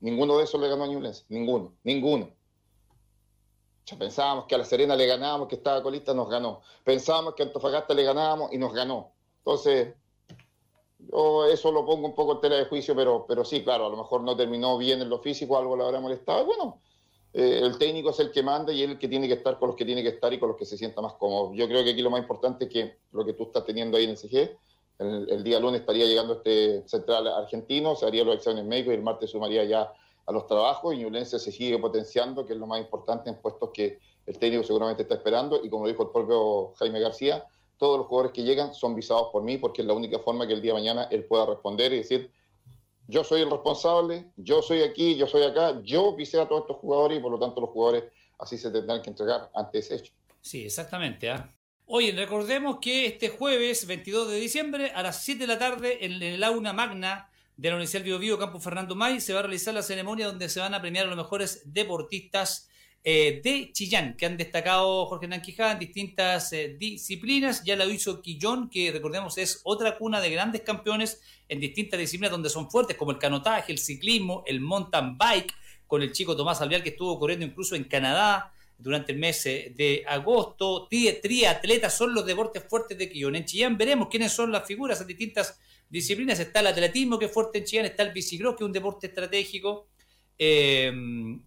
ninguno 0.00 0.38
de 0.38 0.44
esos 0.44 0.60
le 0.60 0.68
ganó 0.68 0.84
a 0.84 0.86
Ñublense. 0.86 1.24
Ninguno, 1.28 1.74
ninguno. 1.84 2.30
Ya 3.86 3.96
pensábamos 3.96 4.46
que 4.46 4.54
a 4.56 4.58
La 4.58 4.64
Serena 4.64 4.96
le 4.96 5.06
ganábamos, 5.06 5.46
que 5.46 5.54
estaba 5.54 5.82
colista, 5.82 6.12
nos 6.12 6.28
ganó. 6.28 6.60
Pensábamos 6.82 7.34
que 7.34 7.44
a 7.44 7.46
Antofagasta 7.46 7.94
le 7.94 8.02
ganábamos 8.02 8.52
y 8.52 8.58
nos 8.58 8.72
ganó. 8.72 9.12
Entonces, 9.38 9.94
yo 11.10 11.44
eso 11.46 11.72
lo 11.72 11.84
pongo 11.84 12.06
un 12.06 12.14
poco 12.14 12.32
en 12.32 12.40
tela 12.40 12.56
de 12.56 12.66
juicio, 12.66 12.94
pero, 12.94 13.24
pero 13.26 13.44
sí, 13.44 13.62
claro, 13.62 13.86
a 13.86 13.90
lo 13.90 13.96
mejor 13.96 14.22
no 14.22 14.36
terminó 14.36 14.76
bien 14.78 15.00
en 15.00 15.08
lo 15.08 15.18
físico, 15.18 15.56
algo 15.56 15.76
le 15.76 15.84
habrá 15.84 16.00
molestado. 16.00 16.44
bueno, 16.44 16.80
eh, 17.32 17.60
el 17.62 17.76
técnico 17.76 18.10
es 18.10 18.20
el 18.20 18.30
que 18.30 18.42
manda 18.42 18.72
y 18.72 18.82
él 18.82 18.92
el 18.92 18.98
que 18.98 19.08
tiene 19.08 19.28
que 19.28 19.34
estar 19.34 19.58
con 19.58 19.68
los 19.68 19.76
que 19.76 19.84
tiene 19.84 20.02
que 20.02 20.08
estar 20.08 20.32
y 20.32 20.38
con 20.38 20.48
los 20.48 20.56
que 20.56 20.64
se 20.64 20.78
sienta 20.78 21.02
más 21.02 21.14
cómodo. 21.14 21.52
Yo 21.52 21.68
creo 21.68 21.84
que 21.84 21.90
aquí 21.90 22.00
lo 22.00 22.10
más 22.10 22.20
importante 22.20 22.64
es 22.64 22.70
que 22.70 22.96
lo 23.12 23.24
que 23.26 23.34
tú 23.34 23.44
estás 23.44 23.64
teniendo 23.64 23.96
ahí 23.98 24.04
en 24.04 24.10
el 24.10 24.16
CG, 24.16 24.56
el, 24.98 25.44
día 25.44 25.60
lunes 25.60 25.80
estaría 25.80 26.06
llegando 26.06 26.34
este 26.34 26.88
central 26.88 27.26
argentino, 27.26 27.94
se 27.94 28.06
haría 28.06 28.24
los 28.24 28.36
exámenes 28.36 28.64
médicos 28.64 28.94
y 28.94 28.96
el 28.96 29.02
martes 29.02 29.30
sumaría 29.30 29.64
ya 29.64 29.92
a 30.24 30.32
los 30.32 30.46
trabajos 30.46 30.94
y 30.94 30.98
Ñublense 30.98 31.38
se 31.38 31.52
sigue 31.52 31.78
potenciando, 31.78 32.46
que 32.46 32.54
es 32.54 32.58
lo 32.58 32.66
más 32.66 32.80
importante 32.80 33.28
en 33.28 33.36
puestos 33.36 33.70
que 33.72 33.98
el 34.24 34.38
técnico 34.38 34.64
seguramente 34.64 35.02
está 35.02 35.16
esperando 35.16 35.62
y 35.62 35.68
como 35.68 35.86
dijo 35.86 36.04
el 36.04 36.10
propio 36.10 36.72
Jaime 36.78 37.00
García, 37.00 37.44
todos 37.78 37.98
los 37.98 38.06
jugadores 38.06 38.32
que 38.32 38.42
llegan 38.42 38.74
son 38.74 38.94
visados 38.94 39.28
por 39.32 39.42
mí 39.42 39.58
porque 39.58 39.82
es 39.82 39.88
la 39.88 39.94
única 39.94 40.18
forma 40.18 40.46
que 40.46 40.54
el 40.54 40.62
día 40.62 40.72
de 40.72 40.80
mañana 40.80 41.08
él 41.10 41.24
pueda 41.24 41.46
responder 41.46 41.92
y 41.92 41.98
decir, 41.98 42.30
yo 43.08 43.22
soy 43.22 43.42
el 43.42 43.50
responsable, 43.50 44.32
yo 44.36 44.62
soy 44.62 44.82
aquí, 44.82 45.16
yo 45.16 45.26
soy 45.26 45.42
acá, 45.44 45.80
yo 45.84 46.14
visé 46.14 46.40
a 46.40 46.48
todos 46.48 46.62
estos 46.62 46.78
jugadores 46.78 47.18
y 47.18 47.20
por 47.20 47.30
lo 47.30 47.38
tanto 47.38 47.60
los 47.60 47.70
jugadores 47.70 48.04
así 48.38 48.58
se 48.58 48.70
tendrán 48.70 49.02
que 49.02 49.10
entregar 49.10 49.50
ante 49.54 49.78
ese 49.78 49.96
hecho. 49.96 50.12
Sí, 50.40 50.64
exactamente. 50.64 51.30
¿ah? 51.30 51.52
Oye, 51.86 52.12
recordemos 52.12 52.78
que 52.80 53.06
este 53.06 53.28
jueves 53.28 53.86
22 53.86 54.30
de 54.30 54.40
diciembre 54.40 54.90
a 54.90 55.02
las 55.02 55.22
7 55.22 55.40
de 55.40 55.46
la 55.46 55.58
tarde 55.58 56.04
en, 56.04 56.20
el 56.20 56.42
aula 56.42 56.72
magna 56.72 57.30
de 57.56 57.68
la 57.68 57.76
Universidad 57.76 58.02
Bio 58.02 58.18
Bio 58.18 58.38
Campo 58.38 58.58
Fernando 58.60 58.94
May 58.94 59.20
se 59.20 59.32
va 59.32 59.38
a 59.38 59.42
realizar 59.42 59.72
la 59.72 59.82
ceremonia 59.82 60.26
donde 60.26 60.48
se 60.48 60.60
van 60.60 60.74
a 60.74 60.80
premiar 60.80 61.06
a 61.06 61.08
los 61.08 61.16
mejores 61.16 61.62
deportistas 61.72 62.68
eh, 63.08 63.40
de 63.40 63.70
Chillán, 63.72 64.16
que 64.16 64.26
han 64.26 64.36
destacado 64.36 65.06
Jorge 65.06 65.28
Nanquijá 65.28 65.70
en 65.70 65.78
distintas 65.78 66.52
eh, 66.52 66.74
disciplinas. 66.76 67.62
Ya 67.62 67.76
lo 67.76 67.88
hizo 67.88 68.20
Quillón, 68.20 68.68
que 68.68 68.90
recordemos 68.90 69.38
es 69.38 69.60
otra 69.62 69.96
cuna 69.96 70.20
de 70.20 70.28
grandes 70.28 70.62
campeones 70.62 71.22
en 71.48 71.60
distintas 71.60 72.00
disciplinas 72.00 72.32
donde 72.32 72.50
son 72.50 72.68
fuertes, 72.68 72.96
como 72.96 73.12
el 73.12 73.18
canotaje, 73.18 73.70
el 73.70 73.78
ciclismo, 73.78 74.42
el 74.44 74.60
mountain 74.60 75.16
bike, 75.16 75.54
con 75.86 76.02
el 76.02 76.10
chico 76.10 76.34
Tomás 76.34 76.60
Alvial 76.60 76.82
que 76.82 76.88
estuvo 76.88 77.16
corriendo 77.16 77.46
incluso 77.46 77.76
en 77.76 77.84
Canadá 77.84 78.52
durante 78.76 79.12
el 79.12 79.18
mes 79.18 79.46
eh, 79.46 79.72
de 79.76 80.02
agosto. 80.08 80.88
Triatletas 80.88 81.96
son 81.96 82.12
los 82.12 82.26
deportes 82.26 82.64
fuertes 82.68 82.98
de 82.98 83.08
Quillón. 83.08 83.36
En 83.36 83.44
Chillán 83.44 83.78
veremos 83.78 84.08
quiénes 84.08 84.32
son 84.32 84.50
las 84.50 84.66
figuras 84.66 85.00
en 85.00 85.06
distintas 85.06 85.60
disciplinas. 85.88 86.40
Está 86.40 86.58
el 86.58 86.66
atletismo, 86.66 87.20
que 87.20 87.26
es 87.26 87.32
fuerte 87.32 87.58
en 87.58 87.66
Chillán, 87.66 87.86
está 87.86 88.02
el 88.02 88.10
bicicross, 88.10 88.56
que 88.56 88.64
es 88.64 88.66
un 88.66 88.72
deporte 88.72 89.06
estratégico 89.06 89.86
eh, 90.38 90.92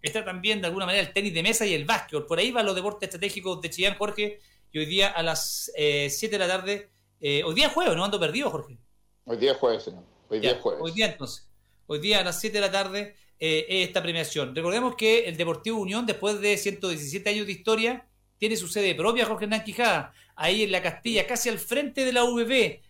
está 0.01 0.25
también 0.25 0.61
de 0.61 0.67
alguna 0.67 0.85
manera 0.85 1.05
el 1.05 1.13
tenis 1.13 1.33
de 1.33 1.43
mesa 1.43 1.65
y 1.65 1.73
el 1.73 1.85
básquetbol. 1.85 2.25
Por 2.25 2.39
ahí 2.39 2.51
van 2.51 2.65
los 2.65 2.75
deportes 2.75 3.07
estratégicos 3.07 3.61
de 3.61 3.69
Chillán, 3.69 3.95
Jorge. 3.97 4.39
Y 4.71 4.79
hoy 4.79 4.85
día 4.85 5.07
a 5.09 5.23
las 5.23 5.71
7 5.75 6.25
eh, 6.25 6.29
de 6.29 6.37
la 6.37 6.47
tarde, 6.47 6.89
eh, 7.19 7.43
hoy 7.43 7.55
día 7.55 7.67
es 7.67 7.73
jueves, 7.73 7.95
no 7.95 8.05
ando 8.05 8.19
perdido, 8.19 8.49
Jorge. 8.49 8.77
Hoy 9.25 9.37
día 9.37 9.51
es 9.51 9.57
jueves, 9.57 9.83
señor. 9.83 10.03
Hoy 10.29 10.39
día 10.39 10.51
es 10.51 10.57
jueves. 10.57 10.81
Hoy 10.83 10.91
día 10.91 11.05
entonces. 11.07 11.47
Hoy 11.87 11.99
día 11.99 12.19
a 12.19 12.23
las 12.23 12.39
7 12.39 12.53
de 12.53 12.61
la 12.61 12.71
tarde 12.71 13.15
esta 13.41 14.03
premiación. 14.03 14.53
Recordemos 14.53 14.95
que 14.95 15.25
el 15.25 15.37
Deportivo 15.37 15.79
Unión, 15.79 16.05
después 16.05 16.41
de 16.41 16.57
117 16.57 17.29
años 17.29 17.45
de 17.45 17.53
historia, 17.53 18.05
tiene 18.37 18.57
su 18.57 18.67
sede 18.67 18.93
propia, 18.95 19.25
Jorge 19.25 19.45
Hernán 19.45 19.63
Quijada, 19.63 20.13
ahí 20.35 20.63
en 20.63 20.73
la 20.73 20.83
Castilla, 20.83 21.25
casi 21.25 21.47
al 21.47 21.57
frente 21.57 22.03
de 22.03 22.11
la 22.11 22.25
UBB, 22.25 22.81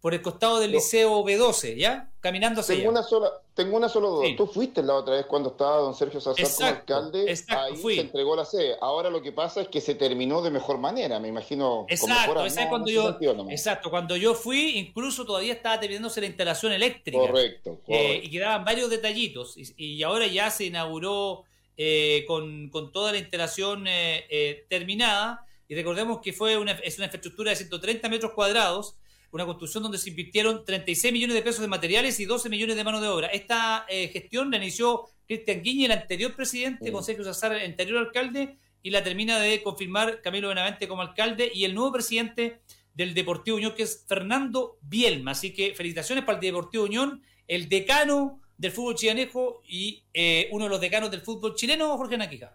por 0.00 0.14
el 0.14 0.20
costado 0.20 0.58
del 0.58 0.72
Liceo 0.72 1.24
B12, 1.24 1.76
¿ya? 1.76 2.09
Caminando 2.20 2.60
hacia 2.60 2.74
tengo 2.76 2.90
allá. 2.90 2.98
Una 3.00 3.08
sola, 3.08 3.32
tengo 3.54 3.76
una 3.76 3.88
sola 3.88 4.08
duda. 4.08 4.26
Sí. 4.26 4.36
Tú 4.36 4.46
fuiste 4.46 4.82
la 4.82 4.94
otra 4.94 5.14
vez 5.16 5.26
cuando 5.26 5.50
estaba 5.50 5.76
don 5.78 5.94
Sergio 5.94 6.20
Sazar 6.20 6.44
Exacto, 6.44 6.92
como 6.94 7.06
alcalde. 7.08 7.30
exacto, 7.30 7.62
ahí 7.64 7.76
fui. 7.76 7.94
se 7.96 8.00
entregó 8.02 8.36
la 8.36 8.44
sede. 8.44 8.76
Ahora 8.80 9.10
lo 9.10 9.22
que 9.22 9.32
pasa 9.32 9.62
es 9.62 9.68
que 9.68 9.80
se 9.80 9.94
terminó 9.94 10.42
de 10.42 10.50
mejor 10.50 10.78
manera, 10.78 11.18
me 11.18 11.28
imagino. 11.28 11.86
con 11.86 11.90
Exacto, 11.90 12.68
cuando 12.68 12.90
yo, 12.90 13.18
exacto, 13.50 13.90
cuando 13.90 14.16
yo 14.16 14.34
fui, 14.34 14.78
incluso 14.78 15.24
todavía 15.24 15.52
estaba 15.54 15.80
terminándose 15.80 16.20
la 16.20 16.26
instalación 16.28 16.72
eléctrica. 16.72 17.18
Correcto, 17.18 17.70
Eh, 17.70 17.78
correcto. 17.86 18.26
y 18.26 18.30
quedaban 18.30 18.64
varios 18.64 18.90
detallitos. 18.90 19.56
Y, 19.56 19.72
y 19.76 20.02
ahora 20.02 20.26
ya 20.26 20.50
se 20.50 20.64
inauguró 20.66 21.44
eh, 21.76 22.24
con, 22.26 22.68
con 22.68 22.92
toda 22.92 23.12
la 23.12 23.18
instalación 23.18 23.86
eh, 23.86 24.26
eh, 24.30 24.66
terminada. 24.68 25.46
Y 25.68 25.74
recordemos 25.74 26.20
que 26.20 26.32
fue 26.32 26.58
una, 26.58 26.72
es 26.72 26.96
una 26.98 27.06
infraestructura 27.06 27.50
de 27.50 27.56
130 27.56 28.08
metros 28.08 28.32
cuadrados, 28.32 28.96
una 29.32 29.46
construcción 29.46 29.82
donde 29.82 29.98
se 29.98 30.10
invirtieron 30.10 30.64
36 30.64 31.12
millones 31.12 31.34
de 31.36 31.42
pesos 31.42 31.60
de 31.60 31.68
materiales 31.68 32.18
y 32.20 32.24
12 32.24 32.48
millones 32.48 32.76
de 32.76 32.84
mano 32.84 33.00
de 33.00 33.08
obra. 33.08 33.28
Esta 33.28 33.86
eh, 33.88 34.08
gestión 34.08 34.50
la 34.50 34.56
inició 34.56 35.04
Cristian 35.26 35.62
Guiñi, 35.62 35.84
el 35.84 35.92
anterior 35.92 36.34
presidente, 36.34 36.90
Mm. 36.90 36.92
con 36.92 37.04
Sergio 37.04 37.24
Sazar, 37.24 37.52
el 37.52 37.64
anterior 37.64 37.98
alcalde, 37.98 38.58
y 38.82 38.90
la 38.90 39.04
termina 39.04 39.38
de 39.38 39.62
confirmar 39.62 40.20
Camilo 40.22 40.48
Benavente 40.48 40.88
como 40.88 41.02
alcalde 41.02 41.50
y 41.54 41.64
el 41.64 41.74
nuevo 41.74 41.92
presidente 41.92 42.60
del 42.94 43.14
Deportivo 43.14 43.56
Unión, 43.56 43.74
que 43.74 43.82
es 43.84 44.04
Fernando 44.08 44.78
Bielma. 44.82 45.32
Así 45.32 45.52
que 45.52 45.74
felicitaciones 45.74 46.24
para 46.24 46.38
el 46.38 46.44
Deportivo 46.44 46.84
Unión, 46.84 47.22
el 47.46 47.68
decano 47.68 48.40
del 48.56 48.72
fútbol 48.72 48.94
chilenejo 48.94 49.62
y 49.66 50.02
eh, 50.12 50.48
uno 50.52 50.64
de 50.64 50.70
los 50.70 50.80
decanos 50.80 51.10
del 51.10 51.20
fútbol 51.20 51.54
chileno, 51.54 51.96
Jorge 51.96 52.18
Naquija. 52.18 52.54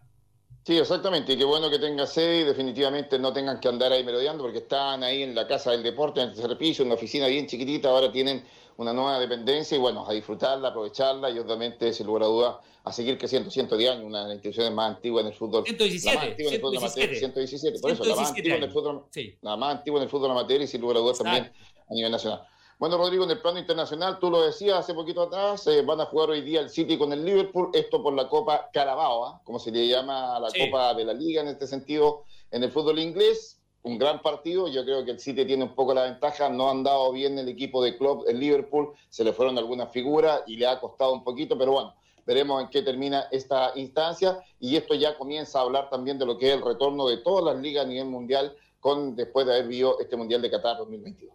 Sí, 0.66 0.76
exactamente. 0.76 1.34
Y 1.34 1.38
qué 1.38 1.44
bueno 1.44 1.70
que 1.70 1.78
tenga 1.78 2.08
sede 2.08 2.40
y 2.40 2.44
definitivamente 2.44 3.20
no 3.20 3.32
tengan 3.32 3.60
que 3.60 3.68
andar 3.68 3.92
ahí 3.92 4.04
merodeando 4.04 4.44
porque 4.44 4.60
están 4.60 5.04
ahí 5.04 5.22
en 5.22 5.36
la 5.36 5.48
Casa 5.48 5.70
del 5.70 5.84
Deporte, 5.84 6.22
en 6.22 6.30
el 6.30 6.36
tercer 6.36 6.58
piso, 6.58 6.82
en 6.82 6.88
una 6.88 6.96
oficina 6.96 7.28
bien 7.28 7.46
chiquitita. 7.46 7.90
Ahora 7.90 8.12
tienen 8.12 8.44
una 8.78 8.92
nueva 8.92 9.20
dependencia 9.20 9.78
y 9.78 9.80
bueno, 9.80 10.08
a 10.08 10.12
disfrutarla, 10.12 10.70
aprovecharla 10.70 11.30
y 11.30 11.38
obviamente, 11.38 11.94
sin 11.94 12.08
lugar 12.08 12.24
a 12.24 12.26
dudas, 12.26 12.56
a 12.84 12.92
seguir 12.92 13.16
creciendo. 13.20 13.52
110 13.52 13.92
años, 13.92 14.06
una 14.06 14.24
de 14.24 14.26
las 14.26 14.34
instituciones 14.38 14.74
más 14.74 14.96
antiguas 14.96 15.22
en 15.22 15.28
el 15.28 15.38
fútbol. 15.38 15.66
117, 15.66 16.16
La 16.16 16.20
más 16.20 16.30
antigua 16.32 16.50
en 16.50 16.56
el 16.56 16.62
fútbol 16.62 16.78
amateur, 16.78 17.16
117. 17.16 17.20
117. 17.20 17.80
Por 17.80 17.92
eso, 17.92 18.04
la 18.04 18.16
más 18.16 18.34
117 18.34 18.40
antigua 18.40 18.58
en 18.58 18.64
el 18.64 18.72
fútbol 18.72 19.06
Sí. 19.12 19.38
la 19.42 19.58
más 19.58 19.76
antigua 19.78 20.00
en 20.00 20.04
el 20.04 20.10
fútbol 20.10 20.32
amateur 20.32 20.62
y 20.62 20.68
sin 20.68 20.82
lugar 20.82 20.98
a 20.98 21.00
dudas 21.02 21.20
también 21.20 21.52
a 21.88 21.94
nivel 21.94 22.12
nacional. 22.12 22.42
Bueno, 22.78 22.98
Rodrigo, 22.98 23.24
en 23.24 23.32
el 23.32 23.40
plano 23.40 23.58
internacional, 23.58 24.20
tú 24.20 24.30
lo 24.30 24.42
decías 24.46 24.80
hace 24.80 24.94
poquito 24.94 25.22
atrás, 25.22 25.66
eh, 25.68 25.82
van 25.82 26.02
a 26.02 26.06
jugar 26.06 26.32
hoy 26.32 26.42
día 26.42 26.60
el 26.60 26.70
City 26.70 26.98
con 26.98 27.14
el 27.14 27.24
Liverpool, 27.24 27.70
esto 27.74 28.04
por 28.04 28.14
la 28.14 28.28
Copa 28.28 28.70
Carabao, 28.74 29.26
¿ah? 29.26 29.42
como 29.46 29.60
se 29.60 29.72
le 29.72 29.88
llama 29.88 30.36
a 30.36 30.40
la 30.42 30.50
Sí. 30.50 30.60
Copa 30.66 30.94
de 30.94 31.06
la 31.06 31.14
Liga 31.14 31.42
en 31.42 31.48
este 31.48 31.68
sentido, 31.68 32.26
en 32.52 32.64
el 32.64 32.72
fútbol 32.72 33.00
inglés. 33.00 33.62
Un 33.84 33.98
gran 33.98 34.22
partido, 34.22 34.68
yo 34.68 34.84
creo 34.84 35.06
que 35.06 35.12
el 35.12 35.20
City 35.20 35.46
tiene 35.46 35.64
un 35.64 35.74
poco 35.76 35.94
la 35.94 36.04
ventaja, 36.04 36.50
no 36.50 36.68
ha 36.68 36.72
andado 36.72 37.12
bien 37.14 37.38
el 37.40 37.48
equipo 37.48 37.82
de 37.84 37.98
club, 37.98 38.26
el 38.28 38.40
Liverpool, 38.40 38.92
se 39.10 39.24
le 39.24 39.32
fueron 39.32 39.58
algunas 39.58 39.92
figuras 39.92 40.42
y 40.48 40.58
le 40.58 40.68
ha 40.68 40.80
costado 40.80 41.14
un 41.14 41.24
poquito, 41.24 41.58
pero 41.58 41.72
bueno, 41.72 41.94
veremos 42.26 42.62
en 42.62 42.70
qué 42.70 42.82
termina 42.82 43.28
esta 43.32 43.72
instancia 43.76 44.44
y 44.60 44.76
esto 44.76 44.96
ya 44.96 45.16
comienza 45.18 45.60
a 45.60 45.62
hablar 45.62 45.90
también 45.90 46.18
de 46.18 46.26
lo 46.26 46.38
que 46.38 46.50
es 46.50 46.56
el 46.56 46.64
retorno 46.64 47.08
de 47.08 47.18
todas 47.18 47.46
las 47.46 47.62
ligas 47.62 47.86
a 47.86 47.88
nivel 47.88 48.08
mundial 48.08 48.56
con 48.80 49.16
después 49.16 49.46
de 49.46 49.54
haber 49.54 49.68
vivido 49.68 49.98
este 50.00 50.18
Mundial 50.18 50.42
de 50.42 50.50
Qatar 50.50 50.78
2022. 50.78 51.32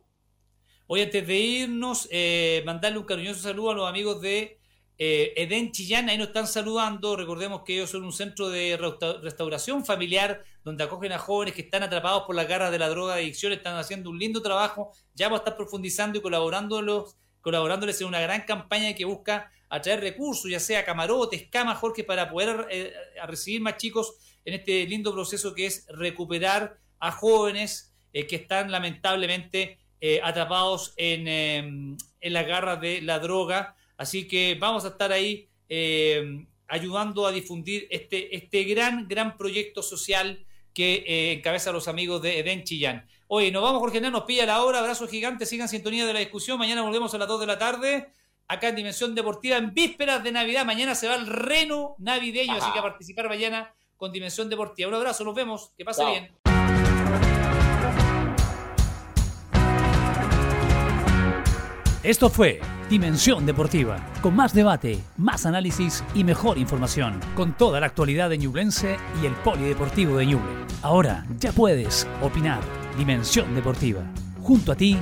Hoy, 0.92 1.02
antes 1.02 1.24
de 1.24 1.36
irnos, 1.36 2.08
eh, 2.10 2.64
mandarle 2.66 2.98
un 2.98 3.04
cariñoso 3.04 3.40
saludo 3.40 3.70
a 3.70 3.74
los 3.74 3.88
amigos 3.88 4.20
de 4.20 4.58
eh, 4.98 5.32
Edén 5.36 5.70
Chillán. 5.70 6.08
Ahí 6.08 6.18
nos 6.18 6.26
están 6.26 6.48
saludando. 6.48 7.14
Recordemos 7.14 7.62
que 7.64 7.74
ellos 7.74 7.90
son 7.90 8.02
un 8.02 8.12
centro 8.12 8.48
de 8.48 8.76
resta- 8.76 9.20
restauración 9.22 9.84
familiar 9.86 10.42
donde 10.64 10.82
acogen 10.82 11.12
a 11.12 11.18
jóvenes 11.20 11.54
que 11.54 11.60
están 11.62 11.84
atrapados 11.84 12.24
por 12.24 12.34
las 12.34 12.48
garras 12.48 12.72
de 12.72 12.80
la 12.80 12.88
droga 12.88 13.14
de 13.14 13.20
adicción. 13.20 13.52
Están 13.52 13.76
haciendo 13.76 14.10
un 14.10 14.18
lindo 14.18 14.42
trabajo. 14.42 14.90
Ya 15.14 15.26
vamos 15.26 15.38
a 15.38 15.42
estar 15.42 15.56
profundizando 15.56 16.18
y 16.18 16.22
colaborándolos, 16.22 17.16
colaborándoles 17.40 18.00
en 18.00 18.08
una 18.08 18.18
gran 18.20 18.40
campaña 18.40 18.92
que 18.92 19.04
busca 19.04 19.48
atraer 19.68 20.00
recursos, 20.00 20.50
ya 20.50 20.58
sea 20.58 20.84
camarotes, 20.84 21.46
camas, 21.52 21.78
Jorge, 21.78 22.02
para 22.02 22.28
poder 22.28 22.66
eh, 22.68 22.92
recibir 23.28 23.60
más 23.60 23.76
chicos 23.76 24.14
en 24.44 24.54
este 24.54 24.84
lindo 24.86 25.12
proceso 25.12 25.54
que 25.54 25.66
es 25.66 25.86
recuperar 25.90 26.78
a 26.98 27.12
jóvenes 27.12 27.94
eh, 28.12 28.26
que 28.26 28.34
están 28.34 28.72
lamentablemente 28.72 29.78
eh, 30.00 30.20
atrapados 30.22 30.94
en, 30.96 31.28
eh, 31.28 31.58
en 32.20 32.32
las 32.32 32.46
garras 32.46 32.80
de 32.80 33.00
la 33.02 33.18
droga. 33.18 33.74
Así 33.96 34.26
que 34.26 34.56
vamos 34.58 34.84
a 34.84 34.88
estar 34.88 35.12
ahí 35.12 35.48
eh, 35.68 36.46
ayudando 36.68 37.26
a 37.26 37.32
difundir 37.32 37.86
este, 37.90 38.34
este 38.34 38.64
gran, 38.64 39.06
gran 39.08 39.36
proyecto 39.36 39.82
social 39.82 40.44
que 40.72 41.04
eh, 41.06 41.32
encabeza 41.32 41.72
los 41.72 41.88
amigos 41.88 42.22
de 42.22 42.38
Eden 42.38 42.64
Chillán. 42.64 43.06
Oye, 43.26 43.50
nos 43.50 43.62
vamos, 43.62 43.80
Jorge 43.80 43.98
Hernán, 43.98 44.12
nos 44.12 44.24
pilla 44.24 44.46
la 44.46 44.62
hora, 44.62 44.78
abrazo 44.78 45.06
gigante, 45.06 45.46
sigan 45.46 45.68
sintonía 45.68 46.06
de 46.06 46.12
la 46.12 46.20
discusión. 46.20 46.58
Mañana 46.58 46.82
volvemos 46.82 47.12
a 47.14 47.18
las 47.18 47.28
2 47.28 47.40
de 47.40 47.46
la 47.46 47.58
tarde, 47.58 48.12
acá 48.48 48.68
en 48.68 48.76
Dimensión 48.76 49.14
Deportiva, 49.14 49.56
en 49.56 49.74
vísperas 49.74 50.22
de 50.24 50.32
Navidad. 50.32 50.64
Mañana 50.64 50.94
se 50.94 51.06
va 51.06 51.16
el 51.16 51.26
reno 51.26 51.94
navideño, 51.98 52.54
así 52.54 52.72
que 52.72 52.78
a 52.78 52.82
participar 52.82 53.28
mañana 53.28 53.74
con 53.96 54.12
Dimensión 54.12 54.48
Deportiva. 54.48 54.88
Un 54.88 54.94
abrazo, 54.94 55.24
nos 55.24 55.34
vemos, 55.34 55.72
que 55.76 55.84
pase 55.84 56.02
Chao. 56.02 56.10
bien. 56.10 56.39
Esto 62.02 62.30
fue 62.30 62.60
Dimensión 62.88 63.44
Deportiva, 63.44 63.98
con 64.22 64.34
más 64.34 64.54
debate, 64.54 65.00
más 65.18 65.44
análisis 65.44 66.02
y 66.14 66.24
mejor 66.24 66.56
información, 66.56 67.20
con 67.36 67.52
toda 67.52 67.78
la 67.78 67.84
actualidad 67.84 68.30
de 68.30 68.38
Ñublense 68.38 68.96
y 69.22 69.26
el 69.26 69.34
Polideportivo 69.34 70.16
de 70.16 70.24
Ñuble. 70.24 70.50
Ahora 70.80 71.26
ya 71.38 71.52
puedes 71.52 72.08
opinar. 72.22 72.60
Dimensión 72.96 73.54
Deportiva. 73.54 74.00
Junto 74.40 74.72
a 74.72 74.76
ti, 74.76 74.96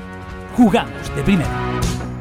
jugamos 0.57 1.15
de 1.15 1.23
primera. 1.23 2.18